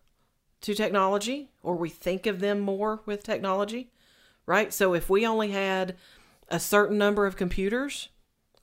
to 0.61 0.75
technology, 0.75 1.49
or 1.63 1.75
we 1.75 1.89
think 1.89 2.27
of 2.27 2.39
them 2.39 2.59
more 2.59 3.01
with 3.05 3.23
technology, 3.23 3.91
right? 4.45 4.73
So 4.73 4.93
if 4.93 5.09
we 5.09 5.25
only 5.25 5.51
had 5.51 5.95
a 6.49 6.59
certain 6.59 6.97
number 6.97 7.25
of 7.25 7.35
computers, 7.35 8.09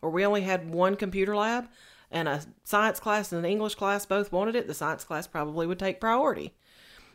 or 0.00 0.10
we 0.10 0.24
only 0.24 0.42
had 0.42 0.70
one 0.72 0.94
computer 0.94 1.34
lab, 1.34 1.68
and 2.10 2.28
a 2.28 2.42
science 2.64 3.00
class 3.00 3.32
and 3.32 3.44
an 3.44 3.50
English 3.50 3.74
class 3.74 4.06
both 4.06 4.32
wanted 4.32 4.54
it, 4.54 4.66
the 4.66 4.74
science 4.74 5.04
class 5.04 5.26
probably 5.26 5.66
would 5.66 5.78
take 5.78 6.00
priority. 6.00 6.54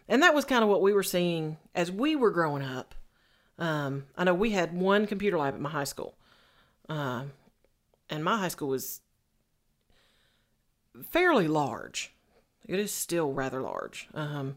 And 0.08 0.22
that 0.22 0.36
was 0.36 0.46
kind 0.46 0.64
of 0.64 0.70
what 0.70 0.82
we 0.82 0.94
were 0.94 1.04
seeing 1.04 1.58
as 1.74 1.92
we 1.92 2.16
were 2.16 2.32
growing 2.32 2.64
up 2.64 2.96
Um, 3.58 4.06
I 4.18 4.24
know 4.24 4.34
we 4.34 4.50
had 4.52 4.74
one 4.76 5.06
computer 5.08 5.38
lab 5.38 5.54
at 5.54 5.62
my 5.62 5.70
high 5.70 5.84
school, 5.86 6.16
um, 6.89 7.32
and 8.10 8.24
my 8.24 8.38
high 8.38 8.48
school 8.48 8.69
was 8.69 9.02
fairly 11.10 11.48
large. 11.48 12.13
It 12.65 12.80
is 12.80 12.91
still 12.91 13.34
rather 13.34 13.62
large, 13.62 14.08
um, 14.13 14.56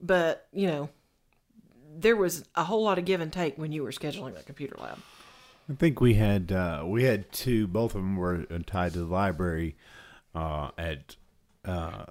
but 0.00 0.46
you 0.52 0.66
know, 0.66 0.90
there 1.96 2.16
was 2.16 2.44
a 2.54 2.64
whole 2.64 2.84
lot 2.84 2.98
of 2.98 3.04
give 3.04 3.20
and 3.20 3.32
take 3.32 3.56
when 3.56 3.72
you 3.72 3.82
were 3.82 3.90
scheduling 3.90 4.34
that 4.34 4.46
computer 4.46 4.76
lab. 4.78 4.98
I 5.70 5.74
think 5.74 6.00
we 6.00 6.14
had 6.14 6.52
uh, 6.52 6.82
we 6.84 7.04
had 7.04 7.30
two. 7.32 7.66
Both 7.66 7.94
of 7.94 8.02
them 8.02 8.16
were 8.16 8.44
tied 8.66 8.92
to 8.94 9.00
the 9.00 9.04
library 9.04 9.76
uh, 10.34 10.70
at 10.76 11.16
uh, 11.64 12.06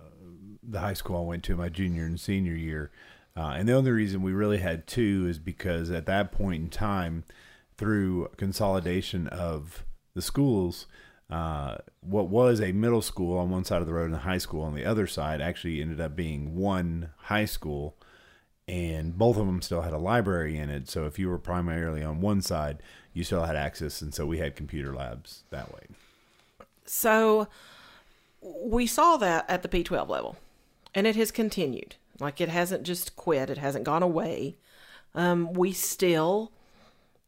the 0.64 0.80
high 0.80 0.94
school 0.94 1.18
I 1.18 1.26
went 1.26 1.44
to 1.46 1.56
my 1.56 1.70
junior 1.70 2.06
and 2.06 2.20
senior 2.20 2.56
year. 2.56 2.92
Uh, 3.36 3.54
and 3.58 3.68
the 3.68 3.74
only 3.74 3.92
reason 3.92 4.22
we 4.22 4.34
really 4.34 4.58
had 4.58 4.88
two 4.88 5.28
is 5.30 5.40
because 5.40 5.92
at 5.92 6.06
that 6.06 6.32
point 6.32 6.64
in 6.64 6.70
time, 6.70 7.24
through 7.80 8.30
consolidation 8.36 9.28
of 9.28 9.86
the 10.14 10.22
schools, 10.22 10.86
uh, 11.30 11.78
what 12.02 12.28
was 12.28 12.60
a 12.60 12.74
middle 12.74 13.02
school 13.02 13.38
on 13.38 13.50
one 13.50 13.64
side 13.64 13.80
of 13.80 13.88
the 13.88 13.94
road 13.94 14.08
and 14.08 14.16
a 14.16 14.20
high 14.20 14.38
school 14.38 14.64
on 14.64 14.76
the 14.76 14.84
other 14.84 15.08
side 15.08 15.40
actually 15.40 15.82
ended 15.82 16.02
up 16.02 16.14
being 16.14 16.56
one 16.56 17.12
high 17.18 17.46
school. 17.46 17.96
And 18.68 19.18
both 19.18 19.38
of 19.38 19.48
them 19.48 19.62
still 19.62 19.82
had 19.82 19.94
a 19.94 19.98
library 19.98 20.58
in 20.58 20.70
it. 20.70 20.90
So 20.90 21.06
if 21.06 21.18
you 21.18 21.30
were 21.30 21.40
primarily 21.40 22.04
on 22.04 22.20
one 22.22 22.42
side, 22.42 22.84
you 23.14 23.24
still 23.24 23.46
had 23.46 23.56
access. 23.56 24.02
And 24.02 24.14
so 24.14 24.26
we 24.26 24.40
had 24.40 24.56
computer 24.56 24.94
labs 24.94 25.44
that 25.50 25.74
way. 25.74 25.88
So 26.86 27.48
we 28.42 28.86
saw 28.86 29.18
that 29.18 29.50
at 29.50 29.64
the 29.64 29.70
P12 29.70 30.10
level, 30.10 30.38
and 30.94 31.08
it 31.08 31.16
has 31.16 31.32
continued. 31.32 31.96
Like 32.20 32.42
it 32.42 32.50
hasn't 32.50 32.84
just 32.84 33.16
quit, 33.16 33.50
it 33.50 33.58
hasn't 33.58 33.86
gone 33.86 34.04
away. 34.04 34.58
Um, 35.16 35.54
we 35.54 35.72
still, 35.72 36.52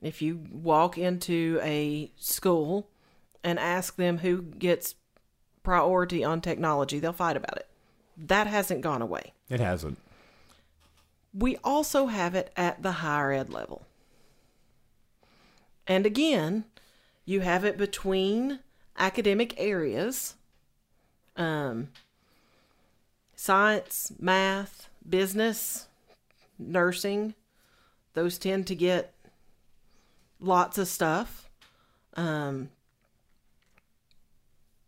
if 0.02 0.22
you 0.22 0.44
walk 0.52 0.98
into 0.98 1.60
a 1.62 2.12
school 2.18 2.90
and 3.44 3.60
ask 3.60 3.96
them 3.96 4.20
who 4.20 4.42
gets 4.42 4.96
priority 5.64 6.24
on 6.24 6.42
technology, 6.42 7.00
they'll 7.00 7.14
fight 7.14 7.38
about 7.38 7.58
it. 7.58 7.68
That 8.18 8.48
hasn't 8.48 8.82
gone 8.82 9.02
away. 9.02 9.34
It 9.50 9.60
hasn't. 9.60 10.00
We 11.34 11.58
also 11.64 12.08
have 12.08 12.36
it 12.36 12.52
at 12.58 12.84
the 12.84 12.92
higher 12.94 13.32
ed 13.32 13.50
level. 13.50 13.84
And 15.88 16.06
again, 16.06 16.66
you 17.26 17.42
have 17.42 17.64
it 17.64 17.78
between 17.78 18.60
academic 18.98 19.54
areas 19.58 20.36
um, 21.38 21.90
science, 23.36 24.12
math, 24.20 24.90
business, 25.08 25.88
nursing. 26.60 27.34
Those 28.14 28.38
tend 28.38 28.68
to 28.68 28.76
get 28.76 29.14
lots 30.42 30.78
of 30.78 30.88
stuff. 30.88 31.50
Um, 32.16 32.70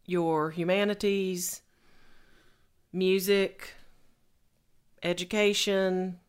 your 0.06 0.52
humanities, 0.52 1.62
music, 2.92 3.76
education, 5.02 6.20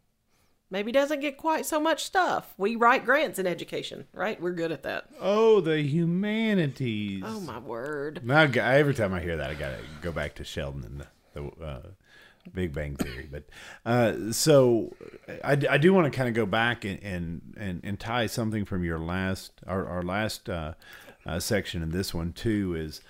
maybe 0.71 0.93
doesn't 0.93 1.21
get 1.21 1.37
quite 1.37 1.67
so 1.67 1.81
much 1.81 2.05
stuff. 2.05 2.55
We 2.57 2.77
write 2.77 3.05
grants 3.05 3.39
in 3.39 3.47
education, 3.47 4.07
right? 4.13 4.41
We're 4.41 4.53
good 4.53 4.71
at 4.71 4.85
that. 4.85 5.07
Oh, 5.21 5.61
the 5.61 5.81
humanities. 5.81 7.25
Oh 7.27 7.41
my 7.41 7.59
word. 7.59 8.21
Now, 8.25 8.43
every 8.43 8.95
time 8.95 9.13
I 9.13 9.21
hear 9.21 9.37
that, 9.37 9.51
I 9.51 9.55
gotta 9.55 9.81
go 10.03 10.13
back 10.13 10.35
to 10.37 10.45
Sheldon 10.45 10.85
and 10.85 11.01
the, 11.01 11.07
the 11.59 11.65
uh, 11.65 11.83
Big 12.53 12.73
Bang 12.73 12.97
Theory. 12.97 13.29
But 13.31 13.45
uh, 13.87 14.33
so 14.33 14.95
I, 15.43 15.53
I 15.53 15.79
do 15.79 15.95
want 15.95 16.11
to 16.11 16.17
kind 16.17 16.29
of 16.29 16.35
go 16.35 16.47
back 16.47 16.85
and, 16.85 17.03
and 17.03 17.55
and 17.57 17.81
and 17.85 17.99
tie 17.99 18.27
something 18.27 18.65
from 18.65 18.85
your 18.85 18.99
last 18.99 19.53
our, 19.67 19.87
our 19.87 20.03
last 20.03 20.49
uh, 20.49 20.75
uh, 21.27 21.41
section 21.41 21.83
in 21.83 21.91
this 21.91 22.13
one 22.13 22.33
too 22.33 22.75
is 22.77 23.01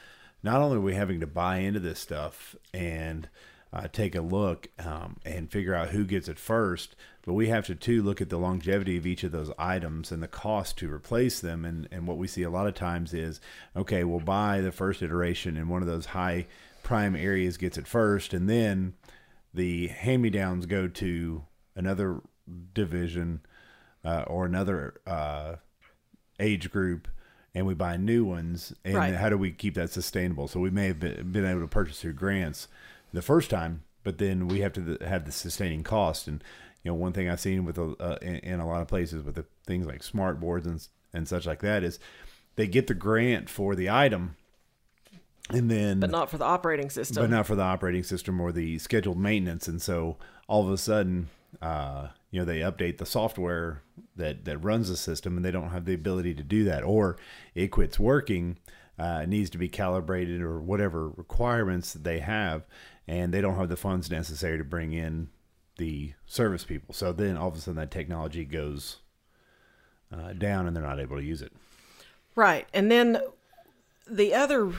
not 0.42 0.60
only 0.60 0.76
are 0.76 0.80
we 0.80 0.94
having 0.94 1.20
to 1.20 1.26
buy 1.26 1.58
into 1.58 1.80
this 1.80 1.98
stuff 1.98 2.54
and 2.72 3.28
uh, 3.72 3.88
take 3.92 4.14
a 4.14 4.20
look 4.20 4.68
um, 4.78 5.16
and 5.24 5.50
figure 5.50 5.74
out 5.74 5.88
who 5.88 6.04
gets 6.04 6.28
it 6.28 6.38
first, 6.38 6.94
but 7.22 7.32
we 7.32 7.48
have 7.48 7.66
to 7.66 7.74
too 7.74 8.02
look 8.02 8.20
at 8.20 8.28
the 8.28 8.38
longevity 8.38 8.96
of 8.96 9.06
each 9.06 9.24
of 9.24 9.32
those 9.32 9.50
items 9.58 10.12
and 10.12 10.22
the 10.22 10.28
cost 10.28 10.78
to 10.78 10.92
replace 10.92 11.40
them. 11.40 11.64
And, 11.64 11.88
and 11.90 12.06
what 12.06 12.18
we 12.18 12.28
see 12.28 12.44
a 12.44 12.50
lot 12.50 12.68
of 12.68 12.74
times 12.74 13.12
is, 13.12 13.40
okay, 13.74 14.04
we'll 14.04 14.20
buy 14.20 14.60
the 14.60 14.70
first 14.70 15.02
iteration 15.02 15.56
and 15.56 15.68
one 15.68 15.82
of 15.82 15.88
those 15.88 16.06
high 16.06 16.46
prime 16.84 17.16
areas 17.16 17.56
gets 17.56 17.76
it 17.76 17.88
first, 17.88 18.32
and 18.32 18.48
then 18.48 18.94
the 19.54 19.86
hand-me-downs 19.88 20.66
go 20.66 20.88
to 20.88 21.44
another 21.76 22.20
division 22.74 23.40
uh, 24.04 24.24
or 24.26 24.44
another 24.44 25.00
uh, 25.06 25.56
age 26.40 26.70
group 26.70 27.08
and 27.54 27.66
we 27.66 27.74
buy 27.74 27.96
new 27.96 28.24
ones 28.24 28.72
and 28.84 28.94
Right. 28.94 29.14
how 29.14 29.28
do 29.28 29.38
we 29.38 29.52
keep 29.52 29.74
that 29.74 29.90
sustainable 29.90 30.48
so 30.48 30.60
we 30.60 30.70
may 30.70 30.88
have 30.88 30.98
been, 31.00 31.30
been 31.32 31.44
able 31.46 31.60
to 31.60 31.68
purchase 31.68 32.00
through 32.00 32.14
grants 32.14 32.68
the 33.12 33.22
first 33.22 33.48
time 33.50 33.82
but 34.02 34.18
then 34.18 34.48
we 34.48 34.60
have 34.60 34.72
to 34.74 34.98
have 35.06 35.24
the 35.24 35.32
sustaining 35.32 35.82
cost 35.84 36.26
and 36.26 36.42
you 36.82 36.90
know 36.90 36.94
one 36.96 37.12
thing 37.12 37.28
i've 37.30 37.40
seen 37.40 37.64
with 37.64 37.78
uh, 37.78 37.94
in, 38.20 38.36
in 38.36 38.60
a 38.60 38.66
lot 38.66 38.82
of 38.82 38.88
places 38.88 39.22
with 39.22 39.36
the 39.36 39.44
things 39.66 39.86
like 39.86 40.02
smart 40.02 40.40
boards 40.40 40.66
and, 40.66 40.86
and 41.14 41.28
such 41.28 41.46
like 41.46 41.60
that 41.60 41.84
is 41.84 41.98
they 42.56 42.66
get 42.66 42.88
the 42.88 42.94
grant 42.94 43.48
for 43.48 43.74
the 43.76 43.88
item 43.88 44.36
and 45.50 45.70
then 45.70 46.00
But 46.00 46.10
not 46.10 46.30
for 46.30 46.38
the 46.38 46.44
operating 46.44 46.90
system. 46.90 47.22
but 47.22 47.30
not 47.30 47.46
for 47.46 47.54
the 47.54 47.62
operating 47.62 48.02
system 48.02 48.40
or 48.40 48.52
the 48.52 48.78
scheduled 48.78 49.18
maintenance. 49.18 49.68
And 49.68 49.80
so 49.80 50.16
all 50.48 50.66
of 50.66 50.72
a 50.72 50.78
sudden, 50.78 51.28
uh, 51.60 52.08
you 52.30 52.40
know, 52.40 52.44
they 52.44 52.60
update 52.60 52.98
the 52.98 53.06
software 53.06 53.82
that 54.16 54.44
that 54.44 54.58
runs 54.58 54.88
the 54.88 54.96
system, 54.96 55.36
and 55.36 55.44
they 55.44 55.50
don't 55.50 55.70
have 55.70 55.84
the 55.84 55.94
ability 55.94 56.34
to 56.34 56.42
do 56.42 56.64
that, 56.64 56.82
or 56.82 57.16
it 57.54 57.68
quits 57.68 57.98
working. 57.98 58.58
Uh, 58.98 59.20
it 59.24 59.28
needs 59.28 59.50
to 59.50 59.58
be 59.58 59.68
calibrated 59.68 60.40
or 60.40 60.60
whatever 60.60 61.08
requirements 61.08 61.92
that 61.92 62.04
they 62.04 62.20
have, 62.20 62.64
and 63.08 63.32
they 63.34 63.40
don't 63.40 63.56
have 63.56 63.68
the 63.68 63.76
funds 63.76 64.10
necessary 64.10 64.56
to 64.58 64.64
bring 64.64 64.92
in 64.92 65.28
the 65.78 66.12
service 66.26 66.64
people. 66.64 66.94
So 66.94 67.12
then 67.12 67.36
all 67.36 67.48
of 67.48 67.56
a 67.56 67.60
sudden 67.60 67.76
that 67.76 67.90
technology 67.90 68.44
goes 68.44 68.98
uh, 70.12 70.32
down, 70.32 70.66
and 70.66 70.76
they're 70.76 70.82
not 70.82 71.00
able 71.00 71.16
to 71.16 71.24
use 71.24 71.42
it. 71.42 71.52
Right. 72.36 72.68
And 72.72 72.90
then 72.90 73.20
the 74.08 74.32
other, 74.34 74.72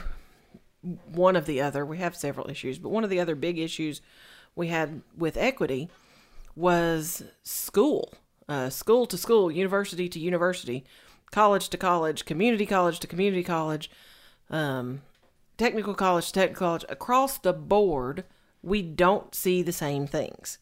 one 1.12 1.36
of 1.36 1.46
the 1.46 1.60
other, 1.60 1.84
we 1.84 1.98
have 1.98 2.16
several 2.16 2.48
issues, 2.50 2.78
but 2.78 2.90
one 2.90 3.04
of 3.04 3.10
the 3.10 3.20
other 3.20 3.34
big 3.34 3.58
issues 3.58 4.00
we 4.54 4.68
had 4.68 5.02
with 5.16 5.36
equity 5.36 5.88
was 6.54 7.22
school, 7.42 8.14
uh, 8.48 8.70
school 8.70 9.06
to 9.06 9.18
school, 9.18 9.50
university 9.50 10.08
to 10.08 10.18
university, 10.18 10.84
college 11.30 11.68
to 11.68 11.76
college, 11.76 12.24
community 12.24 12.66
college 12.66 13.00
to 13.00 13.06
community 13.06 13.42
college, 13.42 13.90
um, 14.50 15.02
technical 15.58 15.94
college 15.94 16.28
to 16.28 16.32
technical 16.32 16.66
college. 16.66 16.84
Across 16.88 17.38
the 17.38 17.52
board, 17.52 18.24
we 18.62 18.82
don't 18.82 19.34
see 19.34 19.62
the 19.62 19.72
same 19.72 20.06
things. 20.06 20.58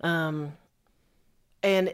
Um, 0.00 0.52
and 1.62 1.92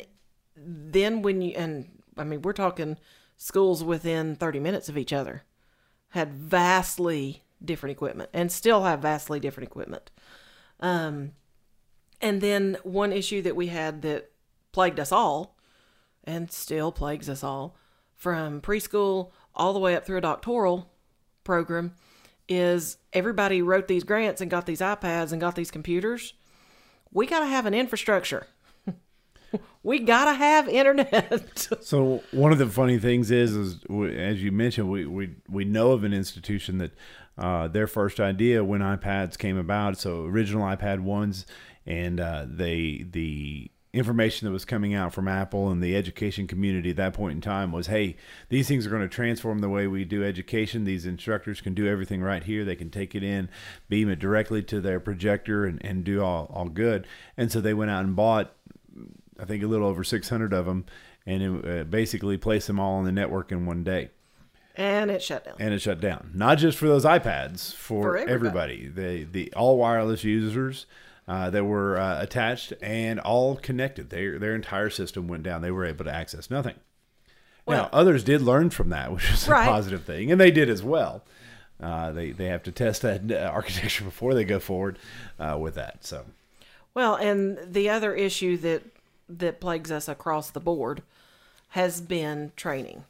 then 0.56 1.22
when 1.22 1.40
you 1.40 1.54
and 1.56 1.88
I 2.16 2.24
mean 2.24 2.42
we're 2.42 2.52
talking 2.52 2.98
schools 3.36 3.82
within 3.82 4.36
30 4.36 4.60
minutes 4.60 4.88
of 4.88 4.98
each 4.98 5.12
other 5.12 5.42
had 6.10 6.32
vastly 6.32 7.43
different 7.64 7.92
equipment 7.92 8.30
and 8.32 8.50
still 8.50 8.84
have 8.84 9.00
vastly 9.00 9.40
different 9.40 9.68
equipment. 9.68 10.10
Um 10.80 11.32
and 12.20 12.40
then 12.40 12.78
one 12.82 13.12
issue 13.12 13.42
that 13.42 13.56
we 13.56 13.66
had 13.66 14.02
that 14.02 14.30
plagued 14.72 14.98
us 14.98 15.12
all 15.12 15.56
and 16.24 16.50
still 16.50 16.90
plagues 16.90 17.28
us 17.28 17.44
all 17.44 17.76
from 18.16 18.60
preschool 18.60 19.30
all 19.54 19.72
the 19.72 19.78
way 19.78 19.94
up 19.94 20.04
through 20.06 20.18
a 20.18 20.22
doctoral 20.22 20.90
program 21.44 21.94
is 22.48 22.96
everybody 23.12 23.62
wrote 23.62 23.88
these 23.88 24.04
grants 24.04 24.40
and 24.40 24.50
got 24.50 24.66
these 24.66 24.80
iPads 24.80 25.32
and 25.32 25.40
got 25.40 25.54
these 25.54 25.70
computers. 25.70 26.34
We 27.12 27.26
got 27.26 27.40
to 27.40 27.46
have 27.46 27.66
an 27.66 27.74
infrastructure. 27.74 28.46
we 29.82 30.00
got 30.00 30.26
to 30.26 30.34
have 30.34 30.68
internet. 30.68 31.68
So 31.80 32.22
one 32.32 32.52
of 32.52 32.58
the 32.58 32.66
funny 32.66 32.98
things 32.98 33.30
is, 33.30 33.54
is 33.54 33.84
as 34.16 34.42
you 34.42 34.50
mentioned, 34.52 34.90
we 34.90 35.06
we, 35.06 35.34
we 35.48 35.64
know 35.64 35.92
of 35.92 36.04
an 36.04 36.12
institution 36.12 36.78
that 36.78 36.92
uh, 37.36 37.68
their 37.68 37.86
first 37.86 38.20
idea 38.20 38.64
when 38.64 38.80
iPads 38.80 39.36
came 39.38 39.56
about, 39.56 39.98
so 39.98 40.24
original 40.24 40.62
iPad 40.62 41.00
ones, 41.00 41.46
and 41.86 42.20
uh, 42.20 42.44
they 42.46 43.04
the 43.10 43.70
information 43.92 44.44
that 44.46 44.52
was 44.52 44.64
coming 44.64 44.92
out 44.92 45.14
from 45.14 45.28
Apple 45.28 45.70
and 45.70 45.80
the 45.80 45.94
education 45.94 46.48
community 46.48 46.90
at 46.90 46.96
that 46.96 47.14
point 47.14 47.36
in 47.36 47.40
time 47.40 47.70
was, 47.70 47.86
hey, 47.86 48.16
these 48.48 48.66
things 48.66 48.84
are 48.84 48.90
going 48.90 49.02
to 49.02 49.08
transform 49.08 49.60
the 49.60 49.68
way 49.68 49.86
we 49.86 50.04
do 50.04 50.24
education. 50.24 50.82
These 50.82 51.06
instructors 51.06 51.60
can 51.60 51.74
do 51.74 51.86
everything 51.86 52.20
right 52.20 52.42
here. 52.42 52.64
They 52.64 52.74
can 52.74 52.90
take 52.90 53.14
it 53.14 53.22
in, 53.22 53.48
beam 53.88 54.10
it 54.10 54.18
directly 54.18 54.64
to 54.64 54.80
their 54.80 54.98
projector, 54.98 55.64
and, 55.64 55.84
and 55.84 56.02
do 56.04 56.22
all 56.22 56.50
all 56.52 56.68
good. 56.68 57.06
And 57.36 57.50
so 57.50 57.60
they 57.60 57.74
went 57.74 57.90
out 57.90 58.04
and 58.04 58.16
bought 58.16 58.52
I 59.38 59.44
think 59.44 59.62
a 59.62 59.66
little 59.66 59.88
over 59.88 60.04
600 60.04 60.52
of 60.52 60.66
them, 60.66 60.84
and 61.26 61.42
it, 61.42 61.80
uh, 61.80 61.84
basically 61.84 62.36
placed 62.36 62.66
them 62.66 62.78
all 62.78 62.94
on 62.94 63.04
the 63.04 63.12
network 63.12 63.50
in 63.52 63.66
one 63.66 63.82
day. 63.84 64.10
And 64.74 65.10
it 65.10 65.22
shut 65.22 65.44
down. 65.44 65.54
And 65.58 65.72
it 65.74 65.80
shut 65.80 66.00
down. 66.00 66.30
Not 66.34 66.58
just 66.58 66.76
for 66.78 66.86
those 66.88 67.04
iPads, 67.04 67.72
for, 67.74 68.02
For 68.02 68.16
everybody. 68.18 68.86
everybody. 68.86 68.88
The 68.88 69.24
the 69.24 69.52
all 69.54 69.78
wireless 69.78 70.24
users 70.24 70.86
uh, 71.28 71.50
that 71.50 71.64
were 71.64 71.98
uh, 71.98 72.20
attached 72.22 72.72
and 72.82 73.18
all 73.20 73.56
connected. 73.56 74.10
Their 74.10 74.38
their 74.38 74.54
entire 74.54 74.90
system 74.90 75.28
went 75.28 75.42
down. 75.42 75.62
They 75.62 75.70
were 75.70 75.84
able 75.84 76.04
to 76.04 76.12
access 76.14 76.50
nothing. 76.50 76.74
Well- 77.66 77.84
now 77.84 77.88
others 77.92 78.22
did 78.24 78.42
learn 78.42 78.70
from 78.70 78.90
that, 78.90 79.12
which 79.14 79.30
was 79.30 79.48
Right. 79.48 79.64
a 79.66 79.70
positive 79.70 80.04
thing, 80.04 80.30
and 80.32 80.40
they 80.40 80.50
did 80.50 80.68
as 80.68 80.82
well. 80.82 81.22
Uh, 81.82 82.12
they 82.12 82.30
they 82.30 82.46
have 82.46 82.62
to 82.64 82.72
test 82.72 83.02
that 83.02 83.30
uh, 83.30 83.34
architecture 83.52 84.04
before 84.04 84.34
they 84.34 84.44
go 84.44 84.58
forward 84.58 84.98
uh, 85.38 85.56
with 85.60 85.74
that. 85.76 86.04
So 86.04 86.24
Well, 86.94 87.14
and 87.16 87.58
the 87.72 87.88
other 87.88 88.14
issue 88.14 88.56
that 88.58 88.82
that 89.28 89.60
plagues 89.60 89.90
us 89.90 90.08
across 90.08 90.50
the 90.50 90.60
board 90.60 91.02
has 91.70 92.00
been 92.00 92.52
training. 92.56 93.04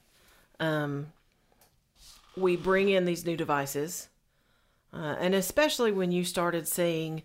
Um, 0.61 1.09
we 2.37 2.57
bring 2.57 2.89
in 2.89 3.05
these 3.05 3.25
new 3.25 3.37
devices, 3.37 4.09
uh, 4.93 5.17
and 5.19 5.35
especially 5.35 5.93
when 5.93 6.13
you 6.13 6.25
started 6.25 6.67
seeing 6.69 7.23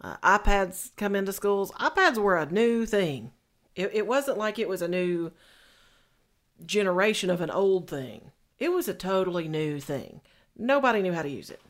uh, 0.00 0.16
iPads 0.18 0.90
come 0.96 1.14
into 1.14 1.32
schools, 1.32 1.70
iPads 1.72 2.18
were 2.18 2.36
a 2.36 2.50
new 2.50 2.86
thing. 2.86 3.32
It, 3.74 3.90
it 3.92 4.06
wasn't 4.06 4.38
like 4.38 4.58
it 4.58 4.68
was 4.68 4.82
a 4.82 4.88
new 4.88 5.32
generation 6.64 7.30
of 7.30 7.40
an 7.40 7.50
old 7.50 7.88
thing. 7.88 8.32
It 8.58 8.72
was 8.72 8.88
a 8.88 8.94
totally 8.94 9.48
new 9.48 9.80
thing. 9.80 10.20
Nobody 10.56 11.02
knew 11.02 11.12
how 11.12 11.22
to 11.22 11.28
use 11.28 11.50
it. 11.50 11.60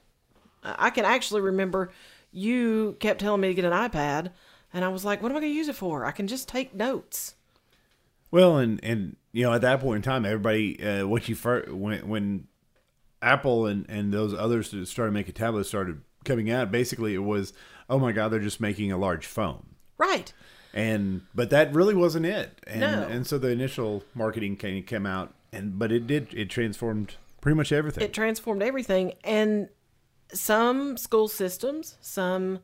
I 0.62 0.90
can 0.90 1.04
actually 1.04 1.40
remember 1.40 1.90
you 2.32 2.96
kept 3.00 3.20
telling 3.20 3.40
me 3.40 3.48
to 3.48 3.54
get 3.54 3.64
an 3.64 3.72
iPad, 3.72 4.30
and 4.72 4.84
I 4.84 4.88
was 4.88 5.04
like, 5.04 5.22
"What 5.22 5.30
am 5.30 5.36
I 5.36 5.40
going 5.40 5.52
to 5.52 5.56
use 5.56 5.68
it 5.68 5.76
for? 5.76 6.04
I 6.04 6.10
can 6.10 6.26
just 6.26 6.48
take 6.48 6.74
notes." 6.74 7.34
Well, 8.30 8.58
and 8.58 8.82
and 8.82 9.16
you 9.32 9.44
know 9.44 9.52
at 9.52 9.62
that 9.62 9.80
point 9.80 9.96
in 9.96 10.02
time, 10.02 10.24
everybody 10.24 10.82
uh, 10.82 11.06
what 11.06 11.28
you 11.28 11.34
first 11.34 11.70
when 11.72 12.08
when 12.08 12.48
Apple 13.22 13.66
and 13.66 13.86
and 13.88 14.12
those 14.12 14.34
others 14.34 14.70
that 14.70 14.86
started 14.86 15.12
making 15.12 15.34
tablets 15.34 15.68
started 15.68 16.00
coming 16.24 16.50
out, 16.50 16.70
basically 16.70 17.14
it 17.14 17.18
was 17.24 17.52
oh 17.90 17.98
my 17.98 18.12
god, 18.12 18.28
they're 18.28 18.40
just 18.40 18.60
making 18.60 18.92
a 18.92 18.98
large 18.98 19.26
phone. 19.26 19.66
Right. 19.96 20.32
And 20.74 21.22
but 21.34 21.50
that 21.50 21.72
really 21.74 21.94
wasn't 21.94 22.26
it. 22.26 22.60
And 22.66 22.80
No. 22.80 23.02
and 23.08 23.26
so 23.26 23.38
the 23.38 23.48
initial 23.48 24.04
marketing 24.14 24.56
came 24.56 24.82
came 24.82 25.06
out 25.06 25.34
and 25.52 25.78
but 25.78 25.90
it 25.90 26.06
did 26.06 26.32
it 26.34 26.50
transformed 26.50 27.16
pretty 27.40 27.56
much 27.56 27.72
everything. 27.72 28.04
It 28.04 28.12
transformed 28.12 28.62
everything, 28.62 29.14
and 29.24 29.68
some 30.32 30.96
school 30.96 31.28
systems, 31.28 31.96
some 32.00 32.60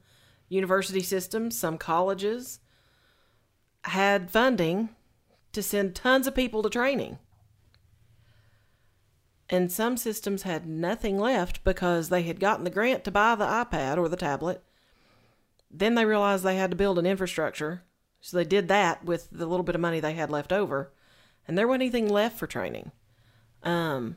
university 0.49 1.01
systems, 1.01 1.59
some 1.59 1.79
colleges 1.79 2.61
had 3.85 4.31
funding 4.31 4.91
to 5.53 5.63
send 5.63 5.95
tons 5.95 6.27
of 6.27 6.35
people 6.35 6.63
to 6.63 6.69
training. 6.71 7.19
And 9.51 9.71
some 9.71 9.97
systems 9.97 10.43
had 10.43 10.67
nothing 10.67 11.19
left 11.19 11.63
because 11.65 12.09
they 12.09 12.23
had 12.23 12.41
gotten 12.41 12.65
the 12.65 12.71
grant 12.71 13.05
to 13.05 13.11
buy 13.11 13.35
the 13.35 13.45
iPad 13.45 13.99
or 13.99 14.09
the 14.09 14.17
tablet. 14.17 14.63
Then 15.71 15.95
they 15.95 16.07
realized 16.07 16.45
they 16.45 16.57
had 16.57 16.71
to 16.71 16.77
build 16.77 16.99
an 16.99 17.07
infrastructure. 17.07 17.83
So 18.21 18.37
they 18.37 18.45
did 18.45 18.69
that 18.69 19.05
with 19.05 19.29
the 19.31 19.47
little 19.47 19.65
bit 19.65 19.75
of 19.75 19.81
money 19.81 20.01
they 20.01 20.15
had 20.15 20.31
left 20.31 20.53
over. 20.53 20.93
And 21.47 21.59
there 21.59 21.69
wasn't 21.69 21.83
anything 21.83 22.09
left 22.09 22.39
for 22.39 22.47
training. 22.47 22.91
Um, 23.63 24.17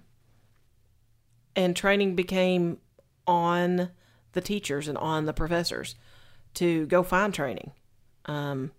and 1.55 1.75
training 1.75 2.15
became 2.15 2.78
on 3.25 3.89
the 4.32 4.41
teachers 4.41 4.88
and 4.88 4.97
on 4.97 5.25
the 5.25 5.34
professors 5.34 5.95
to 6.53 6.86
go 6.86 7.03
find 7.03 7.34
training. 7.34 7.71
Um, 8.25 8.71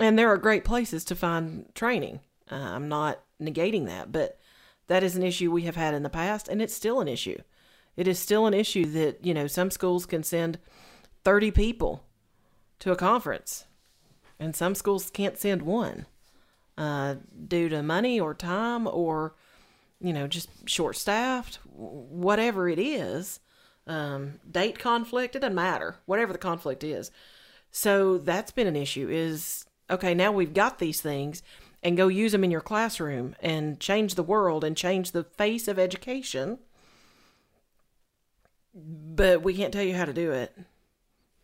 and 0.00 0.18
there 0.18 0.28
are 0.28 0.36
great 0.36 0.64
places 0.64 1.04
to 1.04 1.14
find 1.14 1.72
training. 1.74 2.20
Uh, 2.50 2.56
I'm 2.56 2.88
not 2.88 3.20
negating 3.40 3.86
that, 3.86 4.10
but 4.10 4.38
that 4.86 5.02
is 5.02 5.16
an 5.16 5.22
issue 5.22 5.50
we 5.50 5.62
have 5.62 5.76
had 5.76 5.94
in 5.94 6.02
the 6.02 6.10
past, 6.10 6.48
and 6.48 6.60
it's 6.60 6.74
still 6.74 7.00
an 7.00 7.08
issue. 7.08 7.38
It 7.96 8.08
is 8.08 8.18
still 8.18 8.46
an 8.46 8.54
issue 8.54 8.84
that, 8.86 9.24
you 9.24 9.32
know, 9.32 9.46
some 9.46 9.70
schools 9.70 10.06
can 10.06 10.22
send 10.22 10.58
30 11.24 11.50
people 11.50 12.04
to 12.80 12.92
a 12.92 12.96
conference, 12.96 13.64
and 14.38 14.54
some 14.54 14.74
schools 14.74 15.10
can't 15.10 15.38
send 15.38 15.62
one 15.62 16.06
uh, 16.76 17.16
due 17.46 17.68
to 17.68 17.82
money 17.82 18.18
or 18.18 18.34
time 18.34 18.86
or, 18.86 19.34
you 20.00 20.12
know, 20.12 20.26
just 20.26 20.48
short 20.68 20.96
staffed, 20.96 21.58
whatever 21.66 22.68
it 22.68 22.78
is. 22.78 23.40
Um, 23.86 24.40
date 24.50 24.78
conflict, 24.78 25.36
it 25.36 25.40
doesn't 25.40 25.54
matter, 25.54 25.96
whatever 26.06 26.32
the 26.32 26.38
conflict 26.38 26.82
is. 26.82 27.10
So 27.70 28.18
that's 28.18 28.50
been 28.50 28.66
an 28.66 28.76
issue 28.76 29.08
is 29.10 29.66
okay, 29.90 30.14
now 30.14 30.32
we've 30.32 30.54
got 30.54 30.78
these 30.78 31.00
things 31.00 31.42
and 31.84 31.96
go 31.96 32.08
use 32.08 32.32
them 32.32 32.42
in 32.42 32.50
your 32.50 32.60
classroom 32.62 33.36
and 33.40 33.78
change 33.78 34.14
the 34.16 34.22
world 34.22 34.64
and 34.64 34.76
change 34.76 35.12
the 35.12 35.22
face 35.24 35.68
of 35.68 35.78
education. 35.78 36.58
But 38.74 39.42
we 39.42 39.54
can't 39.54 39.72
tell 39.72 39.82
you 39.84 39.94
how 39.94 40.04
to 40.04 40.12
do 40.12 40.32
it. 40.32 40.56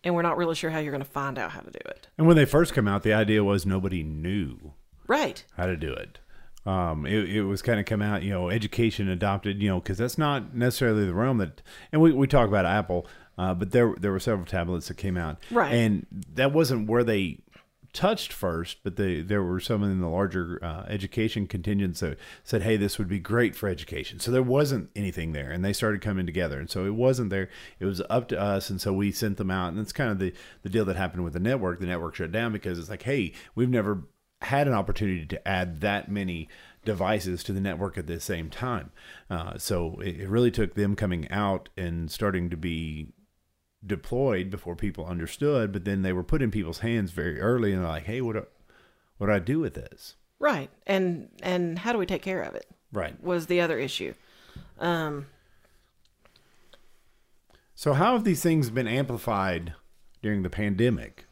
And 0.03 0.15
we're 0.15 0.23
not 0.23 0.37
really 0.39 0.55
sure 0.55 0.71
how 0.71 0.79
you're 0.79 0.93
going 0.93 1.05
to 1.05 1.09
find 1.11 1.39
out 1.39 1.51
how 1.51 1.61
to 1.61 1.71
do 1.71 1.79
it. 1.87 2.09
and 2.17 2.27
when 2.27 2.37
they 2.37 2.47
first 2.47 2.73
come 2.73 2.89
out, 2.89 3.03
the 3.03 3.13
idea 3.13 3.45
was 3.45 3.67
nobody 3.67 4.03
knew 4.03 4.73
Right. 5.07 5.45
how 5.57 5.67
to 5.67 5.77
do 5.77 5.93
it. 5.93 6.19
Um, 6.67 7.05
it, 7.07 7.29
it 7.31 7.43
was 7.45 7.63
kind 7.63 7.79
of 7.81 7.87
come 7.87 8.01
out, 8.03 8.23
you 8.23 8.31
know, 8.31 8.49
education 8.51 9.09
adopted, 9.09 9.63
you 9.63 9.69
know, 9.69 9.81
because 9.81 9.99
that's 9.99 10.17
not 10.19 10.55
necessarily 10.55 11.05
the 11.07 11.15
realm 11.15 11.39
that, 11.39 11.63
and 11.93 12.01
we, 12.01 12.13
we 12.13 12.27
talk 12.27 12.49
about 12.49 12.65
Apple, 12.67 13.07
uh, 13.39 13.55
but 13.55 13.71
there 13.73 13.95
there 13.99 14.13
were 14.13 14.21
several 14.21 14.47
tablets 14.47 14.89
that 14.89 14.97
came 14.99 15.17
out, 15.17 15.39
Right. 15.51 15.73
And 15.73 16.07
that 16.35 16.53
wasn't 16.53 16.87
where 16.89 17.03
they 17.05 17.39
touched 17.93 18.33
first, 18.33 18.79
but 18.83 18.97
they 18.97 19.21
there 19.21 19.43
were 19.43 19.61
some 19.61 19.83
in 19.83 20.01
the 20.01 20.09
larger 20.09 20.59
uh, 20.63 20.85
education 20.89 21.47
contingents 21.47 22.01
that 22.01 22.19
said, 22.45 22.63
hey, 22.63 22.77
this 22.77 22.99
would 22.99 23.09
be 23.09 23.19
great 23.19 23.55
for 23.55 23.69
education. 23.69 24.21
So 24.21 24.31
there 24.31 24.43
wasn't 24.43 24.91
anything 24.95 25.33
there, 25.33 25.51
and 25.51 25.65
they 25.65 25.73
started 25.73 26.01
coming 26.01 26.27
together, 26.27 26.59
and 26.59 26.71
so 26.71 26.85
it 26.87 26.95
wasn't 26.95 27.31
there. 27.31 27.49
It 27.79 27.87
was 27.87 28.03
up 28.11 28.29
to 28.29 28.41
us, 28.41 28.71
and 28.71 28.81
so 28.81 28.93
we 28.93 29.13
sent 29.13 29.37
them 29.37 29.51
out, 29.51 29.69
and 29.69 29.79
that's 29.79 29.93
kind 29.93 30.11
of 30.11 30.19
the 30.19 30.33
the 30.63 30.69
deal 30.69 30.85
that 30.85 30.97
happened 30.97 31.25
with 31.25 31.33
the 31.33 31.41
network. 31.41 31.81
The 31.81 31.87
network 31.87 32.15
shut 32.15 32.33
down 32.33 32.53
because 32.53 32.79
it's 32.79 32.91
like, 32.91 33.03
hey, 33.03 33.33
we've 33.55 33.71
never 33.71 34.05
had 34.43 34.67
an 34.67 34.75
opportunity 34.75 35.27
to 35.27 35.49
add 35.49 35.81
that 35.81 36.11
many 36.11 36.49
devices 36.85 37.43
to 37.45 37.53
the 37.53 37.61
network 37.61 37.99
at 37.99 38.07
the 38.07 38.21
same 38.21 38.49
time. 38.49 38.91
Uh, 39.29 39.59
so 39.59 40.01
it, 40.01 40.21
it 40.21 40.29
really 40.29 40.51
took 40.51 40.75
them 40.75 40.97
coming 40.97 41.31
out 41.31 41.69
and 41.77 42.11
starting 42.11 42.49
to 42.49 42.57
be 42.57 43.09
deployed 43.85 44.51
before 44.51 44.77
people 44.77 45.07
understood, 45.07 45.73
but 45.73 45.85
then 45.85 46.03
they 46.03 46.13
were 46.13 46.23
put 46.23 46.43
in 46.43 46.51
people's 46.51 46.81
hands 46.81 47.11
very 47.11 47.41
early 47.41 47.73
and 47.73 47.83
they're 47.83 47.89
like, 47.89 48.05
hey, 48.05 48.21
what 48.21 48.35
do, 48.35 48.47
what 49.19 49.29
do 49.29 49.33
I 49.33 49.39
do 49.39 49.61
with 49.61 49.75
this? 49.75 50.17
Right. 50.39 50.71
And 50.87 51.29
and 51.43 51.79
how 51.79 51.93
do 51.93 51.99
we 51.99 52.07
take 52.07 52.23
care 52.23 52.43
of 52.43 52.55
it? 52.55 52.67
Right. 52.93 53.23
Was 53.23 53.47
the 53.47 53.61
other 53.61 53.79
issue. 53.79 54.15
Um 54.79 55.27
So 57.75 57.93
how 57.93 58.15
have 58.15 58.25
these 58.25 58.43
things 58.43 58.71
been 58.71 58.89
amplified 58.89 59.75
during 60.23 60.43
the 60.43 60.51
pandemic? 60.51 61.27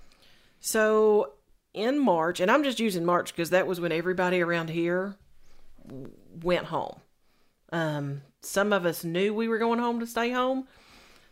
So 0.61 1.33
in 1.75 1.99
March, 1.99 2.41
and 2.41 2.51
I'm 2.51 2.65
just 2.65 2.81
using 2.81 3.05
March 3.05 3.33
because 3.33 3.51
that 3.51 3.67
was 3.67 3.81
when 3.81 3.93
everybody 3.93 4.41
around 4.41 4.71
here 4.71 5.17
went 6.43 6.67
home. 6.67 7.01
Um, 7.73 8.23
some 8.41 8.73
of 8.73 8.87
us 8.87 9.05
knew 9.05 9.35
we 9.35 9.49
were 9.49 9.59
going 9.59 9.79
home 9.79 10.01
to 10.01 10.07
stay 10.07 10.31
home. 10.31 10.67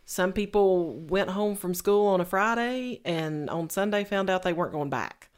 Some 0.09 0.31
people 0.31 0.93
went 0.93 1.31
home 1.31 1.57
from 1.57 1.73
school 1.73 2.07
on 2.07 2.21
a 2.21 2.25
Friday 2.25 3.01
and 3.03 3.49
on 3.49 3.69
Sunday 3.69 4.05
found 4.05 4.29
out 4.29 4.41
they 4.41 4.53
weren't 4.53 4.71
going 4.71 4.89
back. 4.89 5.29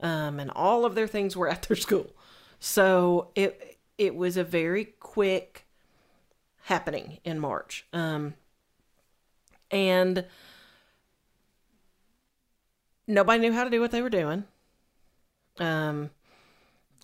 Um, 0.00 0.38
and 0.38 0.50
all 0.50 0.84
of 0.84 0.94
their 0.94 1.06
things 1.06 1.34
were 1.34 1.48
at 1.50 1.62
their 1.62 1.78
school. 1.78 2.14
So 2.60 3.30
it 3.34 3.78
it 3.96 4.14
was 4.14 4.36
a 4.36 4.44
very 4.44 4.84
quick 4.84 5.64
happening 6.64 7.20
in 7.24 7.38
March. 7.38 7.86
Um, 7.94 8.34
and 9.70 10.26
nobody 13.08 13.40
knew 13.40 13.54
how 13.54 13.64
to 13.64 13.70
do 13.70 13.80
what 13.80 13.92
they 13.92 14.02
were 14.02 14.10
doing. 14.10 14.44
Um, 15.58 16.10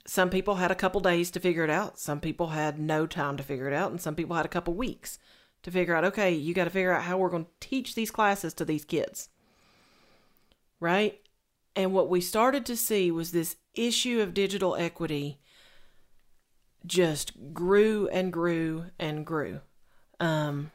some 0.04 0.28
people 0.28 0.56
had 0.56 0.70
a 0.70 0.74
couple 0.74 1.00
days 1.00 1.30
to 1.30 1.40
figure 1.40 1.64
it 1.64 1.70
out. 1.70 1.98
Some 1.98 2.20
people 2.20 2.48
had 2.48 2.78
no 2.78 3.06
time 3.06 3.38
to 3.38 3.42
figure 3.42 3.66
it 3.66 3.74
out, 3.74 3.90
and 3.90 4.00
some 4.00 4.14
people 4.14 4.36
had 4.36 4.44
a 4.44 4.50
couple 4.50 4.74
weeks 4.74 5.18
to 5.62 5.70
figure 5.70 5.94
out. 5.94 6.04
Okay, 6.04 6.32
you 6.32 6.54
got 6.54 6.64
to 6.64 6.70
figure 6.70 6.92
out 6.92 7.02
how 7.02 7.18
we're 7.18 7.30
going 7.30 7.44
to 7.44 7.50
teach 7.60 7.94
these 7.94 8.10
classes 8.10 8.54
to 8.54 8.64
these 8.64 8.84
kids, 8.84 9.28
right? 10.80 11.20
And 11.76 11.92
what 11.92 12.08
we 12.08 12.20
started 12.20 12.66
to 12.66 12.76
see 12.76 13.10
was 13.10 13.30
this 13.30 13.56
issue 13.74 14.20
of 14.20 14.34
digital 14.34 14.74
equity 14.76 15.38
just 16.86 17.32
grew 17.52 18.08
and 18.08 18.32
grew 18.32 18.86
and 18.98 19.24
grew. 19.24 19.60
Um, 20.20 20.70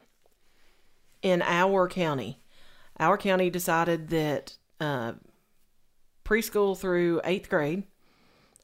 in 1.22 1.42
our 1.42 1.88
county, 1.88 2.40
our 2.98 3.18
county 3.18 3.50
decided 3.50 4.08
that 4.10 4.56
uh, 4.80 5.12
preschool 6.24 6.78
through 6.78 7.20
eighth 7.24 7.48
grade 7.48 7.84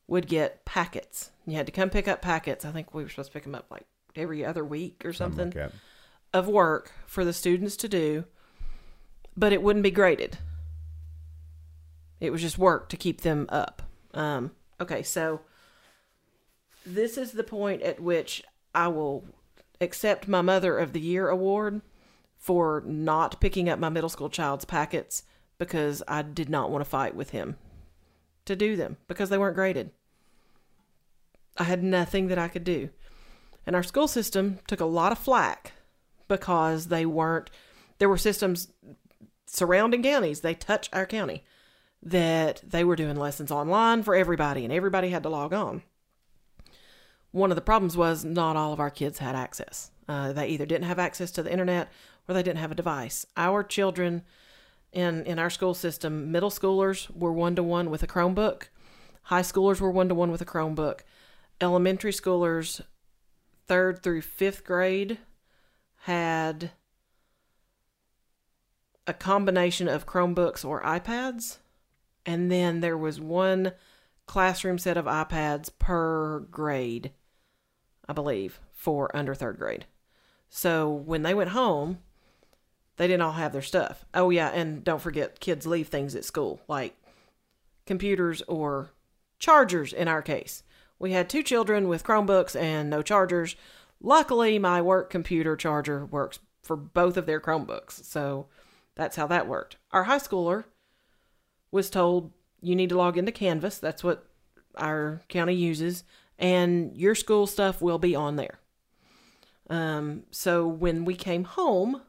would 0.06 0.26
get 0.26 0.64
packets. 0.64 1.30
You 1.46 1.56
had 1.56 1.66
to 1.66 1.72
come 1.72 1.90
pick 1.90 2.08
up 2.08 2.22
packets. 2.22 2.64
I 2.64 2.72
think 2.72 2.94
we 2.94 3.02
were 3.02 3.08
supposed 3.08 3.30
to 3.30 3.32
pick 3.32 3.44
them 3.44 3.54
up 3.54 3.66
like 3.70 3.86
every 4.16 4.44
other 4.44 4.64
week 4.64 5.04
or 5.04 5.12
something, 5.12 5.46
like 5.46 5.54
that. 5.54 5.72
Of 6.32 6.48
work 6.48 6.92
for 7.06 7.24
the 7.24 7.32
students 7.32 7.76
to 7.76 7.88
do, 7.88 8.24
but 9.36 9.52
it 9.52 9.62
wouldn't 9.62 9.82
be 9.82 9.90
graded. 9.90 10.38
It 12.20 12.30
was 12.30 12.42
just 12.42 12.58
work 12.58 12.88
to 12.90 12.96
keep 12.96 13.22
them 13.22 13.46
up. 13.48 13.82
Um, 14.12 14.52
okay, 14.80 15.02
so 15.02 15.40
this 16.84 17.16
is 17.16 17.32
the 17.32 17.44
point 17.44 17.82
at 17.82 18.00
which 18.00 18.42
I 18.74 18.88
will 18.88 19.24
accept 19.80 20.28
my 20.28 20.42
Mother 20.42 20.78
of 20.78 20.92
the 20.92 21.00
Year 21.00 21.28
award 21.28 21.80
for 22.36 22.82
not 22.86 23.40
picking 23.40 23.68
up 23.68 23.78
my 23.78 23.88
middle 23.88 24.08
school 24.08 24.30
child's 24.30 24.64
packets 24.64 25.24
because 25.58 26.02
I 26.08 26.22
did 26.22 26.48
not 26.48 26.70
want 26.70 26.84
to 26.84 26.88
fight 26.90 27.14
with 27.14 27.30
him 27.30 27.56
to 28.46 28.56
do 28.56 28.76
them 28.76 28.96
because 29.08 29.28
they 29.28 29.38
weren't 29.38 29.54
graded. 29.54 29.90
I 31.56 31.64
had 31.64 31.82
nothing 31.82 32.28
that 32.28 32.38
I 32.38 32.48
could 32.48 32.64
do. 32.64 32.90
And 33.66 33.76
our 33.76 33.82
school 33.82 34.08
system 34.08 34.58
took 34.66 34.80
a 34.80 34.86
lot 34.86 35.12
of 35.12 35.18
flack 35.18 35.72
because 36.30 36.86
they 36.86 37.04
weren't, 37.04 37.50
there 37.98 38.08
were 38.08 38.16
systems 38.16 38.68
surrounding 39.46 40.02
counties, 40.02 40.40
they 40.40 40.54
touch 40.54 40.88
our 40.92 41.04
county, 41.04 41.44
that 42.02 42.62
they 42.66 42.84
were 42.84 42.96
doing 42.96 43.16
lessons 43.16 43.50
online 43.50 44.02
for 44.02 44.14
everybody 44.14 44.64
and 44.64 44.72
everybody 44.72 45.10
had 45.10 45.22
to 45.24 45.28
log 45.28 45.52
on. 45.52 45.82
One 47.32 47.50
of 47.50 47.56
the 47.56 47.60
problems 47.60 47.96
was 47.96 48.24
not 48.24 48.56
all 48.56 48.72
of 48.72 48.80
our 48.80 48.90
kids 48.90 49.18
had 49.18 49.34
access. 49.34 49.90
Uh, 50.08 50.32
they 50.32 50.48
either 50.48 50.66
didn't 50.66 50.88
have 50.88 50.98
access 50.98 51.30
to 51.32 51.42
the 51.42 51.52
internet 51.52 51.92
or 52.26 52.34
they 52.34 52.42
didn't 52.42 52.60
have 52.60 52.72
a 52.72 52.76
device. 52.76 53.26
Our 53.36 53.62
children 53.62 54.22
in, 54.92 55.24
in 55.24 55.38
our 55.38 55.50
school 55.50 55.74
system, 55.74 56.32
middle 56.32 56.50
schoolers 56.50 57.14
were 57.14 57.32
one 57.32 57.54
to 57.56 57.62
one 57.62 57.90
with 57.90 58.02
a 58.02 58.06
Chromebook, 58.06 58.68
high 59.24 59.42
schoolers 59.42 59.80
were 59.80 59.90
one 59.90 60.08
to 60.08 60.14
one 60.14 60.30
with 60.30 60.40
a 60.40 60.46
Chromebook, 60.46 61.00
elementary 61.60 62.12
schoolers, 62.12 62.80
third 63.66 64.02
through 64.02 64.22
fifth 64.22 64.64
grade, 64.64 65.18
had 66.04 66.72
a 69.06 69.12
combination 69.12 69.88
of 69.88 70.06
Chromebooks 70.06 70.64
or 70.64 70.82
iPads. 70.82 71.58
And 72.24 72.50
then 72.50 72.80
there 72.80 72.98
was 72.98 73.20
one 73.20 73.72
classroom 74.26 74.78
set 74.78 74.96
of 74.96 75.06
iPads 75.06 75.70
per 75.78 76.40
grade, 76.50 77.12
I 78.08 78.12
believe, 78.12 78.60
for 78.72 79.14
under 79.16 79.34
third 79.34 79.58
grade. 79.58 79.86
So 80.48 80.88
when 80.88 81.22
they 81.22 81.34
went 81.34 81.50
home, 81.50 81.98
they 82.96 83.06
didn't 83.06 83.22
all 83.22 83.32
have 83.32 83.52
their 83.52 83.62
stuff. 83.62 84.04
Oh, 84.14 84.30
yeah. 84.30 84.48
And 84.48 84.84
don't 84.84 85.00
forget, 85.00 85.40
kids 85.40 85.66
leave 85.66 85.88
things 85.88 86.14
at 86.14 86.24
school, 86.24 86.60
like 86.68 86.94
computers 87.86 88.42
or 88.42 88.90
chargers 89.38 89.92
in 89.92 90.06
our 90.06 90.22
case. 90.22 90.62
We 90.98 91.12
had 91.12 91.28
two 91.28 91.42
children 91.42 91.88
with 91.88 92.04
Chromebooks 92.04 92.54
and 92.54 92.90
no 92.90 93.02
chargers. 93.02 93.56
Luckily, 94.00 94.58
my 94.58 94.80
work 94.80 95.10
computer 95.10 95.56
charger 95.56 96.06
works 96.06 96.38
for 96.62 96.76
both 96.76 97.16
of 97.16 97.26
their 97.26 97.40
Chromebooks. 97.40 98.04
So 98.04 98.46
that's 98.94 99.16
how 99.16 99.26
that 99.26 99.46
worked. 99.46 99.76
Our 99.92 100.04
high 100.04 100.18
schooler 100.18 100.64
was 101.70 101.90
told 101.90 102.32
you 102.60 102.74
need 102.74 102.88
to 102.90 102.96
log 102.96 103.16
into 103.16 103.32
Canvas. 103.32 103.78
That's 103.78 104.04
what 104.04 104.26
our 104.76 105.22
county 105.28 105.54
uses, 105.54 106.04
and 106.38 106.96
your 106.96 107.14
school 107.14 107.46
stuff 107.46 107.82
will 107.82 107.98
be 107.98 108.14
on 108.14 108.36
there. 108.36 108.60
Um, 109.68 110.24
so 110.30 110.66
when 110.66 111.04
we 111.04 111.14
came 111.14 111.44
home, 111.44 112.02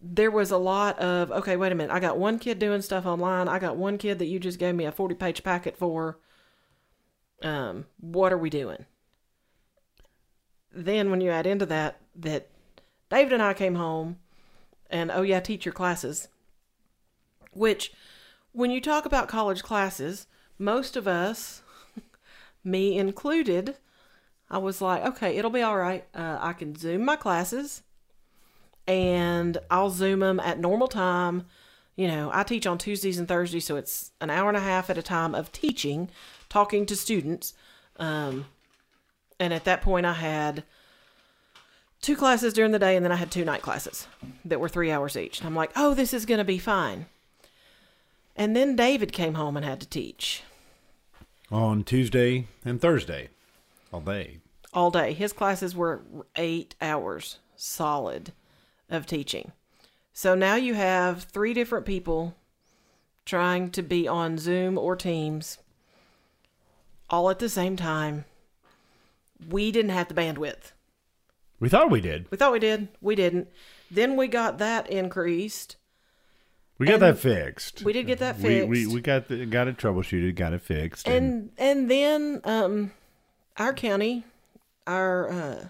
there 0.00 0.30
was 0.30 0.50
a 0.50 0.56
lot 0.56 0.98
of 0.98 1.30
okay, 1.30 1.56
wait 1.56 1.72
a 1.72 1.74
minute. 1.74 1.92
I 1.92 2.00
got 2.00 2.18
one 2.18 2.38
kid 2.38 2.58
doing 2.58 2.82
stuff 2.82 3.04
online. 3.04 3.48
I 3.48 3.58
got 3.58 3.76
one 3.76 3.98
kid 3.98 4.18
that 4.18 4.26
you 4.26 4.38
just 4.38 4.58
gave 4.58 4.74
me 4.74 4.86
a 4.86 4.92
40 4.92 5.14
page 5.14 5.44
packet 5.44 5.76
for. 5.76 6.18
Um, 7.42 7.86
what 7.98 8.32
are 8.32 8.38
we 8.38 8.50
doing? 8.50 8.84
Then 10.72 11.10
when 11.10 11.20
you 11.20 11.30
add 11.30 11.46
into 11.46 11.66
that 11.66 12.00
that 12.16 12.48
David 13.10 13.32
and 13.32 13.42
I 13.42 13.54
came 13.54 13.74
home 13.74 14.18
and 14.88 15.10
oh 15.10 15.22
yeah, 15.22 15.40
teach 15.40 15.64
your 15.64 15.72
classes. 15.72 16.28
Which 17.52 17.92
when 18.52 18.70
you 18.70 18.80
talk 18.80 19.04
about 19.04 19.28
college 19.28 19.62
classes, 19.62 20.26
most 20.58 20.96
of 20.96 21.08
us, 21.08 21.62
me 22.64 22.96
included, 22.96 23.76
I 24.50 24.58
was 24.58 24.80
like, 24.80 25.04
okay, 25.04 25.36
it'll 25.36 25.50
be 25.50 25.62
all 25.62 25.76
right. 25.76 26.04
Uh, 26.14 26.38
I 26.40 26.52
can 26.52 26.76
Zoom 26.76 27.04
my 27.04 27.16
classes 27.16 27.82
and 28.86 29.58
I'll 29.70 29.90
Zoom 29.90 30.20
them 30.20 30.40
at 30.40 30.58
normal 30.58 30.88
time. 30.88 31.46
You 31.96 32.08
know, 32.08 32.30
I 32.32 32.42
teach 32.42 32.66
on 32.66 32.78
Tuesdays 32.78 33.18
and 33.18 33.28
Thursdays, 33.28 33.64
so 33.64 33.76
it's 33.76 34.10
an 34.20 34.30
hour 34.30 34.48
and 34.48 34.56
a 34.56 34.60
half 34.60 34.90
at 34.90 34.98
a 34.98 35.02
time 35.02 35.34
of 35.34 35.52
teaching, 35.52 36.10
talking 36.48 36.86
to 36.86 36.96
students. 36.96 37.54
Um, 37.96 38.46
and 39.40 39.52
at 39.52 39.64
that 39.64 39.82
point, 39.82 40.06
I 40.06 40.12
had 40.12 40.62
two 42.00 42.14
classes 42.14 42.52
during 42.52 42.70
the 42.70 42.78
day, 42.78 42.94
and 42.94 43.04
then 43.04 43.10
I 43.10 43.16
had 43.16 43.30
two 43.30 43.44
night 43.44 43.62
classes 43.62 44.06
that 44.44 44.60
were 44.60 44.68
three 44.68 44.90
hours 44.92 45.16
each. 45.16 45.40
And 45.40 45.48
I'm 45.48 45.56
like, 45.56 45.72
oh, 45.74 45.94
this 45.94 46.14
is 46.14 46.26
going 46.26 46.38
to 46.38 46.44
be 46.44 46.58
fine. 46.58 47.06
And 48.36 48.54
then 48.54 48.76
David 48.76 49.12
came 49.12 49.34
home 49.34 49.56
and 49.56 49.66
had 49.66 49.80
to 49.80 49.88
teach 49.88 50.42
on 51.50 51.82
Tuesday 51.82 52.46
and 52.64 52.80
Thursday, 52.80 53.28
all 53.92 54.00
day. 54.00 54.38
all 54.72 54.90
day. 54.90 55.12
His 55.12 55.32
classes 55.32 55.74
were 55.74 56.02
eight 56.36 56.76
hours 56.80 57.38
solid 57.56 58.32
of 58.88 59.06
teaching. 59.06 59.52
So 60.12 60.34
now 60.34 60.54
you 60.54 60.74
have 60.74 61.24
three 61.24 61.54
different 61.54 61.86
people 61.86 62.36
trying 63.24 63.70
to 63.70 63.82
be 63.82 64.06
on 64.06 64.38
Zoom 64.38 64.78
or 64.78 64.96
Teams 64.96 65.58
all 67.08 67.30
at 67.30 67.38
the 67.38 67.48
same 67.48 67.76
time. 67.76 68.24
We 69.48 69.72
didn't 69.72 69.90
have 69.90 70.08
the 70.08 70.14
bandwidth. 70.14 70.72
We 71.58 71.68
thought 71.68 71.90
we 71.90 72.00
did. 72.00 72.30
We 72.30 72.36
thought 72.36 72.52
we 72.52 72.58
did. 72.58 72.88
We 73.00 73.14
didn't. 73.14 73.48
Then 73.90 74.16
we 74.16 74.28
got 74.28 74.58
that 74.58 74.88
increased. 74.90 75.76
We 76.78 76.86
got 76.86 77.00
that 77.00 77.18
fixed. 77.18 77.82
We 77.82 77.92
did 77.92 78.06
get 78.06 78.20
that 78.20 78.36
fixed. 78.36 78.68
we, 78.68 78.86
we 78.86 79.00
got 79.02 79.28
the, 79.28 79.44
got 79.44 79.68
it 79.68 79.76
troubleshooted, 79.76 80.34
got 80.34 80.54
it 80.54 80.62
fixed, 80.62 81.06
and 81.06 81.50
and 81.58 81.90
then 81.90 82.40
um 82.44 82.92
our 83.58 83.74
county 83.74 84.24
our 84.86 85.30
uh, 85.30 85.68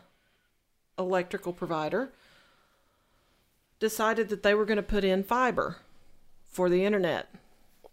electrical 0.98 1.52
provider 1.52 2.12
decided 3.80 4.28
that 4.28 4.42
they 4.42 4.54
were 4.54 4.64
going 4.64 4.76
to 4.76 4.82
put 4.82 5.04
in 5.04 5.24
fiber 5.24 5.78
for 6.46 6.68
the 6.68 6.84
internet 6.84 7.34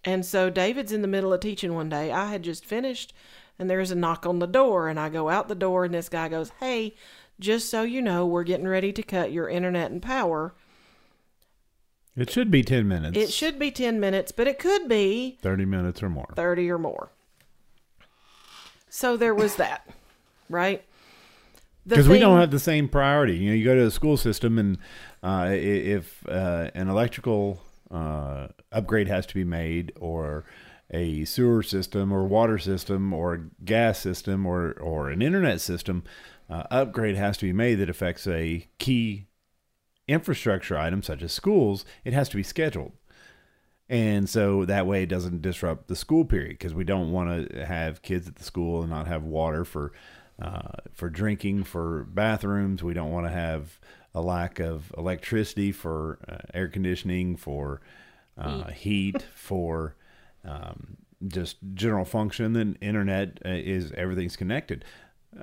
and 0.03 0.25
so 0.25 0.49
david's 0.49 0.91
in 0.91 1.01
the 1.01 1.07
middle 1.07 1.33
of 1.33 1.39
teaching 1.39 1.73
one 1.73 1.89
day 1.89 2.11
i 2.11 2.29
had 2.31 2.43
just 2.43 2.65
finished 2.65 3.13
and 3.59 3.69
there's 3.69 3.91
a 3.91 3.95
knock 3.95 4.25
on 4.25 4.39
the 4.39 4.47
door 4.47 4.87
and 4.87 4.99
i 4.99 5.09
go 5.09 5.29
out 5.29 5.47
the 5.47 5.55
door 5.55 5.85
and 5.85 5.93
this 5.93 6.09
guy 6.09 6.27
goes 6.27 6.51
hey 6.59 6.95
just 7.39 7.69
so 7.69 7.83
you 7.83 8.01
know 8.01 8.25
we're 8.25 8.43
getting 8.43 8.67
ready 8.67 8.91
to 8.91 9.03
cut 9.03 9.31
your 9.31 9.49
internet 9.49 9.91
and 9.91 10.01
power 10.01 10.53
it 12.15 12.31
should 12.31 12.49
be 12.49 12.63
ten 12.63 12.87
minutes. 12.87 13.17
it 13.17 13.31
should 13.31 13.59
be 13.59 13.69
10 13.69 13.99
minutes 13.99 14.31
but 14.31 14.47
it 14.47 14.57
could 14.57 14.87
be 14.87 15.37
thirty 15.41 15.65
minutes 15.65 16.01
or 16.01 16.09
more. 16.09 16.33
30 16.35 16.71
or 16.71 16.79
more. 16.79 17.11
So 18.89 19.17
there 19.17 19.35
was 19.35 19.57
that, 19.57 19.87
right? 20.49 20.83
Because 21.85 22.09
we 22.09 22.19
don't 22.19 22.39
have 22.39 22.51
the 22.51 22.59
same 22.59 22.89
priority. 22.89 23.37
You 23.37 23.49
know, 23.49 23.55
you 23.55 23.63
go 23.63 23.75
to 23.75 23.83
the 23.83 23.91
school 23.91 24.17
system, 24.17 24.57
and 24.57 24.77
uh, 25.23 25.49
if 25.51 26.27
uh, 26.27 26.71
an 26.73 26.89
electrical 26.89 27.61
uh, 27.91 28.47
upgrade 28.71 29.07
has 29.07 29.25
to 29.27 29.35
be 29.35 29.43
made, 29.43 29.93
or 29.99 30.45
a 30.91 31.25
sewer 31.25 31.63
system, 31.63 32.11
or 32.11 32.25
water 32.25 32.57
system, 32.57 33.13
or 33.13 33.49
gas 33.63 33.99
system, 33.99 34.45
or 34.45 34.71
or 34.73 35.09
an 35.09 35.21
internet 35.21 35.61
system 35.61 36.03
uh, 36.49 36.63
upgrade 36.71 37.15
has 37.15 37.37
to 37.37 37.45
be 37.45 37.53
made 37.53 37.75
that 37.75 37.89
affects 37.89 38.27
a 38.27 38.67
key 38.77 39.27
infrastructure 40.07 40.77
item 40.77 41.03
such 41.03 41.21
as 41.21 41.33
schools, 41.33 41.85
it 42.05 42.13
has 42.13 42.29
to 42.29 42.37
be 42.37 42.43
scheduled. 42.43 42.93
And 43.89 44.29
so 44.29 44.65
that 44.65 44.85
way 44.85 45.03
it 45.03 45.09
doesn't 45.09 45.41
disrupt 45.41 45.87
the 45.87 45.95
school 45.95 46.25
period 46.25 46.57
because 46.59 46.73
we 46.73 46.83
don't 46.83 47.11
want 47.11 47.49
to 47.49 47.65
have 47.65 48.01
kids 48.01 48.27
at 48.27 48.35
the 48.35 48.43
school 48.43 48.81
and 48.81 48.89
not 48.89 49.07
have 49.07 49.23
water 49.23 49.63
for 49.63 49.93
uh, 50.39 50.73
for 50.93 51.09
drinking, 51.09 51.63
for 51.63 52.03
bathrooms. 52.03 52.83
We 52.83 52.93
don't 52.93 53.11
want 53.11 53.25
to 53.25 53.31
have 53.31 53.79
a 54.13 54.21
lack 54.21 54.59
of 54.59 54.93
electricity 54.97 55.71
for 55.71 56.19
uh, 56.27 56.37
air 56.53 56.67
conditioning, 56.67 57.37
for 57.37 57.81
uh, 58.37 58.69
heat, 58.69 59.25
for 59.33 59.95
um, 60.45 60.97
just 61.27 61.57
general 61.73 62.05
function. 62.05 62.53
Then 62.53 62.77
internet 62.81 63.39
uh, 63.45 63.49
is 63.49 63.91
everything's 63.93 64.35
connected, 64.35 64.85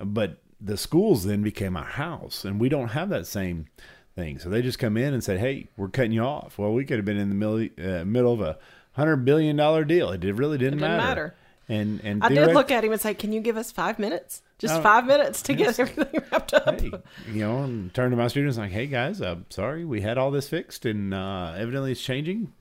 but 0.03 0.39
the 0.61 0.77
schools 0.77 1.25
then 1.25 1.43
became 1.43 1.77
our 1.77 1.85
house, 1.85 2.45
and 2.45 2.61
we 2.61 2.69
don't 2.69 2.89
have 2.89 3.09
that 3.11 3.27
same 3.27 3.67
thing. 4.15 4.39
So 4.39 4.49
they 4.49 4.63
just 4.63 4.79
come 4.79 4.97
in 4.97 5.13
and 5.13 5.23
say, 5.23 5.39
"Hey, 5.39 5.69
we're 5.77 5.89
cutting 5.89 6.13
you 6.13 6.23
off." 6.23 6.59
Well, 6.59 6.73
we 6.73 6.85
could 6.85 6.97
have 6.97 7.05
been 7.05 7.19
in 7.19 7.29
the 7.29 7.35
middle, 7.35 7.69
uh, 7.79 8.05
middle 8.05 8.33
of 8.33 8.41
a 8.41 8.59
hundred 8.93 9.25
billion 9.25 9.57
dollar 9.57 9.85
deal. 9.85 10.11
It 10.11 10.23
really 10.23 10.59
didn't, 10.59 10.75
It 10.75 10.77
didn't 10.77 10.81
matter. 10.81 11.03
matter. 11.03 11.35
And 11.69 12.01
and 12.05 12.23
I 12.23 12.29
did 12.29 12.53
look 12.53 12.71
at 12.71 12.85
him 12.85 12.93
and 12.93 13.01
say, 13.01 13.15
"Can 13.15 13.33
you 13.33 13.41
give 13.41 13.57
us 13.57 13.73
five 13.73 13.99
minutes? 13.99 14.43
Just 14.59 14.83
five 14.83 15.07
minutes 15.07 15.43
to 15.43 15.55
yes. 15.55 15.77
get 15.77 15.91
everything 15.91 16.23
wrapped 16.31 16.55
up." 16.55 16.81
hey, 16.81 16.93
you 17.33 17.41
know, 17.41 17.63
and 17.63 17.93
turn 17.95 18.11
to 18.11 18.17
my 18.17 18.29
students 18.29 18.59
like, 18.59 18.71
"Hey 18.71 18.87
guys, 18.87 19.21
I'm 19.21 19.47
sorry, 19.49 19.85
we 19.85 20.03
had 20.03 20.19
all 20.19 20.31
this 20.31 20.49
fixed, 20.49 20.85
and 20.85 21.15
uh, 21.15 21.55
evidently 21.57 21.93
it's 21.93 22.03
changing." 22.03 22.53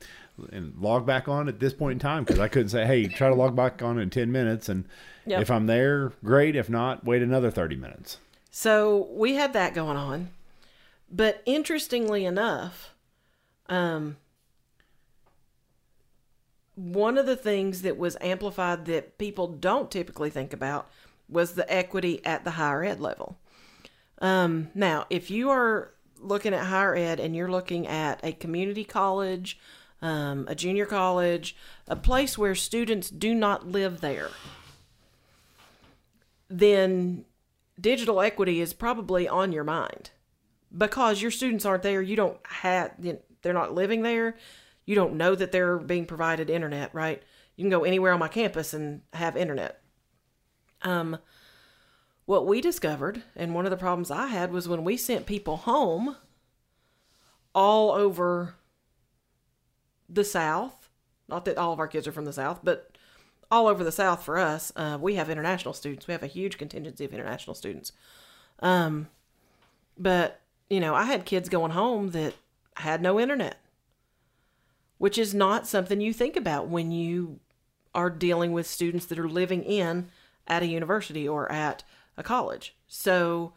And 0.52 0.74
log 0.80 1.06
back 1.06 1.28
on 1.28 1.48
at 1.48 1.60
this 1.60 1.74
point 1.74 1.94
in 1.94 2.00
time 2.00 2.24
because 2.24 2.40
I 2.40 2.48
couldn't 2.48 2.70
say, 2.70 2.86
"Hey, 2.86 3.06
try 3.08 3.30
to 3.30 3.36
log 3.36 3.56
back 3.56 3.84
on 3.84 4.00
in 4.00 4.10
ten 4.10 4.32
minutes," 4.32 4.68
and 4.68 4.86
Yep. 5.28 5.42
if 5.44 5.52
I'm 5.52 5.68
there, 5.68 6.12
great. 6.24 6.56
If 6.56 6.70
not, 6.70 7.06
wait 7.06 7.22
another 7.22 7.52
thirty 7.52 7.76
minutes. 7.76 8.18
So 8.50 9.08
we 9.12 9.36
had 9.36 9.54
that 9.54 9.74
going 9.76 9.96
on. 9.98 10.30
But 11.12 11.44
interestingly 11.46 12.26
enough, 12.26 12.96
um, 13.70 14.18
one 16.76 17.18
of 17.18 17.26
the 17.26 17.36
things 17.36 17.84
that 17.84 17.98
was 17.98 18.18
amplified 18.20 18.86
that 18.86 19.18
people 19.18 19.48
don't 19.48 19.92
typically 19.92 20.32
think 20.32 20.54
about 20.54 20.90
was 21.30 21.54
the 21.54 21.72
equity 21.72 22.26
at 22.26 22.44
the 22.44 22.52
higher 22.52 22.84
ed 22.84 23.00
level. 23.00 23.38
Um, 24.20 24.70
now, 24.74 25.06
if 25.10 25.30
you 25.30 25.50
are 25.50 25.92
looking 26.20 26.54
at 26.54 26.66
higher 26.66 26.96
ed 26.96 27.20
and 27.20 27.36
you're 27.36 27.52
looking 27.52 27.86
at 27.88 28.20
a 28.24 28.32
community 28.32 28.84
college, 28.84 29.60
um, 30.04 30.46
a 30.50 30.54
junior 30.54 30.86
college, 30.86 31.56
a 31.88 31.96
place 31.96 32.38
where 32.38 32.54
students 32.54 33.10
do 33.10 33.34
not 33.34 33.66
live 33.66 34.02
there, 34.02 34.30
then 36.50 37.24
digital 37.80 38.22
equity 38.22 38.60
is 38.60 38.74
probably 38.74 39.30
on 39.30 39.54
your 39.54 39.64
mind 39.64 40.12
because 40.78 41.22
your 41.22 41.32
students 41.32 41.66
aren't 41.66 41.84
there. 41.84 42.02
You 42.02 42.18
don't 42.18 42.38
have, 42.46 42.92
they're 43.42 43.54
not 43.54 43.74
living 43.74 44.02
there. 44.02 44.36
You 44.86 44.96
don't 44.96 45.16
know 45.16 45.36
that 45.36 45.54
they're 45.54 45.80
being 45.80 46.06
provided 46.06 46.50
internet, 46.50 46.94
right? 46.94 47.24
You 47.56 47.64
can 47.64 47.72
go 47.72 47.86
anywhere 47.86 48.12
on 48.12 48.20
my 48.20 48.28
campus 48.28 48.74
and 48.74 49.02
have 49.14 49.38
internet. 49.38 49.82
Um, 50.82 51.18
what 52.26 52.46
we 52.46 52.60
discovered, 52.60 53.24
and 53.38 53.56
one 53.56 53.66
of 53.66 53.72
the 53.72 53.78
problems 53.78 54.12
I 54.12 54.28
had 54.28 54.52
was 54.52 54.68
when 54.68 54.84
we 54.84 54.98
sent 54.98 55.26
people 55.26 55.58
home 55.58 56.18
all 57.56 57.92
over 57.92 58.56
the 60.14 60.24
South. 60.24 60.90
Not 61.28 61.46
that 61.46 61.58
all 61.58 61.74
of 61.74 61.80
our 61.80 61.88
kids 61.88 62.08
are 62.08 62.12
from 62.12 62.26
the 62.26 62.34
South, 62.34 62.60
but 62.64 62.98
all 63.50 63.68
over 63.68 63.84
the 63.84 63.92
South 63.92 64.24
for 64.24 64.38
us. 64.38 64.72
Uh, 64.76 64.98
we 65.00 65.16
have 65.16 65.30
international 65.30 65.74
students. 65.74 66.08
We 66.08 66.12
have 66.12 66.24
a 66.24 66.28
huge 66.28 66.58
contingency 66.58 67.06
of 67.06 67.14
international 67.14 67.54
students. 67.54 67.92
Um, 68.60 69.10
but 69.98 70.42
you 70.70 70.80
know, 70.80 70.96
I 70.96 71.04
had 71.04 71.26
kids 71.26 71.50
going 71.50 71.72
home 71.72 72.12
that 72.12 72.34
had 72.78 73.02
no 73.02 73.20
internet, 73.20 73.60
which 74.98 75.18
is 75.18 75.34
not 75.34 75.68
something 75.68 76.02
you 76.02 76.14
think 76.14 76.36
about 76.36 76.68
when 76.68 76.92
you 76.92 77.40
are 77.94 78.10
dealing 78.10 78.52
with 78.52 78.66
students 78.66 79.06
that 79.06 79.20
are 79.20 79.30
living 79.30 79.64
in 79.64 80.10
at 80.48 80.64
a 80.64 80.68
university 80.68 81.28
or 81.28 81.52
at 81.52 81.84
a 82.18 82.24
college. 82.24 82.76
So 82.88 83.54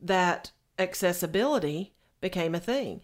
that 0.00 0.50
accessibility 0.78 1.94
became 2.20 2.54
a 2.54 2.60
thing. 2.60 3.00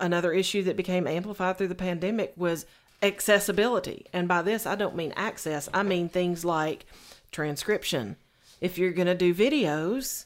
Another 0.00 0.32
issue 0.32 0.62
that 0.64 0.76
became 0.76 1.06
amplified 1.06 1.58
through 1.58 1.68
the 1.68 1.74
pandemic 1.74 2.32
was 2.36 2.66
accessibility. 3.02 4.06
And 4.12 4.26
by 4.28 4.42
this, 4.42 4.66
I 4.66 4.74
don't 4.74 4.96
mean 4.96 5.12
access, 5.16 5.68
I 5.72 5.82
mean 5.82 6.08
things 6.08 6.44
like 6.44 6.86
transcription. 7.30 8.16
If 8.60 8.78
you're 8.78 8.92
going 8.92 9.06
to 9.06 9.14
do 9.14 9.34
videos, 9.34 10.24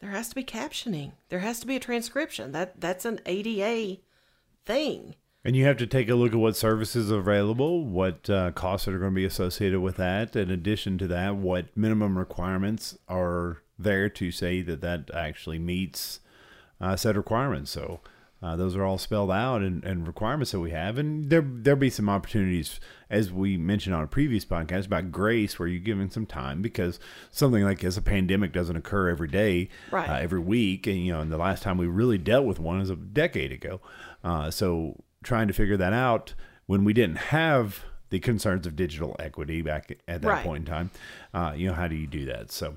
there 0.00 0.10
has 0.10 0.28
to 0.30 0.34
be 0.34 0.44
captioning. 0.44 1.12
There 1.28 1.40
has 1.40 1.60
to 1.60 1.66
be 1.66 1.76
a 1.76 1.80
transcription. 1.80 2.52
That 2.52 2.80
that's 2.80 3.04
an 3.04 3.20
ADA 3.26 4.00
thing. 4.64 5.16
And 5.46 5.54
you 5.54 5.66
have 5.66 5.76
to 5.76 5.86
take 5.86 6.08
a 6.08 6.14
look 6.14 6.32
at 6.32 6.38
what 6.38 6.56
services 6.56 7.12
are 7.12 7.18
available, 7.18 7.84
what 7.84 8.30
uh, 8.30 8.52
costs 8.52 8.88
are 8.88 8.98
going 8.98 9.10
to 9.10 9.14
be 9.14 9.26
associated 9.26 9.80
with 9.80 9.96
that. 9.96 10.34
In 10.34 10.50
addition 10.50 10.96
to 10.98 11.06
that, 11.08 11.36
what 11.36 11.76
minimum 11.76 12.16
requirements 12.16 12.96
are 13.08 13.62
there 13.78 14.08
to 14.08 14.30
say 14.30 14.62
that 14.62 14.80
that 14.80 15.10
actually 15.12 15.58
meets 15.58 16.20
uh, 16.80 16.96
said 16.96 17.16
requirements. 17.16 17.70
So 17.70 18.00
uh, 18.44 18.56
those 18.56 18.76
are 18.76 18.84
all 18.84 18.98
spelled 18.98 19.30
out 19.30 19.62
and, 19.62 19.82
and 19.84 20.06
requirements 20.06 20.52
that 20.52 20.60
we 20.60 20.70
have. 20.70 20.98
And 20.98 21.30
there 21.30 21.40
there'll 21.42 21.80
be 21.80 21.88
some 21.88 22.10
opportunities, 22.10 22.78
as 23.08 23.32
we 23.32 23.56
mentioned 23.56 23.94
on 23.94 24.02
a 24.02 24.06
previous 24.06 24.44
podcast 24.44 24.84
about 24.84 25.10
grace, 25.10 25.58
where 25.58 25.66
you're 25.66 25.80
giving 25.80 26.10
some 26.10 26.26
time 26.26 26.60
because 26.60 27.00
something 27.30 27.64
like 27.64 27.80
this, 27.80 27.96
a 27.96 28.02
pandemic, 28.02 28.52
doesn't 28.52 28.76
occur 28.76 29.08
every 29.08 29.28
day, 29.28 29.70
right. 29.90 30.10
uh, 30.10 30.18
every 30.20 30.40
week. 30.40 30.86
And 30.86 30.98
you 30.98 31.12
know, 31.14 31.20
and 31.20 31.32
the 31.32 31.38
last 31.38 31.62
time 31.62 31.78
we 31.78 31.86
really 31.86 32.18
dealt 32.18 32.44
with 32.44 32.60
one 32.60 32.82
is 32.82 32.90
a 32.90 32.96
decade 32.96 33.50
ago. 33.50 33.80
Uh, 34.22 34.50
so 34.50 35.02
trying 35.22 35.48
to 35.48 35.54
figure 35.54 35.78
that 35.78 35.94
out 35.94 36.34
when 36.66 36.84
we 36.84 36.92
didn't 36.92 37.16
have 37.16 37.82
the 38.10 38.20
concerns 38.20 38.66
of 38.66 38.76
digital 38.76 39.16
equity 39.18 39.62
back 39.62 39.90
at 40.06 40.20
that 40.22 40.28
Right. 40.28 40.44
point 40.44 40.68
in 40.68 40.72
time. 40.72 40.90
Uh, 41.32 41.54
you 41.56 41.66
know, 41.66 41.74
how 41.74 41.88
do 41.88 41.96
you 41.96 42.06
do 42.06 42.26
that? 42.26 42.52
So, 42.52 42.76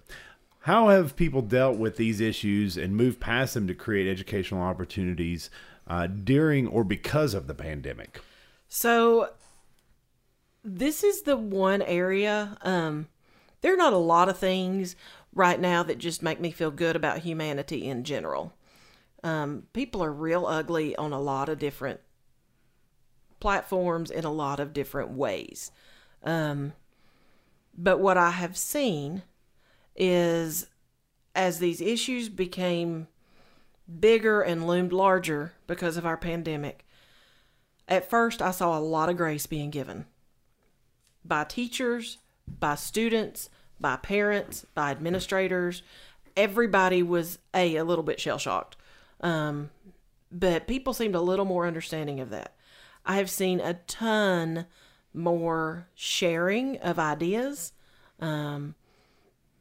how 0.68 0.90
have 0.90 1.16
people 1.16 1.42
dealt 1.42 1.78
with 1.78 1.96
these 1.96 2.20
issues 2.20 2.76
and 2.76 2.94
moved 2.94 3.22
past 3.22 3.54
them 3.54 3.68
to 3.68 3.74
create 3.74 4.12
educational 4.12 4.62
opportunities 4.62 5.50
uh, 5.88 6.08
during 6.08 6.68
or 6.68 6.84
because 6.84 7.34
of 7.34 7.48
the 7.48 7.54
pandemic? 7.54 8.20
So 8.68 9.30
this 10.66 11.06
is 11.06 11.22
the 11.22 11.38
one 11.38 11.82
area 11.82 12.58
um 12.64 13.08
there 13.62 13.74
are 13.74 13.78
not 13.78 13.94
a 13.94 13.98
lot 13.98 14.28
of 14.28 14.38
things 14.38 14.98
right 15.34 15.62
now 15.62 15.82
that 15.84 15.98
just 15.98 16.22
make 16.22 16.42
me 16.42 16.52
feel 16.52 16.70
good 16.70 16.98
about 16.98 17.20
humanity 17.20 17.88
in 17.88 18.04
general. 18.04 18.54
Um 19.24 19.64
people 19.72 20.04
are 20.04 20.12
real 20.12 20.46
ugly 20.46 20.94
on 20.98 21.14
a 21.14 21.22
lot 21.22 21.48
of 21.48 21.60
different 21.60 22.02
platforms 23.40 24.12
in 24.12 24.26
a 24.26 24.32
lot 24.32 24.60
of 24.60 24.74
different 24.74 25.12
ways. 25.12 25.72
Um 26.24 26.74
but 27.78 28.00
what 28.00 28.18
I 28.18 28.32
have 28.32 28.58
seen 28.58 29.24
is 29.98 30.68
as 31.36 31.60
these 31.60 31.82
issues 31.82 32.30
became 32.30 33.08
bigger 34.00 34.42
and 34.42 34.68
loomed 34.68 34.94
larger 34.94 35.54
because 35.68 35.98
of 35.98 36.06
our 36.06 36.18
pandemic, 36.18 36.86
at 37.88 38.10
first, 38.10 38.42
I 38.42 38.52
saw 38.52 38.78
a 38.78 38.82
lot 38.82 39.10
of 39.10 39.18
grace 39.18 39.46
being 39.46 39.70
given 39.70 40.06
by 41.24 41.44
teachers, 41.44 42.18
by 42.48 42.76
students, 42.76 43.50
by 43.80 43.96
parents, 43.98 44.66
by 44.74 44.92
administrators. 44.92 45.84
Everybody 46.36 47.02
was 47.02 47.40
a 47.54 47.78
a 47.78 47.84
little 47.84 48.04
bit 48.04 48.20
shell 48.20 48.38
shocked, 48.38 48.76
um, 49.22 49.70
but 50.32 50.68
people 50.68 50.94
seemed 50.94 51.16
a 51.16 51.22
little 51.22 51.46
more 51.46 51.66
understanding 51.66 52.20
of 52.20 52.30
that. 52.32 52.56
I 53.06 53.16
have 53.18 53.30
seen 53.30 53.60
a 53.62 53.76
ton 53.88 54.66
more 55.14 55.88
sharing 55.96 56.78
of 56.78 57.00
ideas. 57.00 57.72
Um, 58.20 58.76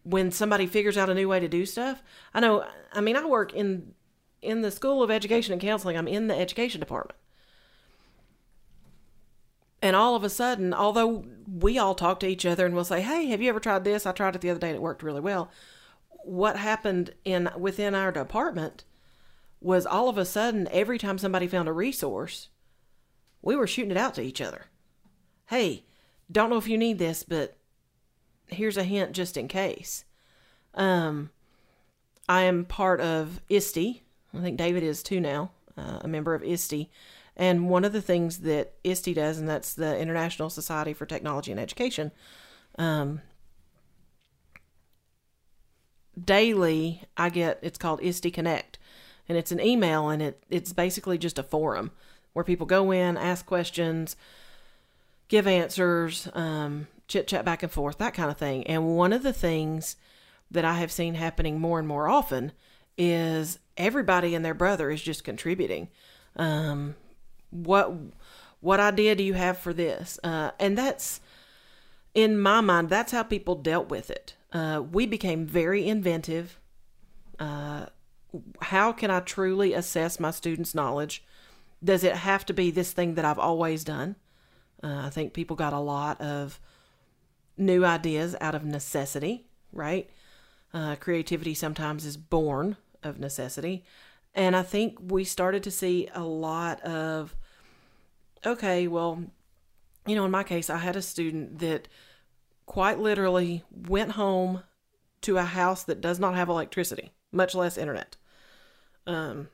when 0.07 0.31
somebody 0.31 0.67
figures 0.67 0.97
out 0.97 1.11
a 1.11 1.15
new 1.15 1.29
way 1.29 1.41
to 1.41 1.49
do 1.49 1.67
stuff, 1.67 2.01
I 2.33 2.39
know. 2.39 2.65
I 2.93 3.01
mean, 3.01 3.17
I 3.17 3.27
work 3.27 3.53
in 3.53 3.93
in 4.41 4.63
the 4.63 4.71
School 4.71 5.03
of 5.03 5.11
Education 5.11 5.53
and 5.53 5.61
Counseling. 5.61 5.97
I'm 5.97 6.07
in 6.07 6.29
the 6.29 6.39
education 6.39 6.79
department. 6.79 7.19
And 9.83 9.97
all 9.97 10.15
of 10.15 10.23
a 10.23 10.31
sudden, 10.31 10.73
although 10.73 11.25
we 11.47 11.77
all 11.77 11.97
talk 11.97 12.21
to 12.21 12.29
each 12.29 12.47
other 12.47 12.65
and 12.65 12.75
we'll 12.75 12.85
say, 12.85 13.01
"Hey, 13.01 13.27
have 13.27 13.43
you 13.43 13.49
ever 13.49 13.59
tried 13.59 13.83
this? 13.83 14.07
I 14.07 14.13
tried 14.13 14.37
it 14.37 14.41
the 14.41 14.51
other 14.51 14.61
day 14.61 14.69
and 14.69 14.77
it 14.77 14.83
worked 14.83 15.03
really 15.03 15.21
well." 15.21 15.51
What 16.23 16.57
happened 16.57 17.15
in 17.25 17.51
within 17.59 17.95
our 17.95 18.13
department 18.13 18.85
was 19.61 19.87
all 19.87 20.09
of 20.09 20.19
a 20.19 20.25
sudden 20.25 20.69
every 20.71 20.99
time 20.99 21.19
somebody 21.19 21.49
found 21.49 21.69
a 21.69 21.73
resource, 21.73 22.49
we 23.43 23.57
were 23.57 23.67
shooting 23.67 23.91
it 23.91 23.97
out 23.97 24.15
to 24.15 24.23
each 24.23 24.41
other. 24.41 24.67
Hey, 25.47 25.85
don't 26.31 26.51
know 26.51 26.59
if 26.59 26.69
you 26.69 26.79
need 26.79 26.99
this, 26.99 27.25
but 27.25 27.56
here's 28.49 28.77
a 28.77 28.85
hint 28.85 29.13
just 29.13 29.37
in 29.37 29.49
case. 29.49 30.05
Um, 30.75 31.31
I 32.29 32.43
am 32.43 32.65
part 32.65 33.01
of 33.01 33.41
ISTE. 33.49 34.03
I 34.35 34.41
think 34.41 34.59
David 34.59 34.83
is 34.83 35.03
too 35.03 35.21
now, 35.21 35.51
uh, 35.77 36.01
a 36.03 36.09
member 36.09 36.35
of 36.35 36.43
ISTE. 36.43 36.89
And 37.37 37.69
one 37.69 37.85
of 37.85 37.93
the 37.93 38.03
things 38.03 38.39
that 38.39 38.73
ISTE 38.85 39.15
does, 39.15 39.39
and 39.39 39.49
that's 39.49 39.75
the 39.75 39.99
International 39.99 40.51
Society 40.51 40.93
for 40.93 41.07
Technology 41.07 41.51
and 41.51 41.61
Education, 41.61 42.11
um, 42.79 43.21
daily 46.23 47.03
I 47.17 47.29
get 47.29 47.59
it's 47.63 47.79
called 47.79 48.01
ISTE 48.03 48.33
Connect, 48.33 48.79
and 49.29 49.37
it's 49.37 49.53
an 49.53 49.61
email, 49.61 50.09
and 50.09 50.23
it 50.23 50.43
it's 50.49 50.73
basically 50.73 51.19
just 51.19 51.39
a 51.39 51.43
forum 51.43 51.91
where 52.33 52.45
people 52.45 52.67
go 52.67 52.91
in, 52.91 53.17
ask 53.17 53.47
questions, 53.47 54.17
give 55.29 55.47
answers, 55.47 56.29
um, 56.35 56.87
chit 57.09 57.27
chat 57.27 57.45
back 57.45 57.63
and 57.63 57.73
forth, 57.73 57.99
that 57.99 58.15
kind 58.15 58.31
of 58.31 58.37
thing. 58.37 58.67
And 58.67 58.97
one 58.97 59.13
of 59.13 59.23
the 59.23 59.33
things 59.33 59.97
that 60.51 60.65
I 60.65 60.75
have 60.75 60.93
seen 60.93 61.15
happening 61.15 61.61
more 61.61 61.79
and 61.79 61.89
more 61.89 62.09
often 62.09 62.53
is 62.99 63.59
everybody 63.77 64.35
and 64.35 64.45
their 64.45 64.55
brother 64.55 64.91
is 64.91 65.03
just 65.03 65.25
contributing. 65.25 65.89
Um, 66.37 66.97
what 67.51 67.93
what 68.61 68.81
idea 68.81 69.15
do 69.15 69.23
you 69.23 69.35
have 69.35 69.59
for 69.59 69.73
this? 69.73 70.19
Uh, 70.25 70.51
and 70.59 70.77
that's 70.77 71.21
in 72.15 72.41
my 72.41 72.61
mind, 72.61 72.89
that's 72.89 73.13
how 73.13 73.23
people 73.23 73.55
dealt 73.55 73.91
with 73.91 74.11
it. 74.11 74.35
Uh, 74.53 74.83
we 74.91 75.07
became 75.07 75.47
very 75.47 75.87
inventive. 75.87 76.59
Uh, 77.39 77.87
how 78.63 78.93
can 78.93 79.11
I 79.11 79.21
truly 79.21 79.75
assess 79.75 80.19
my 80.19 80.31
students' 80.31 80.75
knowledge? 80.75 81.23
Does 81.85 82.05
it 82.05 82.17
have 82.17 82.47
to 82.47 82.55
be 82.55 82.71
this 82.71 82.93
thing 82.93 83.15
that 83.15 83.25
I've 83.25 83.39
always 83.39 83.85
done? 83.85 84.17
Uh, 84.83 85.03
I 85.05 85.11
think 85.11 85.35
people 85.35 85.57
got 85.57 85.73
a 85.73 85.79
lot 85.79 86.21
of 86.21 86.59
new 87.57 87.85
ideas 87.85 88.37
out 88.41 88.55
of 88.55 88.65
necessity, 88.65 89.47
right? 89.73 90.11
Uh, 90.75 90.97
creativity 90.97 91.55
sometimes 91.55 92.05
is 92.05 92.17
born 92.17 92.77
of 93.03 93.19
necessity. 93.19 93.85
And 94.35 94.55
I 94.55 94.63
think 94.63 94.99
we 95.01 95.25
started 95.25 95.63
to 95.63 95.71
see 95.71 96.09
a 96.15 96.23
lot 96.23 96.81
of, 96.83 97.35
okay, 98.45 98.87
well, 98.87 99.23
you 100.07 100.15
know, 100.15 100.25
in 100.25 100.31
my 100.31 100.45
case, 100.45 100.69
I 100.69 100.79
had 100.79 100.97
a 100.97 101.03
student 101.03 101.59
that 101.61 101.89
quite 102.67 102.99
literally 102.99 103.65
went 103.71 104.13
home 104.13 104.63
to 105.23 105.39
a 105.39 105.45
house 105.45 105.83
that 105.85 106.01
does 106.01 106.21
not 106.21 106.35
have 106.35 106.49
electricity, 106.49 107.13
much 107.33 107.55
less 107.55 107.79
internet. 107.79 108.17
Um, 109.07 109.49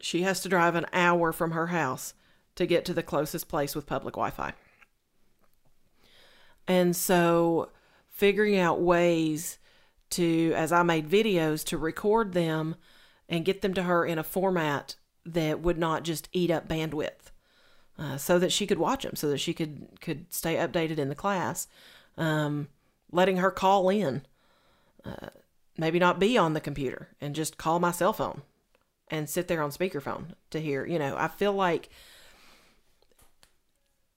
she 0.00 0.22
has 0.22 0.40
to 0.40 0.48
drive 0.48 0.74
an 0.74 0.86
hour 0.92 1.32
from 1.32 1.52
her 1.52 1.68
house 1.68 2.14
to 2.56 2.66
get 2.66 2.84
to 2.84 2.94
the 2.94 3.02
closest 3.02 3.48
place 3.48 3.74
with 3.74 3.86
public 3.86 4.14
Wi 4.14 4.30
Fi. 4.30 4.52
And 6.68 6.94
so 6.94 7.70
figuring 8.08 8.58
out 8.58 8.80
ways 8.80 9.58
to, 10.10 10.52
as 10.54 10.72
I 10.72 10.82
made 10.82 11.08
videos, 11.08 11.64
to 11.66 11.78
record 11.78 12.32
them 12.32 12.76
and 13.28 13.44
get 13.44 13.62
them 13.62 13.74
to 13.74 13.82
her 13.84 14.04
in 14.04 14.18
a 14.18 14.22
format 14.24 14.96
that 15.24 15.60
would 15.60 15.78
not 15.78 16.02
just 16.02 16.28
eat 16.32 16.50
up 16.50 16.68
bandwidth. 16.68 17.30
uh, 17.98 18.16
so 18.16 18.38
that 18.38 18.52
she 18.52 18.66
could 18.66 18.78
watch 18.78 19.02
them, 19.02 19.16
so 19.16 19.28
that 19.30 19.38
she 19.38 19.54
could 19.54 19.88
could 20.00 20.32
stay 20.32 20.56
updated 20.56 20.98
in 20.98 21.08
the 21.08 21.14
class. 21.14 21.68
Um, 22.16 22.68
letting 23.10 23.38
her 23.38 23.50
call 23.50 23.88
in, 23.88 24.22
uh, 25.04 25.28
maybe 25.76 25.98
not 25.98 26.18
be 26.18 26.36
on 26.36 26.52
the 26.54 26.60
computer 26.60 27.08
and 27.20 27.34
just 27.34 27.58
call 27.58 27.78
my 27.78 27.90
cell 27.90 28.12
phone 28.12 28.42
and 29.08 29.28
sit 29.28 29.48
there 29.48 29.62
on 29.62 29.70
speakerphone 29.70 30.34
to 30.50 30.60
hear. 30.60 30.86
You 30.86 30.98
know, 30.98 31.16
I 31.16 31.28
feel 31.28 31.52
like 31.52 31.90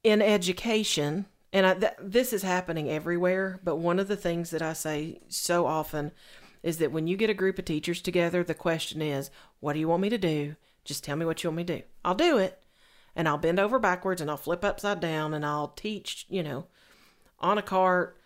in 0.04 0.22
education, 0.22 1.26
and 1.56 1.66
I, 1.66 1.74
th- 1.74 1.94
this 2.02 2.34
is 2.34 2.44
happening 2.44 2.90
everywhere, 2.90 3.62
but 3.64 3.78
one 3.78 3.98
of 3.98 4.10
the 4.10 4.18
things 4.18 4.50
that 4.50 4.62
I 4.62 4.74
say 4.74 5.22
so 5.30 5.66
often 5.66 6.12
is 6.62 6.80
that 6.80 6.92
when 6.92 7.08
you 7.08 7.16
get 7.16 7.30
a 7.30 7.34
group 7.34 7.58
of 7.58 7.64
teachers 7.64 8.02
together, 8.02 8.44
the 8.44 8.54
question 8.54 9.02
is, 9.02 9.32
what 9.62 9.72
do 9.72 9.80
you 9.80 9.88
want 9.88 10.02
me 10.02 10.10
to 10.10 10.18
do? 10.18 10.58
Just 10.84 11.06
tell 11.06 11.16
me 11.16 11.26
what 11.26 11.42
you 11.42 11.50
want 11.50 11.56
me 11.56 11.64
to 11.64 11.78
do. 11.78 11.84
I'll 12.04 12.14
do 12.14 12.38
it. 12.38 12.62
And 13.16 13.26
I'll 13.26 13.38
bend 13.38 13.58
over 13.58 13.80
backwards 13.80 14.20
and 14.20 14.30
I'll 14.30 14.36
flip 14.36 14.66
upside 14.66 15.00
down 15.00 15.34
and 15.34 15.46
I'll 15.46 15.70
teach, 15.70 16.26
you 16.28 16.44
know, 16.44 16.66
on 17.40 17.58
a 17.58 17.62
cart, 17.62 18.18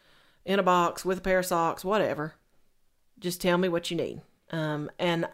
in 0.44 0.58
a 0.58 0.64
box, 0.64 1.06
with 1.06 1.20
a 1.20 1.22
pair 1.22 1.38
of 1.38 1.46
socks, 1.46 1.86
whatever. 1.86 2.34
Just 3.20 3.42
tell 3.42 3.60
me 3.60 3.70
what 3.70 3.92
you 3.92 3.98
need. 3.98 4.22
Um, 4.50 4.90
and 4.98 5.30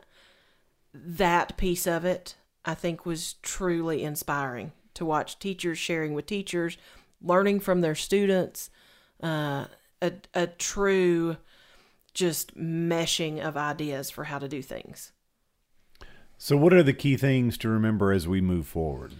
that 0.94 1.56
piece 1.56 1.88
of 1.88 2.04
it, 2.04 2.36
I 2.66 2.74
think, 2.74 3.06
was 3.06 3.36
truly 3.42 4.04
inspiring 4.04 4.74
to 4.96 5.06
watch 5.06 5.40
teachers 5.40 5.78
sharing 5.78 6.14
with 6.14 6.26
teachers, 6.26 6.78
learning 7.26 7.60
from 7.60 7.82
their 7.82 7.96
students, 7.96 8.70
uh, 9.22 9.66
a, 10.02 10.14
a 10.34 10.48
true 10.48 11.38
just 12.14 12.58
meshing 12.58 13.46
of 13.46 13.58
ideas 13.58 14.10
for 14.10 14.26
how 14.26 14.40
to 14.40 14.48
do 14.48 14.62
things. 14.62 15.12
So, 16.38 16.58
what 16.58 16.74
are 16.74 16.84
the 16.84 16.94
key 16.94 17.18
things 17.18 17.58
to 17.60 17.70
remember 17.70 18.12
as 18.12 18.28
we 18.28 18.42
move 18.42 18.68
forward? 18.68 19.14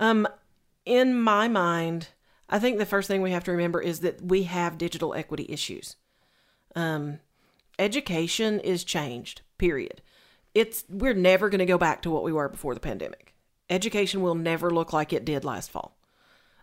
Um, 0.00 0.26
in 0.84 1.20
my 1.20 1.48
mind, 1.48 2.08
I 2.48 2.58
think 2.58 2.78
the 2.78 2.86
first 2.86 3.08
thing 3.08 3.22
we 3.22 3.32
have 3.32 3.44
to 3.44 3.52
remember 3.52 3.80
is 3.80 4.00
that 4.00 4.22
we 4.22 4.44
have 4.44 4.78
digital 4.78 5.14
equity 5.14 5.46
issues. 5.48 5.96
Um, 6.74 7.20
education 7.78 8.60
is 8.60 8.84
changed. 8.84 9.42
Period. 9.58 10.02
It's 10.54 10.84
we're 10.88 11.14
never 11.14 11.48
going 11.48 11.58
to 11.58 11.66
go 11.66 11.78
back 11.78 12.02
to 12.02 12.10
what 12.10 12.24
we 12.24 12.32
were 12.32 12.48
before 12.48 12.74
the 12.74 12.80
pandemic. 12.80 13.34
Education 13.70 14.22
will 14.22 14.34
never 14.34 14.70
look 14.70 14.92
like 14.92 15.12
it 15.12 15.24
did 15.24 15.44
last 15.44 15.70
fall. 15.70 15.97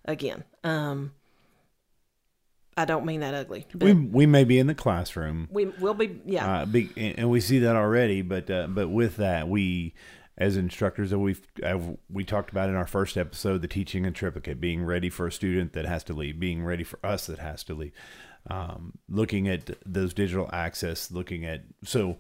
Again, 0.06 0.44
um, 0.64 1.14
I 2.78 2.86
don't 2.86 3.06
mean 3.06 3.22
that 3.22 3.34
ugly. 3.34 3.66
we 3.74 3.94
we 3.94 4.26
may 4.26 4.44
be 4.44 4.60
in 4.60 4.68
the 4.68 4.76
classroom. 4.76 5.48
We 5.52 5.66
will 5.66 5.94
be, 5.94 6.22
yeah. 6.26 6.62
Uh, 6.62 6.66
be, 6.66 6.92
and 6.98 7.30
we 7.30 7.40
see 7.40 7.60
that 7.60 7.76
already. 7.76 8.22
But 8.22 8.50
uh, 8.50 8.68
but 8.68 8.90
with 8.90 9.18
that, 9.18 9.48
we 9.48 9.94
as 10.38 10.58
instructors 10.58 11.12
that 11.12 11.20
we've 11.20 11.42
uh, 11.64 11.80
we 12.10 12.24
talked 12.26 12.52
about 12.52 12.70
in 12.70 12.76
our 12.76 12.88
first 12.88 13.18
episode, 13.18 13.62
the 13.62 13.68
teaching 13.68 14.06
and 14.06 14.16
triplicate, 14.16 14.60
being 14.60 14.84
ready 14.84 15.10
for 15.10 15.28
a 15.28 15.32
student 15.32 15.74
that 15.74 15.86
has 15.86 16.04
to 16.06 16.14
leave, 16.14 16.40
being 16.40 16.64
ready 16.64 16.84
for 16.84 17.00
us 17.04 17.28
that 17.28 17.40
has 17.40 17.64
to 17.64 17.74
leave, 17.74 17.94
um, 18.50 18.94
looking 19.08 19.48
at 19.48 19.70
those 19.86 20.14
digital 20.14 20.50
access, 20.52 21.10
looking 21.12 21.46
at 21.46 21.64
so 21.84 22.18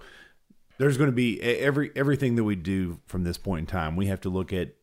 there's 0.77 0.97
going 0.97 1.09
to 1.09 1.15
be 1.15 1.41
every 1.41 1.91
everything 1.95 2.35
that 2.35 2.45
we 2.45 2.55
do 2.55 2.99
from 3.07 3.23
this 3.23 3.37
point 3.37 3.61
in 3.61 3.65
time. 3.67 3.97
We 3.97 4.07
have 4.07 4.21
to 4.21 4.29
look 4.29 4.53
at 4.53 4.75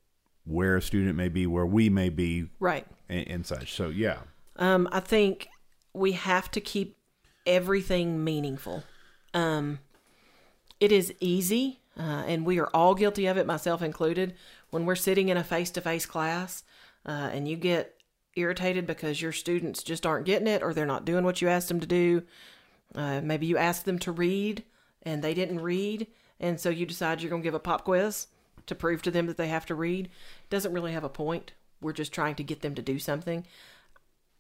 where 0.45 0.77
a 0.77 0.83
student 0.83 1.17
may 1.17 1.29
be, 1.29 1.47
where 1.47 1.67
we 1.67 1.89
may 1.89 2.09
be, 2.09 2.49
right, 2.61 2.87
and, 3.09 3.29
and 3.29 3.47
such. 3.47 3.73
So 3.75 3.89
yeah, 3.89 4.19
um, 4.57 4.89
I 4.93 5.01
think 5.01 5.49
we 5.93 6.13
have 6.13 6.51
to 6.53 6.61
keep 6.61 6.97
everything 7.47 8.23
meaningful. 8.23 8.85
Um, 9.35 9.81
it 10.81 10.93
is 10.93 11.15
easy 11.21 11.81
uh, 11.99 12.25
and 12.27 12.47
we 12.47 12.59
are 12.59 12.69
all 12.69 12.95
guilty 12.95 13.27
of 13.27 13.37
it, 13.37 13.47
myself 13.47 13.83
included. 13.83 14.35
When 14.71 14.87
we're 14.87 14.95
sitting 14.95 15.29
in 15.29 15.37
a 15.37 15.45
face 15.45 15.71
to 15.73 15.81
face 15.81 16.07
class 16.07 16.65
uh, 17.07 17.31
and 17.33 17.47
you 17.47 17.57
get 17.57 17.97
irritated 18.35 18.87
because 18.87 19.21
your 19.21 19.33
students 19.33 19.83
just 19.83 20.07
aren't 20.07 20.25
getting 20.25 20.47
it 20.47 20.63
or 20.63 20.73
they're 20.73 20.87
not 20.87 21.05
doing 21.05 21.25
what 21.25 21.43
you 21.43 21.49
asked 21.49 21.69
them 21.69 21.81
to 21.81 21.87
do, 21.87 22.23
uh, 22.95 23.21
maybe 23.23 23.47
you 23.47 23.59
asked 23.59 23.85
them 23.85 23.99
to 23.99 24.13
read 24.13 24.65
and 25.03 25.23
they 25.23 25.35
didn't 25.35 25.61
read, 25.61 26.07
and 26.39 26.61
so 26.61 26.71
you 26.71 26.87
decide 26.87 27.21
you're 27.21 27.31
going 27.31 27.43
to 27.43 27.47
give 27.47 27.55
a 27.55 27.59
pop 27.59 27.85
quiz 27.85 28.29
to 28.67 28.75
prove 28.75 29.03
to 29.03 29.11
them 29.11 29.27
that 29.27 29.37
they 29.37 29.49
have 29.49 29.67
to 29.67 29.75
read. 29.75 30.11
Doesn't 30.51 30.73
really 30.73 30.93
have 30.93 31.05
a 31.05 31.09
point. 31.09 31.53
We're 31.81 31.93
just 31.93 32.13
trying 32.13 32.37
to 32.37 32.45
get 32.45 32.63
them 32.63 32.75
to 32.75 32.83
do 32.83 32.99
something. 32.99 33.47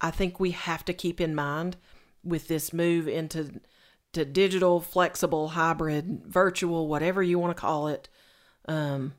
I 0.00 0.10
think 0.10 0.38
we 0.38 0.50
have 0.50 0.84
to 0.86 0.92
keep 0.92 1.20
in 1.20 1.34
mind 1.34 1.76
with 2.24 2.48
this 2.48 2.72
move 2.72 3.08
into 3.08 3.60
to 4.12 4.24
digital, 4.24 4.80
flexible, 4.80 5.48
hybrid, 5.48 6.22
virtual, 6.26 6.86
whatever 6.86 7.22
you 7.22 7.38
want 7.38 7.56
to 7.56 7.60
call 7.60 7.88
it, 7.88 8.08
um, 8.68 9.14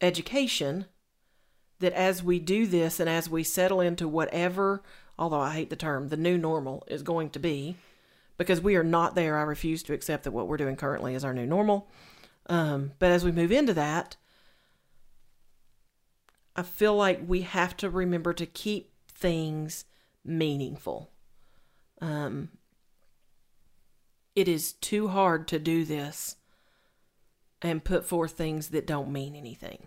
education, 0.00 0.86
that 1.80 1.92
as 1.92 2.22
we 2.22 2.38
do 2.38 2.66
this 2.66 3.00
and 3.00 3.10
as 3.10 3.28
we 3.28 3.42
settle 3.42 3.80
into 3.80 4.06
whatever, 4.06 4.82
although 5.18 5.40
I 5.40 5.54
hate 5.54 5.68
the 5.68 5.76
term, 5.76 6.08
the 6.08 6.16
new 6.16 6.38
normal 6.38 6.84
is 6.86 7.02
going 7.02 7.30
to 7.30 7.40
be, 7.40 7.76
because 8.38 8.60
we 8.60 8.76
are 8.76 8.84
not 8.84 9.14
there, 9.14 9.36
I 9.36 9.42
refuse 9.42 9.82
to 9.84 9.92
accept 9.92 10.24
that 10.24 10.30
what 10.32 10.46
we're 10.46 10.56
doing 10.56 10.76
currently 10.76 11.14
is 11.14 11.24
our 11.24 11.34
new 11.34 11.46
normal. 11.46 11.88
Um, 12.46 12.92
but 12.98 13.10
as 13.10 13.24
we 13.24 13.32
move 13.32 13.52
into 13.52 13.74
that, 13.74 14.16
I 16.54 16.62
feel 16.62 16.94
like 16.94 17.20
we 17.26 17.42
have 17.42 17.76
to 17.78 17.88
remember 17.88 18.32
to 18.34 18.46
keep 18.46 18.92
things 19.08 19.84
meaningful. 20.24 21.10
Um, 22.00 22.50
it 24.34 24.48
is 24.48 24.72
too 24.74 25.08
hard 25.08 25.46
to 25.48 25.58
do 25.58 25.84
this 25.84 26.36
and 27.62 27.84
put 27.84 28.04
forth 28.04 28.32
things 28.32 28.68
that 28.68 28.86
don't 28.86 29.12
mean 29.12 29.36
anything. 29.36 29.86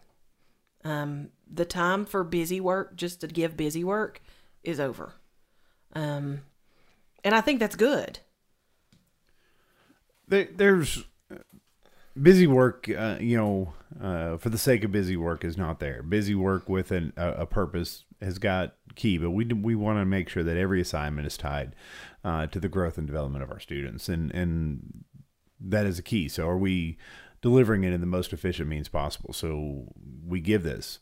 Um, 0.84 1.30
the 1.51 1.66
time 1.66 2.06
for 2.06 2.24
busy 2.24 2.62
work, 2.62 2.95
just 2.95 3.22
to 3.22 3.28
give 3.28 3.58
busy 3.58 3.84
work, 3.84 4.22
is 4.64 4.80
over. 4.80 5.14
Um, 5.93 6.41
and 7.24 7.36
I 7.36 7.41
think 7.41 7.60
that's 7.60 7.76
good. 7.76 8.20
There, 10.28 10.47
there's 10.56 11.03
busy 12.22 12.47
work, 12.47 12.89
uh, 12.89 13.18
you 13.20 13.38
know, 13.38 13.74
uh, 14.01 14.38
for 14.38 14.49
the 14.49 14.57
sake 14.57 14.84
of 14.84 14.91
busy 14.91 15.18
work 15.18 15.43
is 15.43 15.57
not 15.57 15.80
there. 15.80 16.01
Busy 16.01 16.36
work 16.36 16.68
with 16.70 16.91
an, 16.91 17.13
a, 17.18 17.32
a 17.32 17.45
purpose 17.45 18.05
has 18.22 18.38
got 18.39 18.76
key, 18.95 19.18
but 19.18 19.32
we 19.32 19.45
we 19.45 19.76
want 19.76 19.99
to 19.99 20.05
make 20.05 20.30
sure 20.30 20.43
that 20.43 20.57
every 20.57 20.82
assignment 20.82 21.28
is 21.28 21.38
tied 21.38 21.76
uh, 22.24 22.47
to 22.47 22.59
the 22.59 22.70
growth 22.70 22.97
and 22.97 23.07
development 23.07 23.43
of 23.43 23.51
our 23.51 23.59
students, 23.59 24.09
and 24.09 24.32
and 24.34 25.03
that 25.59 25.86
is 25.86 25.99
a 25.99 26.03
key. 26.03 26.28
So, 26.28 26.47
are 26.47 26.57
we 26.57 26.97
delivering 27.41 27.84
it 27.84 27.93
in 27.93 28.01
the 28.01 28.07
most 28.07 28.34
efficient 28.34 28.70
means 28.70 28.89
possible? 28.89 29.34
So, 29.34 29.93
we 30.26 30.39
give 30.39 30.63
this, 30.63 30.99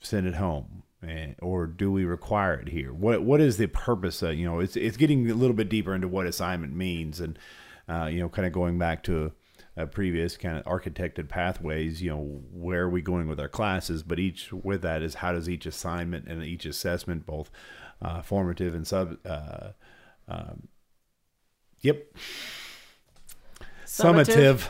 send 0.00 0.26
it 0.26 0.34
home, 0.34 0.84
or 1.40 1.66
do 1.66 1.90
we 1.90 2.04
require 2.04 2.54
it 2.54 2.68
here? 2.68 2.92
What 2.92 3.22
what 3.22 3.40
is 3.40 3.56
the 3.56 3.66
purpose? 3.66 4.22
Of, 4.22 4.34
you 4.34 4.44
know, 4.44 4.60
it's 4.60 4.76
it's 4.76 4.96
getting 4.96 5.30
a 5.30 5.34
little 5.34 5.56
bit 5.56 5.68
deeper 5.68 5.94
into 5.94 6.08
what 6.08 6.26
assignment 6.26 6.74
means, 6.74 7.20
and 7.20 7.38
uh, 7.88 8.06
you 8.06 8.20
know, 8.20 8.28
kind 8.28 8.46
of 8.46 8.52
going 8.52 8.78
back 8.78 9.02
to 9.04 9.32
uh, 9.76 9.86
previous 9.86 10.36
kind 10.36 10.58
of 10.58 10.64
architected 10.64 11.28
pathways, 11.28 12.02
you 12.02 12.10
know, 12.10 12.42
where 12.52 12.82
are 12.82 12.90
we 12.90 13.00
going 13.00 13.26
with 13.26 13.40
our 13.40 13.48
classes? 13.48 14.02
But 14.02 14.18
each 14.18 14.52
with 14.52 14.82
that 14.82 15.02
is 15.02 15.16
how 15.16 15.32
does 15.32 15.48
each 15.48 15.66
assignment 15.66 16.26
and 16.28 16.42
each 16.44 16.66
assessment, 16.66 17.26
both 17.26 17.50
uh, 18.02 18.22
formative 18.22 18.74
and 18.74 18.86
sub, 18.86 19.16
uh, 19.24 19.70
um, 20.28 20.68
yep, 21.80 22.06
summative, 23.86 24.26
summative 24.26 24.68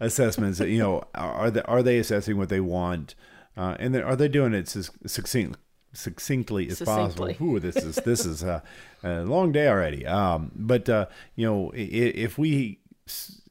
assessments. 0.00 0.60
you 0.60 0.78
know, 0.78 1.04
are 1.14 1.50
they 1.50 1.62
are 1.62 1.82
they 1.82 1.98
assessing 1.98 2.36
what 2.36 2.48
they 2.48 2.60
want, 2.60 3.14
uh, 3.56 3.76
and 3.80 3.94
then 3.94 4.02
are 4.02 4.16
they 4.16 4.28
doing 4.28 4.54
it 4.54 4.68
succinct, 4.68 5.58
succinctly 5.92 6.68
as 6.68 6.78
Succinctly. 6.78 7.34
possible? 7.34 7.46
Ooh, 7.46 7.58
this 7.58 7.76
is 7.76 7.96
this 7.96 8.24
is 8.24 8.44
a, 8.44 8.62
a 9.02 9.22
long 9.22 9.50
day 9.50 9.66
already. 9.66 10.06
Um, 10.06 10.52
but 10.54 10.88
uh, 10.88 11.06
you 11.34 11.46
know, 11.46 11.72
if 11.74 12.38
we 12.38 12.78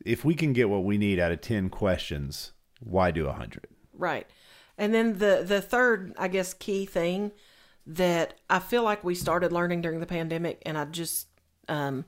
if 0.05 0.23
we 0.23 0.35
can 0.35 0.53
get 0.53 0.69
what 0.69 0.83
we 0.83 0.97
need 0.97 1.19
out 1.19 1.31
of 1.31 1.41
10 1.41 1.69
questions, 1.69 2.53
why 2.79 3.11
do 3.11 3.25
100? 3.25 3.67
Right. 3.93 4.27
And 4.77 4.93
then 4.93 5.19
the 5.19 5.43
the 5.45 5.61
third, 5.61 6.13
I 6.17 6.27
guess, 6.27 6.53
key 6.53 6.85
thing 6.85 7.31
that 7.87 8.35
I 8.49 8.59
feel 8.59 8.83
like 8.83 9.03
we 9.03 9.15
started 9.15 9.51
learning 9.51 9.81
during 9.81 9.99
the 9.99 10.05
pandemic, 10.05 10.61
and 10.65 10.77
I 10.77 10.85
just 10.85 11.27
um, 11.69 12.05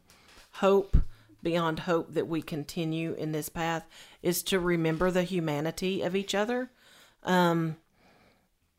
hope 0.54 0.98
beyond 1.42 1.80
hope 1.80 2.14
that 2.14 2.28
we 2.28 2.42
continue 2.42 3.14
in 3.14 3.32
this 3.32 3.48
path 3.48 3.88
is 4.22 4.44
to 4.44 4.60
remember 4.60 5.12
the 5.12 5.24
humanity 5.24 6.02
of 6.02 6.16
each 6.16 6.36
other. 6.36 6.70
Um, 7.24 7.78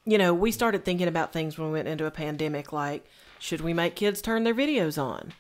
you 0.05 0.19
know, 0.19 0.35
we 0.35 0.53
started 0.53 0.85
thinking 0.85 1.09
about 1.09 1.33
things 1.33 1.57
when 1.57 1.69
we 1.69 1.75
went 1.75 1.89
into 1.89 2.05
a 2.05 2.11
pandemic, 2.11 2.73
like 2.73 3.07
should 3.39 3.62
we 3.62 3.73
make 3.73 3.95
kids 3.95 4.21
turn 4.21 4.45
their 4.45 4.55
videos 4.55 5.01
on? 5.03 5.33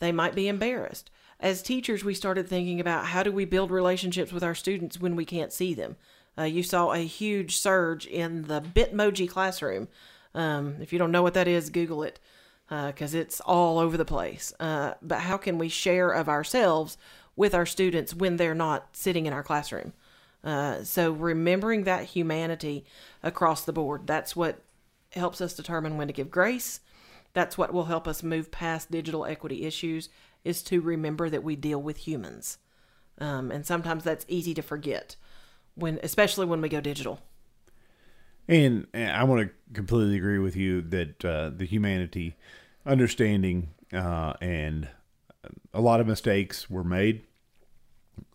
They 0.00 0.12
might 0.12 0.34
be 0.34 0.48
embarrassed 0.48 1.10
as 1.40 1.62
teachers, 1.62 2.04
we 2.04 2.14
started 2.14 2.48
thinking 2.48 2.80
about 2.80 3.06
how 3.06 3.22
do 3.22 3.32
we 3.32 3.44
build 3.44 3.70
relationships 3.70 4.32
with 4.32 4.44
our 4.44 4.54
students 4.54 5.00
when 5.00 5.16
we 5.16 5.24
can't 5.24 5.52
see 5.52 5.74
them. 5.74 5.96
Uh, 6.38 6.44
you 6.44 6.62
saw 6.62 6.92
a 6.92 6.98
huge 6.98 7.56
surge 7.56 8.06
in 8.06 8.42
the 8.42 8.60
Bitmoji 8.60 9.28
classroom. 9.28 9.88
Um, 10.34 10.76
if 10.80 10.92
you 10.92 10.98
don't 10.98 11.10
know 11.10 11.22
what 11.22 11.34
that 11.34 11.48
is, 11.48 11.70
Google 11.70 12.02
it 12.02 12.20
because 12.68 13.14
uh, 13.14 13.18
it's 13.18 13.40
all 13.40 13.78
over 13.78 13.96
the 13.96 14.04
place. 14.04 14.52
Uh, 14.60 14.94
but 15.02 15.20
how 15.20 15.36
can 15.36 15.58
we 15.58 15.68
share 15.68 16.10
of 16.10 16.28
ourselves 16.28 16.96
with 17.34 17.52
our 17.52 17.66
students 17.66 18.14
when 18.14 18.36
they're 18.36 18.54
not 18.54 18.88
sitting 18.92 19.26
in 19.26 19.32
our 19.32 19.42
classroom? 19.42 19.92
Uh, 20.44 20.84
so 20.84 21.10
remembering 21.10 21.84
that 21.84 22.04
humanity 22.04 22.84
across 23.22 23.64
the 23.64 23.72
board, 23.72 24.06
that's 24.06 24.36
what 24.36 24.62
helps 25.12 25.40
us 25.40 25.54
determine 25.54 25.96
when 25.96 26.06
to 26.06 26.12
give 26.12 26.30
grace. 26.30 26.80
That's 27.32 27.58
what 27.58 27.72
will 27.72 27.86
help 27.86 28.06
us 28.06 28.22
move 28.22 28.50
past 28.50 28.90
digital 28.90 29.24
equity 29.24 29.64
issues 29.64 30.08
is 30.44 30.62
to 30.64 30.80
remember 30.80 31.28
that 31.30 31.44
we 31.44 31.56
deal 31.56 31.80
with 31.80 31.98
humans. 31.98 32.58
Um, 33.18 33.50
and 33.50 33.66
sometimes 33.66 34.04
that's 34.04 34.24
easy 34.28 34.54
to 34.54 34.62
forget 34.62 35.16
when, 35.74 36.00
especially 36.02 36.46
when 36.46 36.60
we 36.60 36.68
go 36.68 36.80
digital. 36.80 37.20
And, 38.48 38.86
and 38.92 39.12
I 39.12 39.24
want 39.24 39.48
to 39.48 39.74
completely 39.74 40.16
agree 40.16 40.38
with 40.38 40.56
you 40.56 40.82
that 40.82 41.24
uh, 41.24 41.50
the 41.54 41.66
humanity, 41.66 42.36
understanding, 42.84 43.68
uh, 43.92 44.32
and 44.40 44.88
a 45.72 45.80
lot 45.80 46.00
of 46.00 46.06
mistakes 46.06 46.68
were 46.68 46.84
made. 46.84 47.22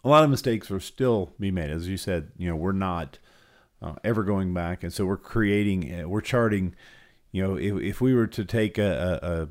A 0.04 0.10
lot 0.10 0.24
of 0.24 0.30
mistakes 0.30 0.72
are 0.72 0.80
still 0.80 1.34
be 1.40 1.52
made, 1.52 1.70
as 1.70 1.88
you 1.88 1.98
said. 1.98 2.32
You 2.38 2.50
know, 2.50 2.56
we're 2.56 2.72
not 2.72 3.20
uh, 3.82 3.96
ever 4.04 4.24
going 4.24 4.54
back, 4.54 4.84
and 4.84 4.94
so 4.94 5.06
we're 5.06 5.18
creating, 5.18 6.02
uh, 6.02 6.08
we're 6.08 6.22
charting. 6.22 6.76
You 7.32 7.44
know, 7.44 7.56
if, 7.58 7.82
if 7.82 8.02
we 8.02 8.14
were 8.14 8.28
to 8.28 8.46
take 8.46 8.78
a, 8.78 9.20
a, 9.22 9.28
a 9.28 9.48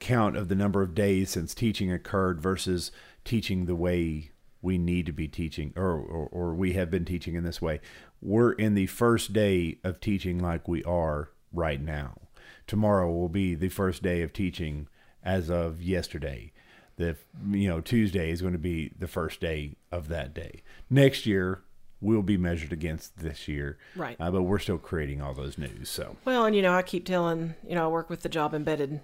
count 0.00 0.36
of 0.36 0.48
the 0.48 0.54
number 0.54 0.82
of 0.82 0.94
days 0.94 1.30
since 1.30 1.54
teaching 1.54 1.92
occurred 1.92 2.40
versus 2.40 2.90
teaching 3.24 3.66
the 3.66 3.76
way 3.76 4.30
we 4.62 4.78
need 4.78 5.06
to 5.06 5.12
be 5.12 5.28
teaching 5.28 5.72
or, 5.76 5.92
or, 5.92 6.28
or, 6.30 6.54
we 6.54 6.74
have 6.74 6.90
been 6.90 7.04
teaching 7.04 7.34
in 7.34 7.44
this 7.44 7.62
way. 7.62 7.80
We're 8.20 8.52
in 8.52 8.74
the 8.74 8.86
first 8.86 9.32
day 9.32 9.78
of 9.82 10.00
teaching 10.00 10.38
like 10.38 10.68
we 10.68 10.84
are 10.84 11.30
right 11.52 11.80
now. 11.80 12.18
Tomorrow 12.66 13.10
will 13.10 13.28
be 13.28 13.54
the 13.54 13.68
first 13.68 14.02
day 14.02 14.22
of 14.22 14.32
teaching 14.32 14.88
as 15.24 15.50
of 15.50 15.82
yesterday. 15.82 16.52
The 16.96 17.16
you 17.50 17.68
know 17.68 17.80
Tuesday 17.80 18.30
is 18.30 18.42
going 18.42 18.52
to 18.52 18.58
be 18.58 18.92
the 18.98 19.08
first 19.08 19.40
day 19.40 19.76
of 19.90 20.08
that 20.08 20.34
day. 20.34 20.62
Next 20.90 21.24
year 21.24 21.62
will 22.02 22.22
be 22.22 22.36
measured 22.36 22.72
against 22.72 23.18
this 23.18 23.48
year, 23.48 23.78
right? 23.96 24.16
Uh, 24.20 24.30
but 24.30 24.42
we're 24.42 24.58
still 24.58 24.78
creating 24.78 25.22
all 25.22 25.32
those 25.32 25.56
news. 25.56 25.88
So 25.88 26.16
well, 26.26 26.44
and 26.44 26.54
you 26.54 26.60
know 26.60 26.74
I 26.74 26.82
keep 26.82 27.06
telling 27.06 27.54
you 27.66 27.74
know 27.74 27.86
I 27.86 27.88
work 27.88 28.10
with 28.10 28.20
the 28.20 28.28
job 28.28 28.54
embedded 28.54 29.00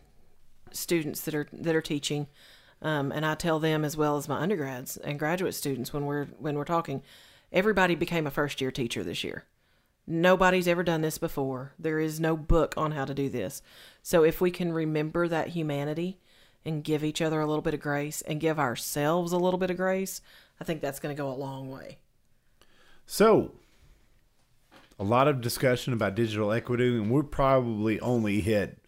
students 0.76 1.22
that 1.22 1.34
are 1.34 1.48
that 1.52 1.74
are 1.74 1.82
teaching 1.82 2.26
um, 2.82 3.10
and 3.12 3.24
I 3.24 3.34
tell 3.34 3.58
them 3.58 3.84
as 3.84 3.96
well 3.96 4.16
as 4.16 4.28
my 4.28 4.38
undergrads 4.38 4.96
and 4.96 5.18
graduate 5.18 5.54
students 5.54 5.92
when 5.92 6.04
we're 6.04 6.26
when 6.38 6.56
we're 6.56 6.64
talking, 6.64 7.02
everybody 7.52 7.94
became 7.94 8.26
a 8.26 8.30
first 8.30 8.60
year 8.60 8.70
teacher 8.70 9.02
this 9.02 9.24
year. 9.24 9.44
Nobody's 10.06 10.68
ever 10.68 10.84
done 10.84 11.00
this 11.00 11.18
before. 11.18 11.72
There 11.78 11.98
is 11.98 12.20
no 12.20 12.36
book 12.36 12.74
on 12.76 12.92
how 12.92 13.04
to 13.04 13.14
do 13.14 13.28
this. 13.28 13.60
So 14.02 14.22
if 14.22 14.40
we 14.40 14.50
can 14.50 14.72
remember 14.72 15.26
that 15.26 15.48
humanity 15.48 16.20
and 16.64 16.84
give 16.84 17.02
each 17.02 17.20
other 17.20 17.40
a 17.40 17.46
little 17.46 17.62
bit 17.62 17.74
of 17.74 17.80
grace 17.80 18.22
and 18.22 18.40
give 18.40 18.58
ourselves 18.58 19.32
a 19.32 19.38
little 19.38 19.58
bit 19.58 19.70
of 19.70 19.76
grace, 19.76 20.20
I 20.60 20.64
think 20.64 20.80
that's 20.80 21.00
going 21.00 21.14
to 21.14 21.20
go 21.20 21.28
a 21.28 21.34
long 21.34 21.70
way. 21.70 21.98
So, 23.04 23.52
a 24.98 25.04
lot 25.04 25.28
of 25.28 25.40
discussion 25.40 25.92
about 25.92 26.14
digital 26.14 26.52
equity, 26.52 26.88
and 26.88 27.10
we're 27.10 27.22
probably 27.22 28.00
only 28.00 28.40
hit 28.40 28.78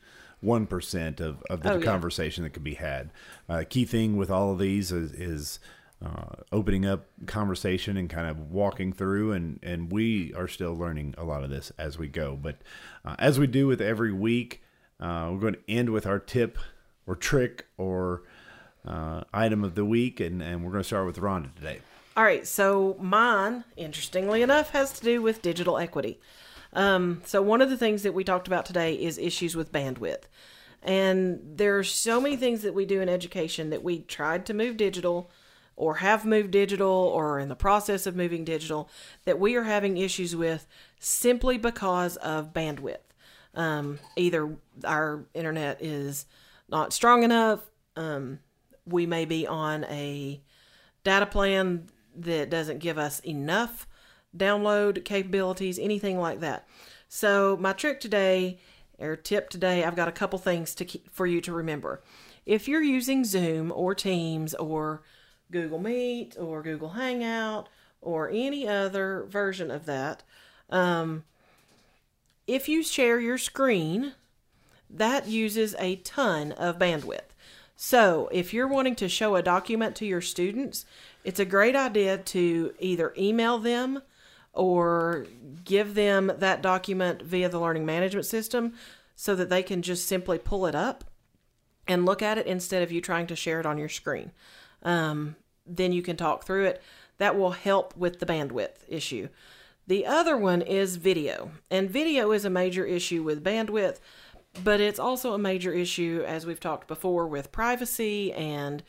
one 0.41 0.67
percent 0.67 1.21
of, 1.21 1.43
of 1.51 1.63
the 1.63 1.75
oh, 1.75 1.81
conversation 1.81 2.43
yeah. 2.43 2.49
that 2.49 2.55
could 2.55 2.65
be 2.65 2.75
had. 2.75 3.11
Uh, 3.49 3.65
key 3.69 3.85
thing 3.85 4.17
with 4.17 4.31
all 4.31 4.53
of 4.53 4.59
these 4.59 4.93
is, 4.93 5.13
is 5.13 5.59
uh, 6.05 6.43
opening 6.53 6.87
up 6.87 7.07
conversation 7.27 7.97
and 7.97 8.09
kind 8.09 8.29
of 8.29 8.51
walking 8.51 8.93
through, 8.93 9.33
and 9.33 9.59
and 9.63 9.91
we 9.91 10.33
are 10.35 10.49
still 10.49 10.77
learning 10.77 11.15
a 11.19 11.25
lot 11.25 11.43
of 11.43 11.51
this 11.51 11.73
as 11.79 11.99
we 11.99 12.09
go. 12.09 12.39
But 12.41 12.57
uh, 13.05 13.17
as 13.19 13.39
we 13.39 13.47
do 13.47 13.67
with 13.67 13.81
every 13.81 14.13
week, 14.13 14.63
uh, 15.01 15.29
we're 15.33 15.41
going 15.41 15.55
to 15.55 15.71
end 15.71 15.91
with 15.91 16.07
our 16.07 16.19
tip 16.19 16.59
or 17.07 17.17
trick 17.17 17.67
or 17.77 18.23
uh, 18.87 19.25
item 19.33 19.65
of 19.65 19.75
the 19.75 19.85
week, 19.85 20.21
and 20.21 20.41
and 20.41 20.65
we're 20.65 20.71
going 20.71 20.83
to 20.83 20.87
start 20.87 21.07
with 21.07 21.19
Rhonda 21.19 21.55
today. 21.57 21.81
All 22.17 22.25
right, 22.25 22.47
so 22.47 22.97
mine, 23.01 23.63
interestingly 23.77 24.43
enough, 24.43 24.71
has 24.71 24.93
to 24.95 25.05
do 25.05 25.23
with 25.23 25.41
digital 25.41 25.79
equity. 25.79 26.21
Um, 26.73 27.23
so 27.25 27.41
one 27.43 27.63
of 27.63 27.71
the 27.71 27.77
things 27.77 28.03
that 28.03 28.15
we 28.15 28.25
talked 28.25 28.47
about 28.47 28.67
today 28.67 28.95
is 28.95 29.19
issues 29.19 29.57
with 29.57 29.73
bandwidth. 29.73 30.25
And 30.83 31.41
there 31.43 31.79
are 31.79 31.85
so 31.85 32.21
many 32.21 32.37
things 32.37 32.63
that 32.63 32.75
we 32.75 32.87
do 32.87 33.01
in 33.01 33.09
education 33.09 33.71
that 33.71 33.83
we 33.83 34.01
tried 34.01 34.47
to 34.47 34.55
move 34.55 34.77
digital 34.77 35.31
or 35.77 35.97
have 35.97 36.25
moved 36.25 36.51
digital 36.51 36.89
or 36.89 37.35
are 37.35 37.39
in 37.39 37.49
the 37.49 37.57
process 37.57 38.07
of 38.07 38.17
moving 38.17 38.45
digital 38.45 38.89
that 39.25 39.39
we 39.39 39.55
are 39.55 39.65
having 39.65 39.97
issues 39.97 40.35
with 40.35 40.67
simply 40.99 41.57
because 41.57 42.17
of 42.17 42.53
bandwidth. 42.53 42.99
Um, 43.55 43.99
either 44.17 44.57
our 44.85 45.25
internet 45.35 45.83
is 45.83 46.27
not 46.69 46.93
strong 46.93 47.23
enough, 47.23 47.61
um, 47.97 48.41
we 48.87 49.07
may 49.07 49.25
be 49.25 49.47
on 49.47 49.85
a 49.85 50.41
data 51.05 51.27
plan 51.27 51.89
that 52.17 52.51
doesn't 52.51 52.79
give 52.79 52.99
us 52.99 53.21
enough 53.21 53.87
download 54.37 55.05
capabilities, 55.05 55.79
anything 55.79 56.19
like 56.19 56.41
that. 56.41 56.67
So, 57.09 57.57
my 57.59 57.73
trick 57.73 58.01
today 58.01 58.59
or 58.99 59.17
tip 59.17 59.49
today, 59.49 59.85
I've 59.85 59.97
got 59.97 60.09
a 60.09 60.13
couple 60.13 60.39
things 60.39 60.75
to 60.75 60.85
keep, 60.85 61.11
for 61.11 61.27
you 61.27 61.41
to 61.41 61.53
remember. 61.53 62.03
If 62.45 62.69
you're 62.69 62.83
using 62.83 63.25
Zoom 63.25 63.73
or 63.73 63.95
Teams 63.95 64.55
or 64.55 65.03
Google 65.51 65.79
Meet 65.79 66.37
or 66.39 66.63
Google 66.63 66.91
Hangout 66.91 67.69
or 68.01 68.29
any 68.29 68.67
other 68.69 69.27
version 69.29 69.71
of 69.71 69.87
that, 69.87 70.23
um, 70.71 71.25
if 72.47 72.69
you 72.69 72.83
share 72.83 73.21
your 73.21 73.39
screen, 73.39 74.15
that 74.91 75.29
uses 75.29 75.75
a 75.79 75.97
ton 75.97 76.53
of 76.53 76.79
bandwidth. 76.79 77.21
So, 77.77 78.29
if 78.33 78.53
you're 78.53 78.67
wanting 78.67 78.97
to 78.97 79.09
show 79.09 79.37
a 79.37 79.43
document 79.43 79.95
to 79.97 80.07
your 80.07 80.21
students, 80.21 80.85
it's 81.23 81.39
a 81.39 81.45
great 81.45 81.77
idea 81.77 82.19
to 82.19 82.75
either 82.81 83.15
email 83.17 83.59
them 83.59 84.03
or 84.59 85.25
give 85.65 85.95
them 85.95 86.33
that 86.39 86.61
document 86.61 87.23
via 87.23 87.49
the 87.49 87.61
learning 87.61 87.87
management 87.87 88.27
system 88.27 88.75
so 89.15 89.37
that 89.37 89.49
they 89.49 89.63
can 89.63 89.83
just 89.83 90.07
simply 90.07 90.37
pull 90.37 90.67
it 90.67 90.75
up 90.75 91.05
and 91.87 92.05
look 92.05 92.23
at 92.23 92.39
it 92.39 92.47
instead 92.47 92.83
of 92.83 92.91
you 92.91 93.01
trying 93.01 93.29
to 93.29 93.37
share 93.37 93.61
it 93.61 93.67
on 93.67 93.79
your 93.79 93.89
screen. 93.89 94.33
Um, 94.83 95.37
then 95.65 95.93
you 95.93 96.03
can 96.03 96.17
talk 96.17 96.45
through 96.45 96.65
it. 96.65 96.83
That 97.19 97.39
will 97.39 97.53
help 97.53 97.97
with 97.97 98.19
the 98.19 98.27
bandwidth 98.27 98.79
issue. 98.89 99.29
The 99.87 100.05
other 100.05 100.37
one 100.37 100.61
is 100.61 100.97
video, 100.97 101.53
and 101.71 101.89
video 101.89 102.33
is 102.33 102.45
a 102.45 102.51
major 102.51 102.85
issue 102.85 103.23
with 103.23 103.45
bandwidth, 103.45 104.01
but 104.63 104.81
it's 104.81 104.99
also 104.99 105.35
a 105.35 105.39
major 105.39 105.73
issue, 105.73 106.25
as 106.27 106.45
we've 106.45 106.61
talked 106.61 106.89
before, 106.89 107.27
with 107.27 107.53
privacy 107.53 108.33
and 108.33 108.83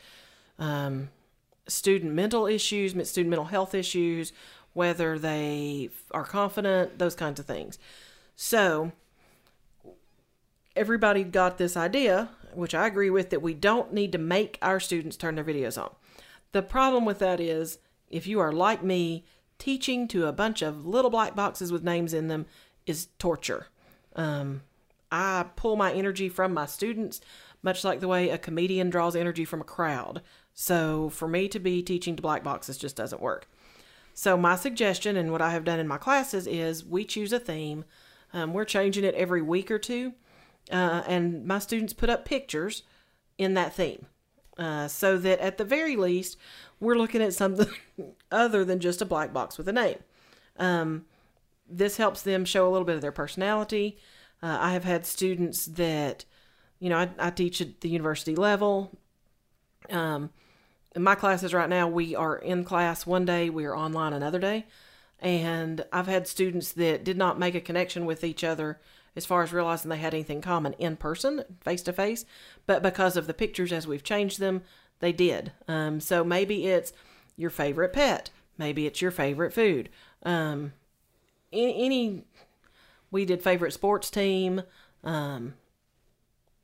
um, 0.58 1.08
student 1.68 2.12
mental 2.12 2.46
issues, 2.46 2.90
student 3.08 3.30
mental 3.30 3.46
health 3.46 3.74
issues, 3.74 4.32
whether 4.72 5.18
they 5.18 5.90
are 6.10 6.24
confident, 6.24 6.98
those 6.98 7.14
kinds 7.14 7.40
of 7.40 7.46
things. 7.46 7.78
So, 8.36 8.92
everybody 10.76 11.24
got 11.24 11.58
this 11.58 11.76
idea, 11.76 12.30
which 12.54 12.74
I 12.74 12.86
agree 12.86 13.10
with, 13.10 13.30
that 13.30 13.42
we 13.42 13.54
don't 13.54 13.92
need 13.92 14.12
to 14.12 14.18
make 14.18 14.58
our 14.62 14.80
students 14.80 15.16
turn 15.16 15.34
their 15.34 15.44
videos 15.44 15.80
on. 15.80 15.90
The 16.52 16.62
problem 16.62 17.04
with 17.04 17.18
that 17.18 17.40
is 17.40 17.78
if 18.08 18.26
you 18.26 18.40
are 18.40 18.52
like 18.52 18.82
me, 18.82 19.24
teaching 19.58 20.08
to 20.08 20.26
a 20.26 20.32
bunch 20.32 20.62
of 20.62 20.86
little 20.86 21.10
black 21.10 21.36
boxes 21.36 21.70
with 21.70 21.84
names 21.84 22.14
in 22.14 22.28
them 22.28 22.46
is 22.86 23.08
torture. 23.18 23.66
Um, 24.16 24.62
I 25.12 25.46
pull 25.56 25.76
my 25.76 25.92
energy 25.92 26.28
from 26.28 26.54
my 26.54 26.66
students, 26.66 27.20
much 27.62 27.84
like 27.84 28.00
the 28.00 28.08
way 28.08 28.30
a 28.30 28.38
comedian 28.38 28.90
draws 28.90 29.14
energy 29.14 29.44
from 29.44 29.60
a 29.60 29.64
crowd. 29.64 30.22
So 30.54 31.10
for 31.10 31.28
me 31.28 31.48
to 31.48 31.58
be 31.58 31.82
teaching 31.82 32.16
to 32.16 32.22
black 32.22 32.42
boxes 32.42 32.78
just 32.78 32.96
doesn't 32.96 33.22
work. 33.22 33.48
So, 34.20 34.36
my 34.36 34.54
suggestion 34.54 35.16
and 35.16 35.32
what 35.32 35.40
I 35.40 35.52
have 35.52 35.64
done 35.64 35.80
in 35.80 35.88
my 35.88 35.96
classes 35.96 36.46
is 36.46 36.84
we 36.84 37.06
choose 37.06 37.32
a 37.32 37.40
theme. 37.40 37.86
Um, 38.34 38.52
we're 38.52 38.66
changing 38.66 39.02
it 39.02 39.14
every 39.14 39.40
week 39.40 39.70
or 39.70 39.78
two, 39.78 40.12
uh, 40.70 41.02
and 41.06 41.46
my 41.46 41.58
students 41.58 41.94
put 41.94 42.10
up 42.10 42.26
pictures 42.26 42.82
in 43.38 43.54
that 43.54 43.72
theme. 43.72 44.04
Uh, 44.58 44.88
so 44.88 45.16
that 45.16 45.40
at 45.40 45.56
the 45.56 45.64
very 45.64 45.96
least, 45.96 46.36
we're 46.80 46.98
looking 46.98 47.22
at 47.22 47.32
something 47.32 47.70
other 48.30 48.62
than 48.62 48.78
just 48.78 49.00
a 49.00 49.06
black 49.06 49.32
box 49.32 49.56
with 49.56 49.66
a 49.68 49.72
name. 49.72 50.00
Um, 50.58 51.06
this 51.66 51.96
helps 51.96 52.20
them 52.20 52.44
show 52.44 52.68
a 52.68 52.70
little 52.70 52.84
bit 52.84 52.96
of 52.96 53.00
their 53.00 53.12
personality. 53.12 53.96
Uh, 54.42 54.58
I 54.60 54.74
have 54.74 54.84
had 54.84 55.06
students 55.06 55.64
that, 55.64 56.26
you 56.78 56.90
know, 56.90 56.98
I, 56.98 57.08
I 57.18 57.30
teach 57.30 57.62
at 57.62 57.80
the 57.80 57.88
university 57.88 58.36
level. 58.36 58.98
Um, 59.88 60.28
in 60.94 61.02
my 61.02 61.14
classes 61.14 61.54
right 61.54 61.68
now, 61.68 61.88
we 61.88 62.14
are 62.14 62.36
in 62.36 62.64
class 62.64 63.06
one 63.06 63.24
day, 63.24 63.48
we 63.50 63.64
are 63.64 63.76
online 63.76 64.12
another 64.12 64.38
day. 64.38 64.66
And 65.20 65.84
I've 65.92 66.06
had 66.06 66.26
students 66.26 66.72
that 66.72 67.04
did 67.04 67.16
not 67.16 67.38
make 67.38 67.54
a 67.54 67.60
connection 67.60 68.06
with 68.06 68.24
each 68.24 68.42
other 68.42 68.80
as 69.14 69.26
far 69.26 69.42
as 69.42 69.52
realizing 69.52 69.88
they 69.90 69.98
had 69.98 70.14
anything 70.14 70.40
common 70.40 70.72
in 70.74 70.96
person, 70.96 71.44
face 71.60 71.82
to 71.82 71.92
face, 71.92 72.24
but 72.66 72.82
because 72.82 73.16
of 73.16 73.26
the 73.26 73.34
pictures 73.34 73.72
as 73.72 73.86
we've 73.86 74.04
changed 74.04 74.38
them, 74.38 74.62
they 75.00 75.12
did. 75.12 75.52
Um, 75.68 76.00
so 76.00 76.24
maybe 76.24 76.66
it's 76.66 76.92
your 77.36 77.50
favorite 77.50 77.92
pet, 77.92 78.30
maybe 78.56 78.86
it's 78.86 79.02
your 79.02 79.10
favorite 79.10 79.52
food. 79.52 79.88
Um, 80.22 80.72
any, 81.52 81.84
any 81.84 82.24
we 83.10 83.24
did 83.24 83.42
favorite 83.42 83.72
sports 83.72 84.10
team. 84.10 84.62
Um, 85.02 85.54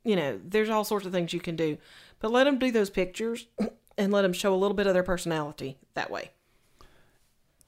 you 0.03 0.15
know, 0.15 0.39
there's 0.43 0.69
all 0.69 0.85
sorts 0.85 1.05
of 1.05 1.11
things 1.11 1.33
you 1.33 1.41
can 1.41 1.57
do, 1.57 1.77
but 2.19 2.31
let 2.31 2.45
them 2.45 2.59
do 2.59 2.71
those 2.71 2.89
pictures 2.89 3.47
and 3.97 4.11
let 4.11 4.21
them 4.21 4.33
show 4.33 4.53
a 4.53 4.57
little 4.57 4.75
bit 4.75 4.87
of 4.87 4.93
their 4.93 5.03
personality 5.03 5.77
that 5.93 6.11
way. 6.11 6.31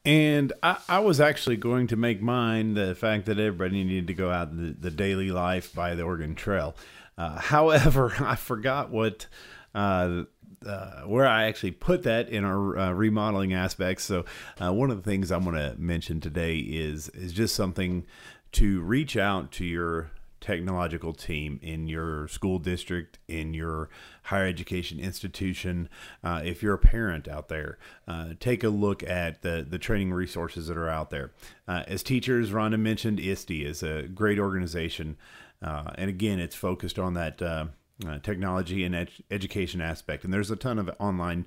And 0.05 0.53
I, 0.63 0.77
I 0.87 0.99
was 0.99 1.19
actually 1.19 1.57
going 1.57 1.87
to 1.87 1.95
make 1.95 2.21
mine 2.21 2.73
the 2.73 2.95
fact 2.95 3.25
that 3.25 3.37
everybody 3.37 3.83
needed 3.83 4.07
to 4.07 4.13
go 4.13 4.31
out 4.31 4.55
the, 4.55 4.75
the 4.79 4.91
daily 4.91 5.31
life 5.31 5.73
by 5.73 5.95
the 5.95 6.03
Oregon 6.03 6.35
Trail. 6.35 6.75
Uh, 7.17 7.39
however, 7.39 8.13
I 8.19 8.35
forgot 8.35 8.89
what 8.89 9.27
uh, 9.75 10.23
uh, 10.65 11.01
where 11.01 11.27
I 11.27 11.45
actually 11.45 11.71
put 11.71 12.03
that 12.03 12.29
in 12.29 12.43
our 12.43 12.77
uh, 12.77 12.91
remodeling 12.91 13.53
aspects. 13.53 14.03
So 14.03 14.25
uh, 14.61 14.73
one 14.73 14.91
of 14.91 14.97
the 14.97 15.09
things 15.09 15.31
I'm 15.31 15.43
going 15.43 15.55
to 15.55 15.75
mention 15.77 16.21
today 16.21 16.57
is 16.57 17.09
is 17.09 17.33
just 17.33 17.55
something 17.55 18.05
to 18.53 18.81
reach 18.81 19.15
out 19.15 19.51
to 19.53 19.65
your 19.65 20.11
technological 20.41 21.13
team 21.13 21.59
in 21.61 21.87
your 21.87 22.27
school 22.27 22.59
district, 22.59 23.19
in 23.27 23.53
your 23.53 23.89
higher 24.23 24.45
education 24.45 24.99
institution. 24.99 25.89
Uh, 26.23 26.41
if 26.43 26.63
you're 26.63 26.73
a 26.73 26.79
parent 26.79 27.27
out 27.27 27.49
there, 27.49 27.77
uh, 28.07 28.29
take 28.39 28.63
a 28.63 28.69
look 28.69 29.03
at 29.03 29.41
the, 29.41 29.65
the 29.67 29.79
training 29.79 30.13
resources 30.13 30.67
that 30.67 30.77
are 30.77 30.89
out 30.89 31.09
there. 31.09 31.31
Uh, 31.67 31.83
as 31.87 32.03
teachers, 32.03 32.51
Rhonda 32.51 32.79
mentioned 32.79 33.19
ISTE 33.19 33.51
is 33.51 33.83
a 33.83 34.03
great 34.03 34.39
organization. 34.39 35.17
Uh, 35.61 35.91
and 35.95 36.09
again, 36.09 36.39
it's 36.39 36.55
focused 36.55 36.97
on 36.97 37.13
that 37.15 37.41
uh, 37.41 37.65
uh, 38.07 38.19
technology 38.19 38.83
and 38.83 38.95
ed- 38.95 39.11
education 39.29 39.81
aspect. 39.81 40.23
And 40.23 40.33
there's 40.33 40.51
a 40.51 40.55
ton 40.55 40.79
of 40.79 40.89
online 40.99 41.45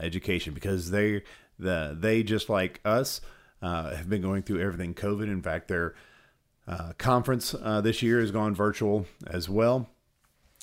education 0.00 0.54
because 0.54 0.90
they, 0.90 1.22
the, 1.58 1.96
they 1.98 2.22
just 2.22 2.48
like 2.48 2.80
us, 2.84 3.20
have 3.60 4.08
been 4.08 4.22
going 4.22 4.42
through 4.42 4.60
everything 4.60 4.94
COVID. 4.94 5.24
In 5.24 5.42
fact, 5.42 5.68
they're 5.68 5.94
uh, 6.66 6.92
conference 6.98 7.54
uh, 7.60 7.80
this 7.80 8.02
year 8.02 8.20
has 8.20 8.30
gone 8.30 8.54
virtual 8.54 9.06
as 9.26 9.48
well, 9.48 9.90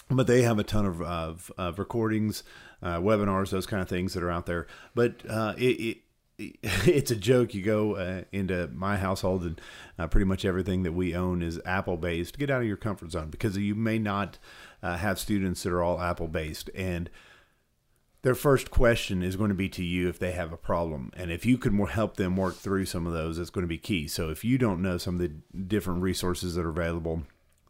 but 0.10 0.28
they 0.28 0.43
have 0.43 0.60
a 0.60 0.64
ton 0.64 0.86
of, 0.86 1.02
of, 1.02 1.52
of 1.58 1.80
recordings, 1.80 2.43
uh, 2.82 2.97
webinars, 2.97 3.50
those 3.50 3.66
kind 3.66 3.82
of 3.82 3.89
things 3.89 4.14
that 4.14 4.24
are 4.24 4.32
out 4.32 4.45
there. 4.45 4.68
But 4.95 5.22
uh, 5.30 5.56
it, 5.58 5.97
it, 6.38 6.56
it's 6.88 7.12
a 7.12 7.16
joke. 7.16 7.54
You 7.54 7.62
go 7.62 7.95
uh, 7.95 8.24
into 8.32 8.70
my 8.74 8.97
household, 8.97 9.43
and 9.43 9.62
uh, 9.97 10.08
pretty 10.08 10.26
much 10.26 10.45
everything 10.45 10.84
that 10.84 10.93
we 10.93 11.14
own 11.14 11.41
is 11.41 11.60
Apple 11.66 11.97
based. 11.97 12.39
Get 12.39 12.50
out 12.50 12.62
of 12.62 12.68
your 12.68 12.78
comfort 12.78 13.12
zone 13.12 13.30
because 13.30 13.58
you 13.58 13.76
may 13.76 14.00
not 14.00 14.38
have 14.82 15.20
students 15.20 15.64
that 15.64 15.74
are 15.74 15.84
all 15.84 16.00
Apple 16.00 16.30
based, 16.30 16.70
and 16.74 17.10
their 18.22 18.36
first 18.36 18.70
question 18.70 19.24
is 19.24 19.38
going 19.38 19.49
to 19.49 19.55
be 19.55 19.70
to 19.70 19.84
you 19.84 20.09
if 20.09 20.20
they 20.20 20.32
have 20.32 20.51
a 20.51 20.57
problem. 20.57 21.11
And 21.15 21.32
if 21.32 21.45
you 21.45 21.57
more 21.72 21.89
help 21.89 22.17
them 22.17 22.36
work 22.36 22.55
through 22.55 22.86
some 22.86 23.07
of 23.07 23.13
those, 23.13 23.39
it's 23.39 23.49
going 23.49 23.63
to 23.63 23.67
be 23.67 23.78
key. 23.78 24.07
So 24.07 24.30
if 24.30 24.43
you 24.43 24.57
don't 24.57 24.82
know 24.82 24.97
some 24.97 25.15
of 25.15 25.22
the 25.22 25.32
different 25.57 26.01
resources 26.01 26.55
that 26.55 26.65
are 26.65 26.70
available, 26.70 27.24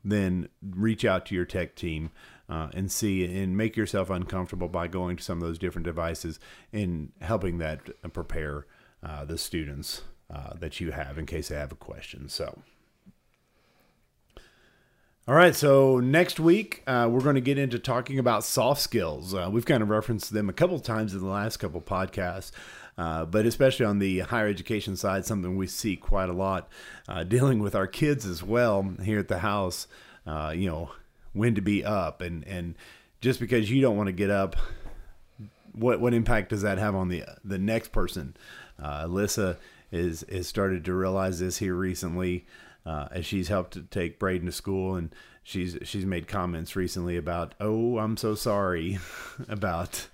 then 0.04 0.50
reach 0.62 1.06
out 1.06 1.26
to 1.28 1.36
your 1.36 1.46
tech 1.46 1.76
team 1.76 2.10
uh, 2.48 2.70
and 2.74 2.92
see 2.92 3.24
and 3.26 3.56
make 3.56 3.78
yourself 3.78 4.10
uncomfortable 4.10 4.70
by 4.70 4.88
going 4.88 5.18
to 5.18 5.24
some 5.24 5.40
of 5.40 5.48
those 5.48 5.60
different 5.60 5.86
devices 5.86 6.40
and 6.74 7.12
helping 7.22 7.60
that 7.60 7.82
prepare 8.14 8.66
uh, 9.04 9.26
the 9.26 9.38
students 9.38 10.02
uh, 10.34 10.54
that 10.56 10.80
you 10.80 10.92
have 10.92 11.18
in 11.18 11.26
case 11.26 11.50
they 11.50 11.56
have 11.56 11.72
a 11.72 11.76
question. 11.76 12.28
So. 12.28 12.60
All 15.30 15.36
right, 15.36 15.56
so 15.56 16.00
next 16.00 16.40
week 16.40 16.82
uh, 16.88 17.08
we're 17.08 17.22
going 17.22 17.36
to 17.36 17.42
get 17.42 17.60
into 17.60 17.78
talking 17.78 18.18
about 18.18 18.44
soft 18.44 18.82
skills. 18.82 19.36
Uh, 19.36 19.48
we've 19.52 19.64
kind 19.64 19.84
of 19.84 19.92
referenced 19.92 20.34
them 20.34 20.50
a 20.50 20.54
couple 20.54 20.80
times 20.80 21.14
in 21.14 21.20
the 21.20 21.28
last 21.28 21.58
couple 21.58 21.80
podcasts, 21.82 22.50
uh, 22.98 23.26
but 23.26 23.46
especially 23.46 23.86
on 23.86 24.00
the 24.00 24.22
higher 24.22 24.48
education 24.48 24.96
side, 24.96 25.28
something 25.28 25.56
we 25.56 25.68
see 25.68 25.96
quite 25.96 26.30
a 26.30 26.34
lot 26.34 26.68
uh, 27.08 27.24
dealing 27.24 27.60
with 27.60 27.76
our 27.76 27.86
kids 27.86 28.26
as 28.26 28.42
well 28.42 28.96
here 29.04 29.20
at 29.20 29.28
the 29.28 29.38
house. 29.38 29.86
Uh, 30.26 30.52
you 30.56 30.68
know, 30.68 30.90
when 31.34 31.54
to 31.54 31.62
be 31.62 31.86
up, 31.86 32.22
and 32.22 32.44
and 32.48 32.74
just 33.22 33.40
because 33.40 33.70
you 33.70 33.84
don't 33.84 33.98
want 33.98 34.08
to 34.08 34.14
get 34.14 34.32
up, 34.32 34.56
what 35.74 36.00
what 36.02 36.16
impact 36.16 36.50
does 36.50 36.64
that 36.64 36.80
have 36.80 36.96
on 36.96 37.08
the 37.08 37.24
the 37.44 37.60
next 37.60 37.92
person? 37.92 38.36
Uh, 38.82 39.06
Alyssa 39.06 39.58
is 39.92 40.24
is 40.24 40.48
started 40.48 40.84
to 40.86 40.94
realize 40.96 41.40
this 41.40 41.60
here 41.60 41.76
recently 41.76 42.48
uh, 42.86 43.08
as 43.12 43.26
she's 43.26 43.48
helped 43.48 43.74
to 43.74 43.82
take 43.84 44.20
Braden 44.20 44.46
to 44.46 44.52
school, 44.52 44.96
and 44.96 45.14
she's 45.44 45.78
she's 45.84 46.06
made 46.06 46.28
comments 46.28 46.76
recently 46.76 47.18
about, 47.18 47.56
"Oh, 47.60 47.98
I'm 47.98 48.18
so 48.18 48.36
sorry 48.36 49.00
about 49.50 50.08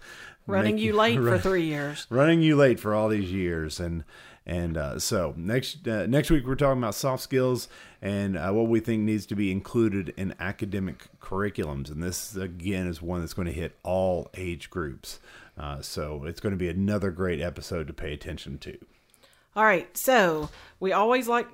running 0.48 0.76
making, 0.76 0.88
you 0.88 0.94
late 0.94 1.20
run, 1.20 1.38
for 1.38 1.42
three 1.50 1.66
years, 1.66 2.08
running 2.10 2.42
you 2.42 2.56
late 2.56 2.80
for 2.80 2.94
all 2.94 3.10
these 3.10 3.32
years." 3.32 3.80
And 3.80 4.04
and 4.46 4.78
uh, 4.78 5.00
so 5.00 5.34
next 5.38 5.88
uh, 5.88 6.06
next 6.06 6.30
week 6.30 6.46
we're 6.46 6.56
talking 6.56 6.82
about 6.82 6.96
soft 6.96 7.24
skills 7.24 7.68
and 8.02 8.38
uh, 8.38 8.52
what 8.52 8.68
we 8.68 8.80
think 8.80 9.04
needs 9.04 9.26
to 9.28 9.36
be 9.36 9.52
included 9.52 10.14
in 10.18 10.36
academic 10.40 11.08
curriculums. 11.20 11.90
And 11.90 12.04
this 12.04 12.36
again 12.36 12.88
is 12.88 13.02
one 13.02 13.22
that's 13.22 13.34
going 13.34 13.48
to 13.48 13.54
hit 13.54 13.76
all 13.84 14.30
age 14.36 14.70
groups. 14.70 15.20
Uh, 15.58 15.82
so 15.82 16.26
it's 16.26 16.40
going 16.40 16.52
to 16.52 16.58
be 16.58 16.70
another 16.70 17.12
great 17.12 17.42
episode 17.42 17.88
to 17.88 17.94
pay 17.94 18.14
attention 18.14 18.58
to. 18.60 18.78
All 19.56 19.64
right, 19.64 19.96
so 19.98 20.50
we 20.82 20.92
always 20.92 21.30
like 21.30 21.48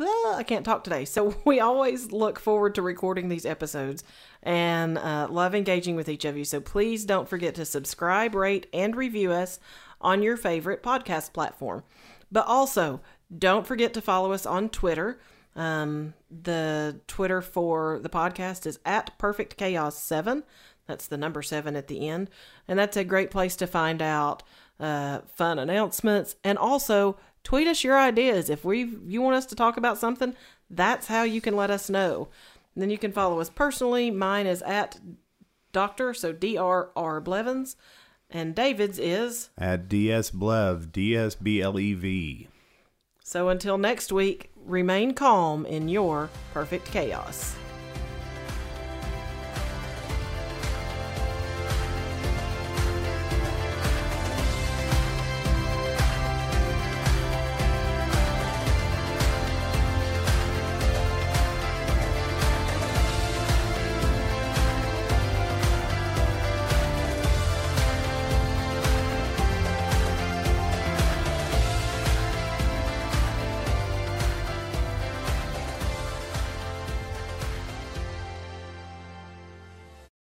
I 0.00 0.44
can't 0.46 0.64
talk 0.64 0.84
today. 0.84 1.04
So 1.04 1.34
we 1.44 1.60
always 1.60 2.12
look 2.12 2.38
forward 2.38 2.74
to 2.76 2.82
recording 2.82 3.28
these 3.28 3.46
episodes 3.46 4.04
and 4.42 4.98
uh, 4.98 5.28
love 5.30 5.54
engaging 5.54 5.96
with 5.96 6.08
each 6.08 6.24
of 6.24 6.36
you. 6.36 6.44
So 6.44 6.60
please 6.60 7.04
don't 7.04 7.28
forget 7.28 7.54
to 7.56 7.64
subscribe, 7.64 8.34
rate, 8.34 8.66
and 8.72 8.94
review 8.96 9.32
us 9.32 9.58
on 10.00 10.22
your 10.22 10.36
favorite 10.36 10.82
podcast 10.82 11.32
platform. 11.32 11.82
But 12.30 12.46
also, 12.46 13.00
don't 13.36 13.66
forget 13.66 13.94
to 13.94 14.00
follow 14.00 14.32
us 14.32 14.46
on 14.46 14.68
Twitter. 14.68 15.18
Um, 15.56 16.14
the 16.30 17.00
Twitter 17.08 17.42
for 17.42 17.98
the 17.98 18.08
podcast 18.08 18.66
is 18.66 18.78
at 18.84 19.18
Perfect 19.18 19.56
Chaos 19.56 19.98
7. 19.98 20.44
That's 20.86 21.06
the 21.06 21.18
number 21.18 21.42
7 21.42 21.74
at 21.74 21.88
the 21.88 22.08
end. 22.08 22.30
And 22.66 22.78
that's 22.78 22.96
a 22.96 23.04
great 23.04 23.30
place 23.30 23.56
to 23.56 23.66
find 23.66 24.00
out 24.00 24.42
uh, 24.78 25.20
fun 25.26 25.58
announcements 25.58 26.36
and 26.44 26.56
also 26.56 27.18
tweet 27.48 27.66
us 27.66 27.82
your 27.82 27.98
ideas. 27.98 28.50
If 28.50 28.62
we 28.62 28.84
you 29.06 29.22
want 29.22 29.36
us 29.36 29.46
to 29.46 29.54
talk 29.54 29.78
about 29.78 29.96
something, 29.96 30.36
that's 30.68 31.06
how 31.06 31.22
you 31.22 31.40
can 31.40 31.56
let 31.56 31.70
us 31.70 31.88
know. 31.88 32.28
And 32.74 32.82
then 32.82 32.90
you 32.90 32.98
can 32.98 33.10
follow 33.10 33.40
us 33.40 33.48
personally. 33.48 34.10
Mine 34.10 34.46
is 34.46 34.60
at 34.60 35.00
Doctor, 35.72 36.12
so 36.12 36.30
D 36.30 36.58
R 36.58 36.90
R 36.94 37.22
Blevins, 37.22 37.74
and 38.28 38.54
David's 38.54 38.98
is 38.98 39.48
at 39.56 39.88
DS 39.88 40.30
Blev, 40.30 40.92
D 40.92 41.16
S 41.16 41.36
B 41.36 41.62
L 41.62 41.78
E 41.78 41.94
V. 41.94 42.48
So 43.24 43.48
until 43.48 43.78
next 43.78 44.12
week, 44.12 44.50
remain 44.54 45.14
calm 45.14 45.64
in 45.64 45.88
your 45.88 46.28
perfect 46.52 46.84
chaos. 46.92 47.56